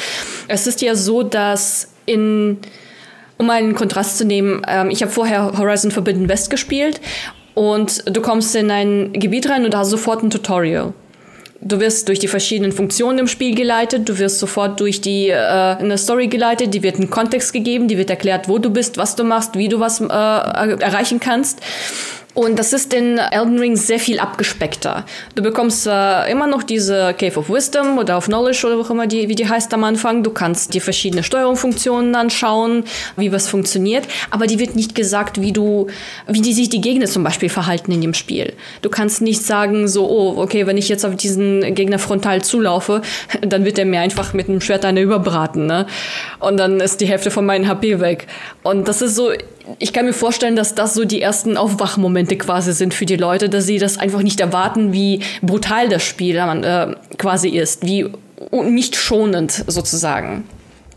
Es 0.48 0.66
ist 0.66 0.82
ja 0.82 0.96
so, 0.96 1.22
dass 1.22 1.88
in 2.06 2.58
um 3.38 3.48
einen 3.48 3.74
Kontrast 3.74 4.18
zu 4.18 4.26
nehmen, 4.26 4.60
ähm, 4.68 4.90
ich 4.90 5.00
habe 5.02 5.10
vorher 5.10 5.52
Horizon 5.56 5.90
Forbidden 5.90 6.28
West 6.28 6.50
gespielt 6.50 7.00
und 7.54 8.04
du 8.04 8.20
kommst 8.20 8.54
in 8.54 8.70
ein 8.70 9.14
Gebiet 9.14 9.48
rein 9.48 9.64
und 9.64 9.74
hast 9.74 9.88
sofort 9.88 10.22
ein 10.22 10.28
Tutorial. 10.30 10.92
Du 11.62 11.80
wirst 11.80 12.08
durch 12.08 12.18
die 12.18 12.28
verschiedenen 12.28 12.72
Funktionen 12.72 13.18
im 13.18 13.28
Spiel 13.28 13.54
geleitet, 13.54 14.08
du 14.08 14.18
wirst 14.18 14.40
sofort 14.40 14.80
durch 14.80 15.00
die 15.00 15.28
äh, 15.28 15.34
eine 15.34 15.96
Story 15.96 16.28
geleitet, 16.28 16.74
die 16.74 16.82
wird 16.82 16.98
ein 16.98 17.08
Kontext 17.08 17.52
gegeben, 17.52 17.88
die 17.88 17.96
wird 17.96 18.10
erklärt, 18.10 18.48
wo 18.48 18.58
du 18.58 18.70
bist, 18.70 18.98
was 18.98 19.16
du 19.16 19.24
machst, 19.24 19.56
wie 19.56 19.68
du 19.68 19.80
was 19.80 20.00
äh, 20.00 20.04
erreichen 20.04 21.20
kannst. 21.20 21.60
Und 22.32 22.60
das 22.60 22.72
ist 22.72 22.94
in 22.94 23.18
Elden 23.18 23.58
Ring 23.58 23.74
sehr 23.74 23.98
viel 23.98 24.20
abgespeckter. 24.20 25.04
Du 25.34 25.42
bekommst 25.42 25.86
äh, 25.86 26.30
immer 26.30 26.46
noch 26.46 26.62
diese 26.62 27.12
Cave 27.18 27.40
of 27.40 27.50
Wisdom 27.50 27.98
oder 27.98 28.16
of 28.16 28.26
Knowledge 28.26 28.66
oder 28.66 28.78
auch 28.78 28.90
immer 28.90 29.08
die, 29.08 29.28
wie 29.28 29.34
die 29.34 29.48
heißt 29.48 29.74
am 29.74 29.82
Anfang. 29.82 30.22
Du 30.22 30.30
kannst 30.30 30.72
dir 30.72 30.80
verschiedene 30.80 31.24
Steuerungsfunktionen 31.24 32.14
anschauen, 32.14 32.84
wie 33.16 33.32
was 33.32 33.48
funktioniert. 33.48 34.06
Aber 34.30 34.46
die 34.46 34.60
wird 34.60 34.76
nicht 34.76 34.94
gesagt, 34.94 35.40
wie 35.40 35.52
du, 35.52 35.88
wie 36.28 36.40
die 36.40 36.52
sich 36.52 36.68
die 36.68 36.80
Gegner 36.80 37.06
zum 37.06 37.24
Beispiel 37.24 37.48
verhalten 37.48 37.90
in 37.90 38.00
dem 38.00 38.14
Spiel. 38.14 38.52
Du 38.82 38.90
kannst 38.90 39.22
nicht 39.22 39.44
sagen, 39.44 39.88
so, 39.88 40.08
oh, 40.08 40.40
okay, 40.40 40.68
wenn 40.68 40.76
ich 40.76 40.88
jetzt 40.88 41.04
auf 41.04 41.16
diesen 41.16 41.74
Gegner 41.74 41.98
frontal 41.98 42.42
zulaufe, 42.42 43.02
dann 43.42 43.64
wird 43.64 43.76
er 43.76 43.86
mir 43.86 44.00
einfach 44.00 44.34
mit 44.34 44.48
einem 44.48 44.60
Schwert 44.60 44.84
eine 44.84 45.00
überbraten, 45.00 45.66
ne? 45.66 45.86
Und 46.38 46.58
dann 46.58 46.78
ist 46.78 47.00
die 47.00 47.06
Hälfte 47.06 47.32
von 47.32 47.44
meinem 47.44 47.66
HP 47.66 47.98
weg. 47.98 48.28
Und 48.62 48.86
das 48.86 49.02
ist 49.02 49.16
so, 49.16 49.32
ich 49.78 49.92
kann 49.92 50.04
mir 50.04 50.12
vorstellen, 50.12 50.56
dass 50.56 50.74
das 50.74 50.94
so 50.94 51.04
die 51.04 51.20
ersten 51.20 51.56
Aufwachmomente 51.56 52.36
quasi 52.36 52.72
sind 52.72 52.94
für 52.94 53.06
die 53.06 53.16
Leute, 53.16 53.48
dass 53.48 53.66
sie 53.66 53.78
das 53.78 53.98
einfach 53.98 54.22
nicht 54.22 54.40
erwarten, 54.40 54.92
wie 54.92 55.20
brutal 55.42 55.88
das 55.88 56.02
Spiel 56.02 56.36
äh, 56.36 56.94
quasi 57.16 57.50
ist, 57.50 57.84
wie 57.84 58.10
nicht 58.52 58.96
schonend 58.96 59.64
sozusagen. 59.66 60.44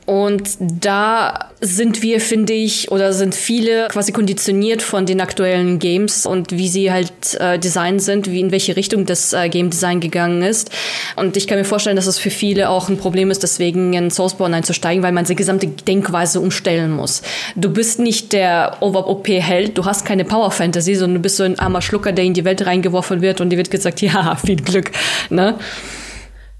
Und 0.05 0.57
da 0.59 1.49
sind 1.61 2.01
wir, 2.01 2.19
finde 2.19 2.51
ich, 2.51 2.91
oder 2.91 3.13
sind 3.13 3.33
viele 3.33 3.87
quasi 3.87 4.11
konditioniert 4.11 4.81
von 4.81 5.05
den 5.05 5.21
aktuellen 5.21 5.79
Games 5.79 6.25
und 6.25 6.51
wie 6.51 6.67
sie 6.67 6.91
halt 6.91 7.35
äh, 7.39 7.57
designt 7.57 8.01
sind, 8.01 8.29
wie 8.29 8.41
in 8.41 8.51
welche 8.51 8.75
Richtung 8.75 9.05
das 9.05 9.31
äh, 9.31 9.47
Game 9.47 9.69
Design 9.69 10.01
gegangen 10.01 10.41
ist. 10.41 10.71
Und 11.15 11.37
ich 11.37 11.47
kann 11.47 11.57
mir 11.57 11.63
vorstellen, 11.63 11.95
dass 11.95 12.07
es 12.07 12.19
für 12.19 12.31
viele 12.31 12.69
auch 12.69 12.89
ein 12.89 12.97
Problem 12.97 13.31
ist, 13.31 13.43
deswegen 13.43 13.93
in 13.93 14.11
Sourceborne 14.11 14.57
einzusteigen, 14.57 15.03
weil 15.03 15.13
man 15.13 15.25
seine 15.25 15.37
gesamte 15.37 15.67
Denkweise 15.67 16.41
umstellen 16.41 16.91
muss. 16.91 17.21
Du 17.55 17.69
bist 17.69 17.99
nicht 17.99 18.33
der 18.33 18.77
Over-OP-Held, 18.81 19.77
du 19.77 19.85
hast 19.85 20.05
keine 20.05 20.25
Power-Fantasy, 20.25 20.95
sondern 20.95 21.15
du 21.15 21.21
bist 21.21 21.37
so 21.37 21.43
ein 21.43 21.57
armer 21.59 21.81
Schlucker, 21.81 22.11
der 22.11 22.25
in 22.25 22.33
die 22.33 22.43
Welt 22.43 22.65
reingeworfen 22.65 23.21
wird 23.21 23.39
und 23.39 23.51
dir 23.51 23.57
wird 23.57 23.71
gesagt, 23.71 24.01
ja, 24.01 24.35
viel 24.35 24.57
Glück, 24.57 24.91
ne? 25.29 25.57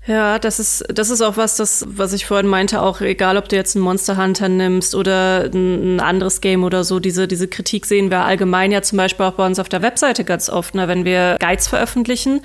Ja, 0.05 0.37
das 0.37 0.59
ist, 0.59 0.83
das 0.89 1.09
ist 1.09 1.21
auch 1.21 1.37
was, 1.37 1.55
das, 1.55 1.85
was 1.87 2.11
ich 2.11 2.25
vorhin 2.25 2.47
meinte, 2.47 2.81
auch 2.81 2.99
egal, 2.99 3.37
ob 3.37 3.47
du 3.47 3.55
jetzt 3.55 3.75
einen 3.75 3.85
Monster 3.85 4.17
Hunter 4.17 4.49
nimmst 4.49 4.95
oder 4.95 5.49
ein, 5.53 6.01
anderes 6.01 6.41
Game 6.41 6.65
oder 6.65 6.83
so, 6.83 6.99
diese, 6.99 7.25
diese 7.25 7.47
Kritik 7.47 7.85
sehen 7.85 8.11
wir 8.11 8.25
allgemein 8.25 8.73
ja 8.73 8.81
zum 8.81 8.97
Beispiel 8.97 9.25
auch 9.25 9.33
bei 9.33 9.45
uns 9.45 9.59
auf 9.59 9.69
der 9.69 9.81
Webseite 9.81 10.25
ganz 10.25 10.49
oft, 10.49 10.75
ne, 10.75 10.89
wenn 10.89 11.05
wir 11.05 11.37
Guides 11.39 11.67
veröffentlichen 11.67 12.41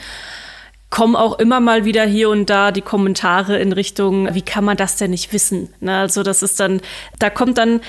kommen 0.91 1.17
auch 1.17 1.39
immer 1.39 1.61
mal 1.61 1.85
wieder 1.85 2.05
hier 2.05 2.31
und 2.31 2.49
da 2.49 2.73
die 2.73 2.81
Kommentare 2.81 3.59
in 3.59 3.73
Richtung, 3.73 4.35
wie 4.35 4.43
kann 4.43 4.65
man 4.65 4.77
das 4.77 4.97
denn 4.97 5.11
nicht 5.11 5.33
wissen? 5.33 5.69
Ne, 5.81 5.99
also 5.99 6.23
das 6.23 6.43
ist 6.43 6.61
dann, 6.61 6.81
da 7.19 7.31
kommt 7.31 7.59
dann 7.59 7.81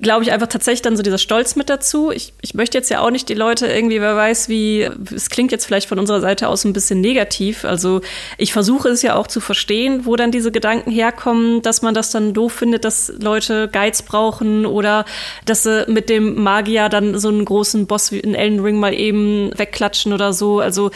glaube 0.00 0.24
ich, 0.24 0.32
einfach 0.32 0.48
tatsächlich 0.48 0.82
dann 0.82 0.96
so 0.96 1.02
dieser 1.02 1.16
Stolz 1.16 1.56
mit 1.56 1.70
dazu. 1.70 2.10
Ich, 2.10 2.34
ich 2.42 2.52
möchte 2.52 2.76
jetzt 2.76 2.90
ja 2.90 3.00
auch 3.00 3.10
nicht 3.10 3.30
die 3.30 3.34
Leute 3.34 3.66
irgendwie, 3.66 4.00
wer 4.00 4.14
weiß, 4.14 4.48
wie, 4.48 4.90
es 5.14 5.30
klingt 5.30 5.52
jetzt 5.52 5.64
vielleicht 5.64 5.88
von 5.88 5.98
unserer 5.98 6.20
Seite 6.20 6.48
aus 6.48 6.64
ein 6.64 6.74
bisschen 6.74 7.00
negativ. 7.00 7.64
Also 7.64 8.02
ich 8.36 8.52
versuche 8.52 8.90
es 8.90 9.00
ja 9.00 9.14
auch 9.14 9.26
zu 9.26 9.40
verstehen, 9.40 10.04
wo 10.04 10.16
dann 10.16 10.30
diese 10.30 10.52
Gedanken 10.52 10.90
herkommen, 10.90 11.62
dass 11.62 11.80
man 11.80 11.94
das 11.94 12.10
dann 12.10 12.34
doof 12.34 12.52
findet, 12.52 12.84
dass 12.84 13.10
Leute 13.18 13.68
Guides 13.68 14.02
brauchen 14.02 14.66
oder 14.66 15.06
dass 15.46 15.62
sie 15.62 15.86
mit 15.88 16.10
dem 16.10 16.42
Magier 16.42 16.90
dann 16.90 17.18
so 17.18 17.28
einen 17.28 17.46
großen 17.46 17.86
Boss 17.86 18.12
wie 18.12 18.20
in 18.20 18.34
Elden 18.34 18.60
Ring 18.60 18.78
mal 18.78 18.92
eben 18.92 19.50
wegklatschen 19.56 20.12
oder 20.12 20.34
so. 20.34 20.60
Also 20.60 20.90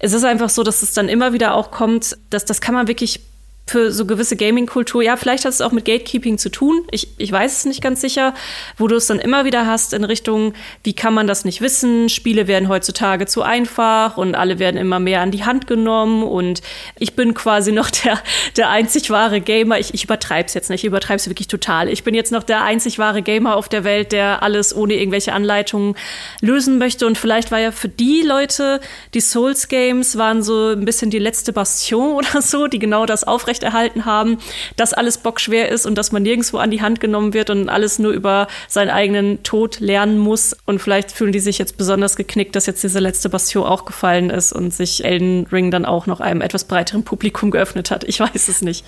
es 0.00 0.14
ist 0.14 0.24
einfach 0.24 0.48
so, 0.48 0.62
dass 0.62 0.82
es 0.82 0.94
dann 0.94 1.10
immer 1.10 1.34
wieder 1.34 1.54
auch 1.54 1.70
kommt, 1.70 2.16
dass 2.30 2.46
das 2.46 2.62
kann 2.62 2.74
man 2.74 2.88
wirklich 2.88 3.20
für 3.68 3.92
so 3.92 4.06
gewisse 4.06 4.36
Gaming-Kultur, 4.36 5.02
ja, 5.02 5.16
vielleicht 5.16 5.44
hat 5.44 5.52
es 5.52 5.60
auch 5.60 5.72
mit 5.72 5.84
Gatekeeping 5.84 6.38
zu 6.38 6.50
tun. 6.50 6.82
Ich, 6.90 7.08
ich 7.18 7.30
weiß 7.30 7.58
es 7.58 7.64
nicht 7.64 7.82
ganz 7.82 8.00
sicher, 8.00 8.34
wo 8.76 8.88
du 8.88 8.96
es 8.96 9.06
dann 9.06 9.18
immer 9.18 9.44
wieder 9.44 9.66
hast 9.66 9.92
in 9.92 10.04
Richtung, 10.04 10.54
wie 10.82 10.94
kann 10.94 11.14
man 11.14 11.26
das 11.26 11.44
nicht 11.44 11.60
wissen? 11.60 12.08
Spiele 12.08 12.46
werden 12.46 12.68
heutzutage 12.68 13.26
zu 13.26 13.42
einfach 13.42 14.16
und 14.16 14.34
alle 14.34 14.58
werden 14.58 14.76
immer 14.76 15.00
mehr 15.00 15.20
an 15.20 15.30
die 15.30 15.44
Hand 15.44 15.66
genommen 15.66 16.22
und 16.22 16.62
ich 16.98 17.14
bin 17.14 17.34
quasi 17.34 17.72
noch 17.72 17.90
der, 17.90 18.18
der 18.56 18.70
einzig 18.70 19.10
wahre 19.10 19.40
Gamer. 19.40 19.78
Ich, 19.78 19.94
ich 19.94 20.04
übertreibe 20.04 20.46
es 20.46 20.54
jetzt 20.54 20.70
nicht, 20.70 20.84
ich 20.84 20.88
übertreibe 20.88 21.16
es 21.16 21.28
wirklich 21.28 21.48
total. 21.48 21.88
Ich 21.88 22.04
bin 22.04 22.14
jetzt 22.14 22.32
noch 22.32 22.42
der 22.42 22.62
einzig 22.62 22.98
wahre 22.98 23.22
Gamer 23.22 23.56
auf 23.56 23.68
der 23.68 23.84
Welt, 23.84 24.12
der 24.12 24.42
alles 24.42 24.74
ohne 24.74 24.94
irgendwelche 24.94 25.32
Anleitungen 25.32 25.94
lösen 26.40 26.78
möchte 26.78 27.06
und 27.06 27.18
vielleicht 27.18 27.50
war 27.50 27.60
ja 27.60 27.72
für 27.72 27.88
die 27.88 28.22
Leute, 28.22 28.80
die 29.14 29.20
Souls-Games 29.20 30.16
waren 30.16 30.42
so 30.42 30.70
ein 30.72 30.84
bisschen 30.84 31.10
die 31.10 31.18
letzte 31.18 31.52
Bastion 31.52 32.16
oder 32.16 32.42
so, 32.42 32.66
die 32.66 32.78
genau 32.78 33.06
das 33.06 33.24
aufrecht 33.24 33.57
aufrechterhalten 33.58 34.04
haben, 34.04 34.38
dass 34.76 34.92
alles 34.92 35.18
bockschwer 35.18 35.68
ist 35.68 35.86
und 35.86 35.96
dass 35.96 36.12
man 36.12 36.22
nirgendwo 36.22 36.58
an 36.58 36.70
die 36.70 36.80
Hand 36.80 37.00
genommen 37.00 37.34
wird 37.34 37.50
und 37.50 37.68
alles 37.68 37.98
nur 37.98 38.12
über 38.12 38.48
seinen 38.68 38.90
eigenen 38.90 39.42
Tod 39.42 39.80
lernen 39.80 40.18
muss. 40.18 40.56
Und 40.66 40.80
vielleicht 40.80 41.12
fühlen 41.12 41.32
die 41.32 41.40
sich 41.40 41.58
jetzt 41.58 41.76
besonders 41.76 42.16
geknickt, 42.16 42.54
dass 42.56 42.66
jetzt 42.66 42.82
diese 42.82 43.00
letzte 43.00 43.28
Bastion 43.28 43.64
auch 43.64 43.84
gefallen 43.84 44.30
ist 44.30 44.52
und 44.52 44.72
sich 44.72 45.04
Elden 45.04 45.46
Ring 45.50 45.70
dann 45.70 45.84
auch 45.84 46.06
noch 46.06 46.20
einem 46.20 46.40
etwas 46.40 46.64
breiteren 46.64 47.04
Publikum 47.04 47.50
geöffnet 47.50 47.90
hat. 47.90 48.04
Ich 48.04 48.20
weiß 48.20 48.48
es 48.48 48.62
nicht. 48.62 48.84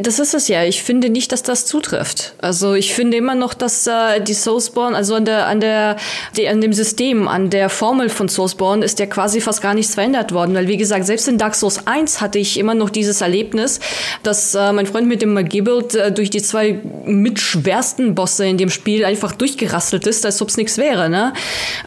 Das 0.00 0.18
ist 0.18 0.34
es 0.34 0.48
ja. 0.48 0.64
Ich 0.64 0.82
finde 0.82 1.10
nicht, 1.10 1.32
dass 1.32 1.42
das 1.42 1.66
zutrifft. 1.66 2.34
Also 2.38 2.74
ich 2.74 2.94
finde 2.94 3.16
immer 3.16 3.34
noch, 3.34 3.54
dass 3.54 3.86
äh, 3.86 4.20
die 4.20 4.34
Soulsborne, 4.34 4.96
also 4.96 5.14
an 5.14 5.24
der, 5.24 5.46
an 5.46 5.60
der, 5.60 5.96
die, 6.36 6.48
an 6.48 6.60
dem 6.60 6.72
System, 6.72 7.28
an 7.28 7.50
der 7.50 7.68
Formel 7.68 8.08
von 8.08 8.28
Soulsborne 8.28 8.84
ist 8.84 8.98
ja 8.98 9.06
quasi 9.06 9.40
fast 9.40 9.62
gar 9.62 9.74
nichts 9.74 9.94
verändert 9.94 10.32
worden. 10.32 10.54
Weil 10.54 10.68
wie 10.68 10.76
gesagt, 10.76 11.06
selbst 11.06 11.28
in 11.28 11.38
Dark 11.38 11.54
Souls 11.54 11.86
1 11.86 12.20
hatte 12.20 12.38
ich 12.38 12.58
immer 12.58 12.74
noch 12.74 12.90
dieses 12.90 13.20
Erlebnis, 13.20 13.71
ist, 13.72 13.82
dass 14.22 14.54
äh, 14.54 14.72
mein 14.72 14.86
Freund 14.86 15.08
mit 15.08 15.22
dem 15.22 15.34
Magiebild 15.34 15.94
äh, 15.94 16.12
durch 16.12 16.30
die 16.30 16.42
zwei 16.42 16.78
mitschwersten 17.04 18.14
Bosse 18.14 18.46
in 18.46 18.58
dem 18.58 18.70
Spiel 18.70 19.04
einfach 19.04 19.32
durchgerastelt 19.32 20.06
ist, 20.06 20.24
als 20.24 20.40
ob 20.42 20.48
es 20.48 20.56
nichts 20.56 20.78
wäre. 20.78 21.08
Ne? 21.08 21.32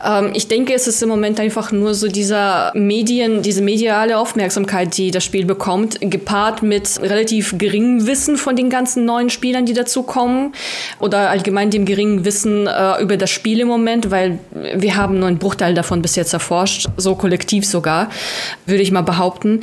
Ähm, 0.03 0.31
ich 0.33 0.47
denke, 0.47 0.73
es 0.73 0.87
ist 0.87 1.01
im 1.03 1.09
Moment 1.09 1.39
einfach 1.39 1.71
nur 1.71 1.93
so 1.93 2.07
dieser 2.07 2.71
Medien, 2.75 3.41
diese 3.41 3.61
mediale 3.61 4.17
Aufmerksamkeit, 4.17 4.97
die 4.97 5.11
das 5.11 5.23
Spiel 5.23 5.45
bekommt, 5.45 5.97
gepaart 6.01 6.63
mit 6.63 7.01
relativ 7.01 7.57
geringem 7.57 8.07
Wissen 8.07 8.37
von 8.37 8.55
den 8.55 8.69
ganzen 8.69 9.05
neuen 9.05 9.29
Spielern, 9.29 9.65
die 9.65 9.73
dazu 9.73 10.03
kommen 10.03 10.53
oder 10.99 11.29
allgemein 11.29 11.69
dem 11.69 11.85
geringen 11.85 12.25
Wissen 12.25 12.67
äh, 12.67 13.01
über 13.01 13.17
das 13.17 13.29
Spiel 13.29 13.59
im 13.59 13.67
Moment, 13.67 14.11
weil 14.11 14.39
wir 14.75 14.95
haben 14.95 15.19
nur 15.19 15.27
einen 15.27 15.37
Bruchteil 15.37 15.73
davon 15.73 16.01
bis 16.01 16.15
jetzt 16.15 16.33
erforscht, 16.33 16.87
so 16.97 17.15
kollektiv 17.15 17.65
sogar, 17.65 18.09
würde 18.65 18.81
ich 18.81 18.91
mal 18.91 19.01
behaupten. 19.01 19.61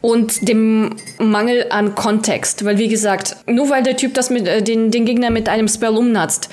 Und 0.00 0.48
dem 0.48 0.96
Mangel 1.18 1.51
Mangel 1.52 1.66
an 1.70 1.94
Kontext. 1.94 2.64
Weil, 2.64 2.78
wie 2.78 2.88
gesagt, 2.88 3.36
nur 3.46 3.70
weil 3.70 3.82
der 3.82 3.96
Typ 3.96 4.14
das 4.14 4.30
mit 4.30 4.46
äh, 4.46 4.62
den 4.62 4.90
den, 4.90 5.04
Gegner 5.04 5.30
mit 5.30 5.48
einem 5.48 5.68
Spell 5.68 5.96
umnatzt 5.96 6.48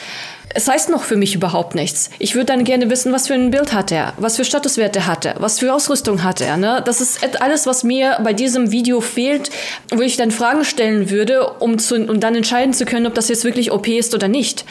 es 0.56 0.68
heißt 0.68 0.90
noch 0.90 1.04
für 1.04 1.16
mich 1.16 1.36
überhaupt 1.36 1.76
nichts. 1.76 2.10
Ich 2.18 2.34
würde 2.34 2.48
dann 2.48 2.64
gerne 2.64 2.90
wissen, 2.90 3.14
was 3.14 3.28
für 3.28 3.36
ein 3.36 3.52
Bild 3.52 3.72
hat 3.72 3.92
er, 3.92 4.14
was 4.18 4.36
für 4.36 4.44
Statuswerte 4.44 5.06
hat 5.06 5.24
er, 5.24 5.36
was 5.38 5.60
für 5.60 5.72
Ausrüstung 5.72 6.24
hat 6.24 6.42
er. 6.42 6.58
Ne? 6.58 6.82
Das 6.84 7.02
ist 7.02 7.20
alles, 7.40 7.68
was 7.68 7.84
mir 7.84 8.18
bei 8.24 8.34
diesem 8.34 8.72
Video 8.72 9.00
fehlt, 9.00 9.52
wo 9.94 10.02
ich 10.02 10.18
dann 10.18 10.32
Fragen 10.32 10.66
stellen 10.66 11.12
würde, 11.12 11.48
um, 11.60 11.78
zu, 11.78 12.04
um 12.04 12.20
dann 12.20 12.34
entscheiden 12.34 12.74
zu 12.74 12.86
können, 12.86 13.06
ob 13.06 13.14
das 13.14 13.30
jetzt 13.30 13.44
wirklich 13.44 13.72
OP 13.72 13.88
ist 13.90 14.16
oder 14.16 14.28
nicht. 14.28 14.66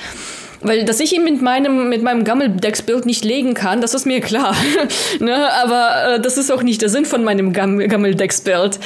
Weil, 0.61 0.85
dass 0.85 1.01
ich 1.01 1.13
ihn 1.13 1.25
mit 1.25 1.41
meinem, 1.41 1.89
mit 1.89 2.03
meinem 2.03 2.25
Gammeldecksbild 2.25 3.07
nicht 3.07 3.25
legen 3.25 3.55
kann, 3.55 3.81
das 3.81 3.95
ist 3.95 4.07
mir 4.07 4.21
klar. 4.21 4.57
ne? 5.21 5.53
Aber 5.63 6.15
äh, 6.15 6.21
das 6.21 6.37
ist 6.37 6.51
auch 6.51 6.63
nicht 6.63 6.83
der 6.83 6.89
Sinn 6.89 7.05
von 7.05 7.23
meinem 7.23 7.53
Gam 7.53 7.79
Gammeldecksbild. 7.79 8.81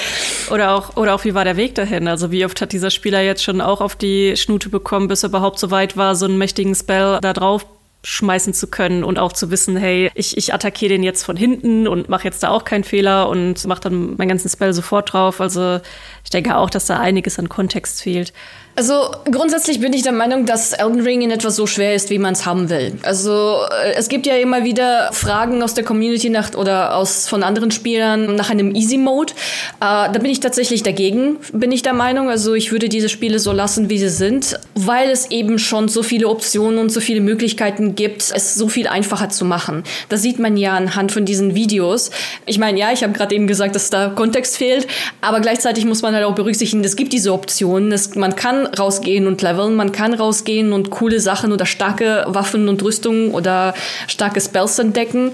Oder 0.50 0.74
auch, 0.74 0.96
oder 0.96 1.14
auch, 1.14 1.24
wie 1.24 1.34
war 1.34 1.44
der 1.44 1.56
Weg 1.56 1.74
dahin? 1.74 2.08
Also, 2.08 2.30
wie 2.30 2.44
oft 2.44 2.60
hat 2.60 2.72
dieser 2.72 2.90
Spieler 2.90 3.22
jetzt 3.22 3.42
schon 3.42 3.60
auch 3.60 3.80
auf 3.80 3.96
die 3.96 4.36
Schnute 4.36 4.68
bekommen, 4.68 5.08
bis 5.08 5.22
er 5.22 5.30
überhaupt 5.30 5.58
so 5.58 5.70
weit 5.70 5.96
war, 5.96 6.14
so 6.14 6.26
einen 6.26 6.38
mächtigen 6.38 6.74
Spell 6.74 7.18
da 7.22 7.32
drauf 7.32 7.64
schmeißen 8.04 8.52
zu 8.52 8.66
können 8.66 9.04
und 9.04 9.18
auch 9.18 9.32
zu 9.32 9.50
wissen, 9.50 9.76
hey, 9.76 10.10
ich, 10.14 10.36
ich 10.36 10.52
attackiere 10.52 10.88
den 10.88 11.02
jetzt 11.02 11.22
von 11.24 11.36
hinten 11.36 11.86
und 11.86 12.08
mache 12.08 12.24
jetzt 12.24 12.42
da 12.42 12.48
auch 12.48 12.64
keinen 12.64 12.84
Fehler 12.84 13.28
und 13.28 13.64
mache 13.66 13.82
dann 13.82 14.16
meinen 14.16 14.28
ganzen 14.28 14.48
Spell 14.48 14.72
sofort 14.72 15.12
drauf. 15.12 15.40
Also 15.40 15.80
ich 16.24 16.30
denke 16.30 16.56
auch, 16.56 16.68
dass 16.68 16.86
da 16.86 16.98
einiges 16.98 17.38
an 17.38 17.48
Kontext 17.48 18.02
fehlt. 18.02 18.32
Also 18.74 19.10
grundsätzlich 19.30 19.80
bin 19.80 19.92
ich 19.92 20.02
der 20.02 20.12
Meinung, 20.12 20.46
dass 20.46 20.72
Elden 20.72 21.00
Ring 21.00 21.20
in 21.20 21.30
etwas 21.30 21.56
so 21.56 21.66
schwer 21.66 21.94
ist, 21.94 22.08
wie 22.08 22.18
man 22.18 22.32
es 22.32 22.46
haben 22.46 22.70
will. 22.70 22.98
Also 23.02 23.58
äh, 23.84 23.92
es 23.96 24.08
gibt 24.08 24.24
ja 24.24 24.36
immer 24.36 24.64
wieder 24.64 25.10
Fragen 25.12 25.62
aus 25.62 25.74
der 25.74 25.84
Community 25.84 26.30
nach 26.30 26.54
oder 26.54 26.96
aus 26.96 27.28
von 27.28 27.42
anderen 27.42 27.70
Spielern 27.70 28.34
nach 28.34 28.48
einem 28.48 28.74
Easy 28.74 28.96
Mode. 28.96 29.34
Äh, 29.76 30.10
da 30.10 30.12
bin 30.12 30.30
ich 30.30 30.40
tatsächlich 30.40 30.82
dagegen, 30.82 31.36
bin 31.52 31.70
ich 31.70 31.82
der 31.82 31.92
Meinung. 31.92 32.30
Also 32.30 32.54
ich 32.54 32.72
würde 32.72 32.88
diese 32.88 33.10
Spiele 33.10 33.38
so 33.40 33.52
lassen, 33.52 33.90
wie 33.90 33.98
sie 33.98 34.08
sind, 34.08 34.58
weil 34.74 35.10
es 35.10 35.30
eben 35.30 35.58
schon 35.58 35.88
so 35.88 36.02
viele 36.02 36.28
Optionen 36.28 36.78
und 36.78 36.90
so 36.90 37.00
viele 37.00 37.20
Möglichkeiten 37.20 37.94
gibt, 37.94 38.32
es 38.34 38.54
so 38.54 38.68
viel 38.68 38.88
einfacher 38.88 39.28
zu 39.28 39.44
machen. 39.44 39.84
Das 40.08 40.22
sieht 40.22 40.38
man 40.38 40.56
ja 40.56 40.72
anhand 40.72 41.12
von 41.12 41.26
diesen 41.26 41.54
Videos. 41.54 42.10
Ich 42.46 42.58
meine, 42.58 42.78
ja, 42.80 42.90
ich 42.90 43.02
habe 43.02 43.12
gerade 43.12 43.34
eben 43.34 43.46
gesagt, 43.46 43.74
dass 43.74 43.90
da 43.90 44.08
Kontext 44.08 44.56
fehlt, 44.56 44.86
aber 45.20 45.40
gleichzeitig 45.40 45.84
muss 45.84 46.00
man 46.00 46.14
halt 46.14 46.24
auch 46.24 46.34
berücksichtigen, 46.34 46.82
es 46.84 46.96
gibt 46.96 47.12
diese 47.12 47.34
Optionen. 47.34 47.92
Es, 47.92 48.14
man 48.14 48.34
kann 48.34 48.61
rausgehen 48.66 49.26
und 49.26 49.42
leveln, 49.42 49.74
man 49.74 49.92
kann 49.92 50.14
rausgehen 50.14 50.72
und 50.72 50.90
coole 50.90 51.20
Sachen 51.20 51.52
oder 51.52 51.66
starke 51.66 52.24
Waffen 52.26 52.68
und 52.68 52.82
Rüstungen 52.82 53.30
oder 53.32 53.74
starke 54.06 54.40
Spells 54.40 54.78
entdecken, 54.78 55.32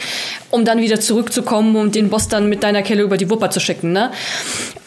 um 0.51 0.65
dann 0.65 0.81
wieder 0.81 1.01
zurückzukommen 1.01 1.77
und 1.77 1.95
den 1.95 2.11
Boss 2.11 2.29
dann 2.29 2.49
mit 2.49 2.63
deiner 2.63 2.83
Kelle 2.83 3.03
über 3.03 3.17
die 3.17 3.31
Wupper 3.31 3.51
zu 3.51 3.61
schicken. 3.61 3.93
Ne? 3.93 4.11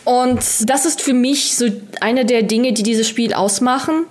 Und 0.04 0.40
das 0.70 0.86
ist 0.86 1.02
für 1.02 1.14
mich 1.14 1.56
so 1.56 1.66
eine 2.00 2.26
der 2.26 2.44
Dinge, 2.44 2.74
die 2.74 2.84
dieses 2.84 3.08
Spiel 3.08 3.34
ausmachen 3.34 4.06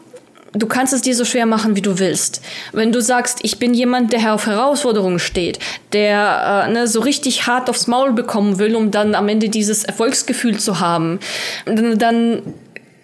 du 0.53 0.67
kannst 0.67 0.93
es 0.93 1.03
dir 1.03 1.15
so 1.15 1.25
schwer 1.25 1.47
machen, 1.47 1.77
wie 1.77 1.83
du 1.83 1.99
willst. 1.99 2.43
Wenn 2.73 2.93
du 2.93 3.01
sagst, 3.01 3.39
ich 3.43 3.59
bin 3.59 3.75
jemand, 3.75 4.13
der 4.13 4.35
auf 4.35 4.47
Herausforderungen 4.47 5.19
steht, 5.19 5.59
der 5.93 6.67
äh, 6.67 6.73
ne, 6.73 6.89
so 6.89 7.01
richtig 7.01 7.47
hart 7.47 7.71
aufs 7.71 7.87
Maul 7.87 8.13
bekommen 8.13 8.59
will, 8.59 8.75
um 8.75 8.91
dann 8.91 9.15
am 9.15 9.29
Ende 9.29 9.49
dieses 9.49 9.85
Erfolgsgefühl 9.85 10.59
zu 10.59 10.81
haben, 10.81 11.21
dann, 11.67 11.99
dann 11.99 12.43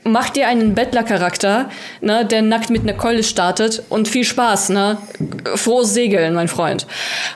mach 0.07 0.31
dir 0.31 0.49
einen 0.49 0.75
Bettlercharakter, 0.75 1.69
ne, 2.01 2.25
der 2.25 2.43
nackt 2.43 2.71
mit 2.71 2.83
einer 2.83 2.95
Keule 2.95 3.23
startet 3.23 3.83
und 3.89 4.09
viel 4.09 4.25
Spaß, 4.25 4.71
ne? 4.71 4.99
Frohes 5.55 5.93
Segeln, 5.93 6.35
mein 6.35 6.49
Freund. 6.49 6.87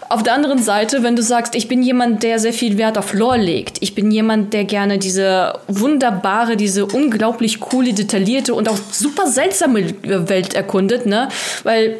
Auf 0.09 0.23
der 0.23 0.35
anderen 0.35 0.63
Seite, 0.63 1.03
wenn 1.03 1.17
du 1.17 1.23
sagst, 1.23 1.55
ich 1.55 1.69
bin 1.69 1.83
jemand, 1.83 2.23
der 2.23 2.39
sehr 2.39 2.53
viel 2.53 2.79
Wert 2.79 2.97
auf 2.99 3.13
Lore 3.13 3.39
legt, 3.39 3.79
ich 3.81 3.95
bin 3.95 4.11
jemand, 4.11 4.53
der 4.53 4.65
gerne 4.65 4.99
diese 4.99 5.59
wunderbare, 5.69 6.57
diese 6.57 6.87
unglaublich 6.87 7.61
coole, 7.61 7.93
detaillierte 7.93 8.55
und 8.55 8.69
auch 8.69 8.79
super 8.91 9.27
seltsame 9.27 9.95
Welt 10.03 10.55
erkundet, 10.55 11.07
ne? 11.07 11.29
Weil 11.65 11.97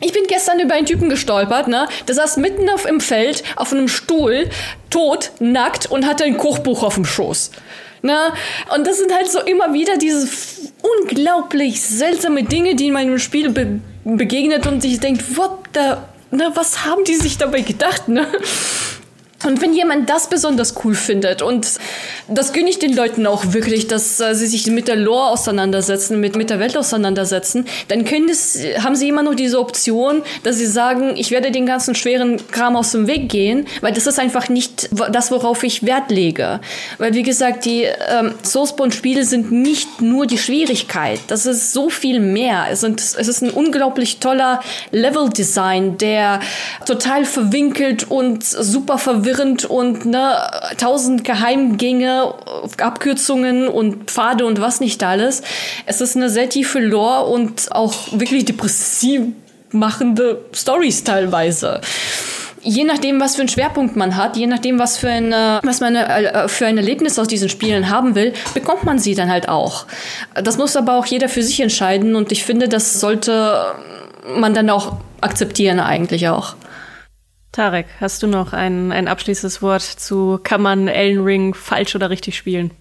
ich 0.00 0.12
bin 0.12 0.24
gestern 0.26 0.60
über 0.60 0.74
einen 0.74 0.86
Typen 0.86 1.08
gestolpert, 1.08 1.68
ne? 1.68 1.88
Der 2.06 2.14
saß 2.14 2.36
mitten 2.36 2.68
auf 2.68 2.86
im 2.86 3.00
Feld 3.00 3.42
auf 3.56 3.72
einem 3.72 3.88
Stuhl, 3.88 4.48
tot, 4.90 5.30
nackt 5.40 5.86
und 5.86 6.06
hatte 6.06 6.24
ein 6.24 6.36
Kochbuch 6.36 6.82
auf 6.82 6.94
dem 6.94 7.04
Schoß. 7.04 7.50
Ne? 8.04 8.34
Und 8.74 8.86
das 8.86 8.98
sind 8.98 9.10
halt 9.14 9.30
so 9.30 9.40
immer 9.40 9.72
wieder 9.72 9.96
diese 9.96 10.28
unglaublich 10.82 11.80
seltsame 11.80 12.44
Dinge, 12.44 12.76
die 12.76 12.88
in 12.88 12.92
meinem 12.92 13.18
Spiel 13.18 13.48
be 13.48 13.80
begegnet 14.04 14.66
und 14.66 14.82
sich 14.82 15.00
denkt, 15.00 15.38
what 15.38 15.60
the, 15.72 16.36
ne, 16.36 16.52
was 16.54 16.84
haben 16.84 17.04
die 17.04 17.14
sich 17.14 17.38
dabei 17.38 17.62
gedacht, 17.62 18.06
ne? 18.08 18.26
Und 19.44 19.60
wenn 19.60 19.74
jemand 19.74 20.08
das 20.08 20.28
besonders 20.28 20.74
cool 20.84 20.94
findet 20.94 21.42
und 21.42 21.66
das 22.28 22.52
gönne 22.52 22.70
ich 22.70 22.78
den 22.78 22.94
Leuten 22.94 23.26
auch 23.26 23.52
wirklich, 23.52 23.86
dass 23.86 24.18
äh, 24.20 24.34
sie 24.34 24.46
sich 24.46 24.66
mit 24.68 24.88
der 24.88 24.96
Lore 24.96 25.28
auseinandersetzen, 25.28 26.20
mit, 26.20 26.36
mit 26.36 26.48
der 26.50 26.58
Welt 26.60 26.76
auseinandersetzen, 26.76 27.66
dann 27.88 28.04
können 28.04 28.28
es, 28.28 28.58
haben 28.78 28.96
sie 28.96 29.08
immer 29.08 29.22
noch 29.22 29.34
diese 29.34 29.58
Option, 29.58 30.22
dass 30.42 30.56
sie 30.56 30.66
sagen, 30.66 31.14
ich 31.16 31.30
werde 31.30 31.50
den 31.50 31.66
ganzen 31.66 31.94
schweren 31.94 32.40
Kram 32.50 32.76
aus 32.76 32.92
dem 32.92 33.06
Weg 33.06 33.28
gehen, 33.28 33.66
weil 33.82 33.92
das 33.92 34.06
ist 34.06 34.18
einfach 34.18 34.48
nicht 34.48 34.88
das, 35.12 35.30
worauf 35.30 35.62
ich 35.62 35.84
Wert 35.84 36.10
lege. 36.10 36.60
Weil, 36.98 37.14
wie 37.14 37.22
gesagt, 37.22 37.66
die 37.66 37.82
ähm, 37.82 38.34
Soulspawn-Spiele 38.42 39.24
sind 39.24 39.52
nicht 39.52 40.00
nur 40.00 40.26
die 40.26 40.38
Schwierigkeit, 40.38 41.20
das 41.28 41.44
ist 41.44 41.72
so 41.72 41.90
viel 41.90 42.20
mehr. 42.20 42.66
Es, 42.70 42.80
sind, 42.80 43.00
es 43.00 43.28
ist 43.28 43.42
ein 43.42 43.50
unglaublich 43.50 44.18
toller 44.18 44.60
Level-Design, 44.90 45.98
der 45.98 46.40
total 46.86 47.24
verwinkelt 47.24 48.10
und 48.10 48.44
super 48.44 48.96
verwirrt 48.98 49.33
verwirrend 49.34 49.64
und 49.64 50.06
ne, 50.06 50.36
tausend 50.78 51.24
Geheimgänge, 51.24 52.34
Abkürzungen 52.80 53.68
und 53.68 54.10
Pfade 54.10 54.46
und 54.46 54.60
was 54.60 54.80
nicht 54.80 55.02
alles. 55.02 55.42
Es 55.86 56.00
ist 56.00 56.16
eine 56.16 56.30
sehr 56.30 56.48
tiefe 56.48 56.78
Lore 56.80 57.26
und 57.26 57.72
auch 57.72 57.94
wirklich 58.12 58.44
depressiv 58.44 59.22
machende 59.70 60.44
Stories 60.52 61.04
teilweise 61.04 61.80
je 62.66 62.84
nachdem, 62.84 63.20
was 63.20 63.34
für 63.36 63.42
einen 63.42 63.50
Schwerpunkt 63.50 63.94
man 63.94 64.16
hat, 64.16 64.38
je 64.38 64.46
nachdem, 64.46 64.78
was 64.78 64.96
für, 64.96 65.10
eine, 65.10 65.60
was 65.62 65.80
man 65.80 65.96
äh, 65.96 66.48
für 66.48 66.64
ein 66.64 66.78
Erlebnis 66.78 67.18
aus 67.18 67.28
diesen 67.28 67.50
Spielen 67.50 67.90
haben 67.90 68.14
will, 68.14 68.32
bekommt 68.54 68.84
man 68.84 68.98
sie 68.98 69.14
dann 69.14 69.30
halt 69.30 69.50
auch. 69.50 69.84
Das 70.32 70.56
muss 70.56 70.74
aber 70.74 70.94
auch 70.94 71.04
jeder 71.04 71.28
für 71.28 71.42
sich 71.42 71.60
entscheiden 71.60 72.16
und 72.16 72.32
ich 72.32 72.42
finde, 72.42 72.66
das 72.66 73.00
sollte 73.00 73.74
man 74.34 74.54
dann 74.54 74.70
auch 74.70 74.96
akzeptieren 75.20 75.78
eigentlich 75.78 76.28
auch. 76.28 76.56
Tarek, 77.54 77.86
hast 78.00 78.20
du 78.20 78.26
noch 78.26 78.52
ein, 78.52 78.90
ein 78.90 79.06
abschließendes 79.06 79.62
Wort 79.62 79.82
zu, 79.82 80.40
kann 80.42 80.60
man 80.60 80.88
Elden 80.88 81.22
Ring 81.22 81.54
falsch 81.54 81.94
oder 81.94 82.10
richtig 82.10 82.36
spielen? 82.36 82.72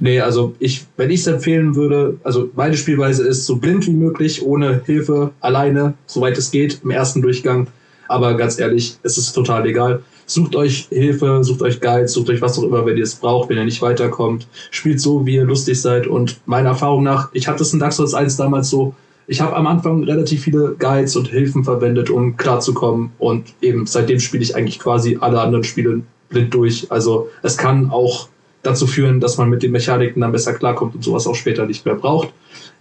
Nee, 0.00 0.20
also 0.20 0.56
ich, 0.58 0.84
wenn 0.96 1.10
ich 1.10 1.20
es 1.20 1.26
empfehlen 1.28 1.76
würde, 1.76 2.18
also 2.24 2.50
meine 2.56 2.76
Spielweise 2.76 3.24
ist 3.24 3.46
so 3.46 3.56
blind 3.56 3.86
wie 3.86 3.92
möglich, 3.92 4.42
ohne 4.42 4.82
Hilfe, 4.84 5.30
alleine, 5.40 5.94
soweit 6.06 6.36
es 6.38 6.50
geht, 6.50 6.80
im 6.82 6.90
ersten 6.90 7.22
Durchgang. 7.22 7.68
Aber 8.08 8.36
ganz 8.36 8.58
ehrlich, 8.58 8.96
es 9.04 9.16
ist 9.16 9.32
total 9.32 9.64
egal. 9.66 10.02
Sucht 10.26 10.56
euch 10.56 10.88
Hilfe, 10.90 11.44
sucht 11.44 11.62
euch 11.62 11.80
Guides, 11.80 12.12
sucht 12.12 12.30
euch 12.30 12.42
was 12.42 12.58
auch 12.58 12.64
immer, 12.64 12.84
wenn 12.86 12.96
ihr 12.96 13.04
es 13.04 13.14
braucht, 13.14 13.48
wenn 13.48 13.58
ihr 13.58 13.64
nicht 13.64 13.80
weiterkommt. 13.80 14.48
Spielt 14.72 15.00
so, 15.00 15.24
wie 15.24 15.36
ihr 15.36 15.44
lustig 15.44 15.80
seid. 15.80 16.08
Und 16.08 16.40
meiner 16.46 16.70
Erfahrung 16.70 17.04
nach, 17.04 17.28
ich 17.32 17.46
hatte 17.46 17.62
es 17.62 17.72
in 17.72 17.78
Dark 17.78 17.92
Souls 17.92 18.14
1 18.14 18.36
damals 18.36 18.70
so, 18.70 18.94
ich 19.26 19.40
habe 19.40 19.56
am 19.56 19.66
Anfang 19.66 20.04
relativ 20.04 20.42
viele 20.42 20.74
Guides 20.78 21.16
und 21.16 21.28
Hilfen 21.28 21.64
verwendet, 21.64 22.10
um 22.10 22.36
klarzukommen. 22.36 23.12
Und 23.18 23.54
eben 23.60 23.86
seitdem 23.86 24.20
spiele 24.20 24.42
ich 24.42 24.56
eigentlich 24.56 24.78
quasi 24.78 25.18
alle 25.20 25.40
anderen 25.40 25.64
Spiele 25.64 26.02
blind 26.28 26.52
durch. 26.52 26.90
Also 26.90 27.28
es 27.42 27.56
kann 27.56 27.90
auch 27.90 28.28
dazu 28.62 28.86
führen, 28.86 29.20
dass 29.20 29.38
man 29.38 29.48
mit 29.48 29.62
den 29.62 29.72
Mechaniken 29.72 30.20
dann 30.20 30.32
besser 30.32 30.54
klarkommt 30.54 30.94
und 30.94 31.04
sowas 31.04 31.26
auch 31.26 31.34
später 31.34 31.66
nicht 31.66 31.84
mehr 31.86 31.94
braucht. 31.94 32.32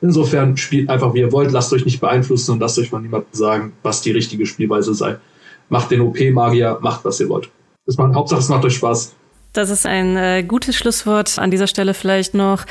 Insofern 0.02 0.58
spielt 0.58 0.90
einfach 0.90 1.14
wie 1.14 1.20
ihr 1.20 1.32
wollt, 1.32 1.52
lasst 1.52 1.74
euch 1.74 1.86
nicht 1.86 2.00
beeinflussen 2.00 2.54
und 2.54 2.60
lasst 2.60 2.80
euch 2.80 2.90
von 2.90 3.02
niemandem 3.02 3.30
sagen, 3.32 3.74
was 3.84 4.02
die 4.02 4.12
richtige 4.12 4.46
Spielweise 4.46 4.94
sei. 4.94 5.18
Macht 5.70 5.92
den 5.92 6.02
OP-Magier, 6.02 6.80
macht 6.82 7.06
was 7.06 7.20
ihr 7.20 7.30
wollt. 7.30 7.50
Das 7.86 7.98
macht, 7.98 8.14
Hauptsache 8.14 8.40
es 8.40 8.50
macht 8.50 8.66
euch 8.66 8.76
Spaß. 8.76 9.16
Das 9.60 9.70
ist 9.70 9.86
ein 9.86 10.16
äh, 10.16 10.42
gutes 10.42 10.78
Schlusswort. 10.78 11.38
An 11.38 11.52
dieser 11.52 11.68
Stelle 11.68 11.94
vielleicht 11.94 12.34
noch 12.34 12.66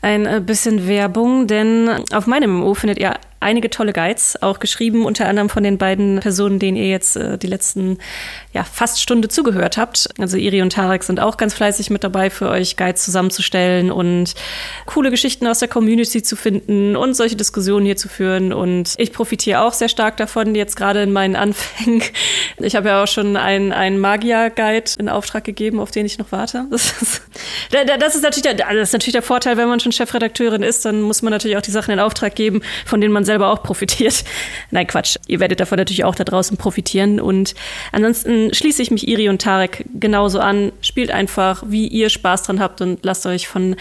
ein 0.00 0.26
äh, 0.26 0.42
bisschen 0.44 0.88
Werbung, 0.88 1.46
denn 1.46 1.88
auf 2.12 2.26
meinem 2.26 2.58
MMO 2.58 2.74
findet 2.74 2.98
ihr 2.98 3.14
einige 3.42 3.70
tolle 3.70 3.92
Guides, 3.92 4.40
auch 4.42 4.58
geschrieben 4.58 5.04
unter 5.04 5.28
anderem 5.28 5.48
von 5.48 5.62
den 5.62 5.78
beiden 5.78 6.20
Personen, 6.20 6.58
denen 6.58 6.76
ihr 6.76 6.88
jetzt 6.88 7.16
äh, 7.16 7.36
die 7.36 7.46
letzten 7.46 7.98
ja, 8.52 8.64
fast 8.64 9.00
Stunde 9.00 9.28
zugehört 9.28 9.76
habt. 9.76 10.08
Also 10.18 10.36
Iri 10.36 10.62
und 10.62 10.72
Tarek 10.72 11.02
sind 11.02 11.20
auch 11.20 11.36
ganz 11.36 11.54
fleißig 11.54 11.90
mit 11.90 12.04
dabei, 12.04 12.30
für 12.30 12.48
euch 12.48 12.76
Guides 12.76 13.04
zusammenzustellen 13.04 13.90
und 13.90 14.34
coole 14.86 15.10
Geschichten 15.10 15.46
aus 15.46 15.58
der 15.58 15.68
Community 15.68 16.22
zu 16.22 16.36
finden 16.36 16.96
und 16.96 17.14
solche 17.14 17.36
Diskussionen 17.36 17.84
hier 17.84 17.96
zu 17.96 18.08
führen. 18.08 18.52
Und 18.52 18.94
ich 18.98 19.12
profitiere 19.12 19.62
auch 19.62 19.72
sehr 19.72 19.88
stark 19.88 20.16
davon, 20.16 20.54
jetzt 20.54 20.76
gerade 20.76 21.02
in 21.02 21.12
meinen 21.12 21.36
Anfängen. 21.36 22.02
Ich 22.58 22.76
habe 22.76 22.88
ja 22.88 23.02
auch 23.02 23.08
schon 23.08 23.36
einen, 23.36 23.98
Magier-Guide 23.98 24.92
in 24.98 25.08
Auftrag 25.08 25.42
gegeben, 25.42 25.80
auf 25.80 25.90
den 25.90 26.06
ich 26.06 26.18
noch 26.18 26.30
warte. 26.32 26.66
Das 26.72 27.02
ist, 27.02 27.22
das 27.98 28.14
ist, 28.14 28.22
natürlich 28.22 28.42
der, 28.42 28.54
das 28.54 28.88
ist 28.88 28.92
natürlich 28.92 29.12
der 29.12 29.22
Vorteil, 29.22 29.56
wenn 29.56 29.68
man 29.68 29.80
schon 29.80 29.92
Chefredakteurin 29.92 30.62
ist, 30.62 30.84
dann 30.84 31.02
muss 31.02 31.22
man 31.22 31.30
natürlich 31.30 31.56
auch 31.56 31.62
die 31.62 31.70
Sachen 31.70 31.92
in 31.92 32.00
Auftrag 32.00 32.34
geben, 32.34 32.62
von 32.84 33.00
denen 33.00 33.12
man 33.12 33.24
selbst 33.24 33.31
selber 33.32 33.48
auch 33.50 33.62
profitiert. 33.62 34.24
Nein, 34.70 34.86
Quatsch. 34.86 35.16
Ihr 35.26 35.40
werdet 35.40 35.60
davon 35.60 35.78
natürlich 35.78 36.04
auch 36.04 36.14
da 36.14 36.24
draußen 36.24 36.58
profitieren. 36.58 37.18
Und 37.18 37.54
ansonsten 37.90 38.52
schließe 38.52 38.82
ich 38.82 38.90
mich 38.90 39.08
Iri 39.08 39.30
und 39.30 39.40
Tarek 39.40 39.86
genauso 39.98 40.38
an. 40.38 40.72
Spielt 40.82 41.10
einfach, 41.10 41.62
wie 41.66 41.88
ihr 41.88 42.10
Spaß 42.10 42.42
dran 42.42 42.60
habt 42.60 42.82
und 42.82 43.04
lasst 43.04 43.24
euch 43.24 43.48
von 43.48 43.76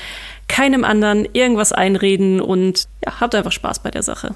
keinem 0.47 0.85
anderen 0.85 1.27
irgendwas 1.33 1.73
einreden 1.73 2.39
und 2.39 2.87
ja, 3.05 3.19
habt 3.19 3.35
einfach 3.35 3.51
Spaß 3.51 3.83
bei 3.83 3.91
der 3.91 4.03
Sache. 4.03 4.35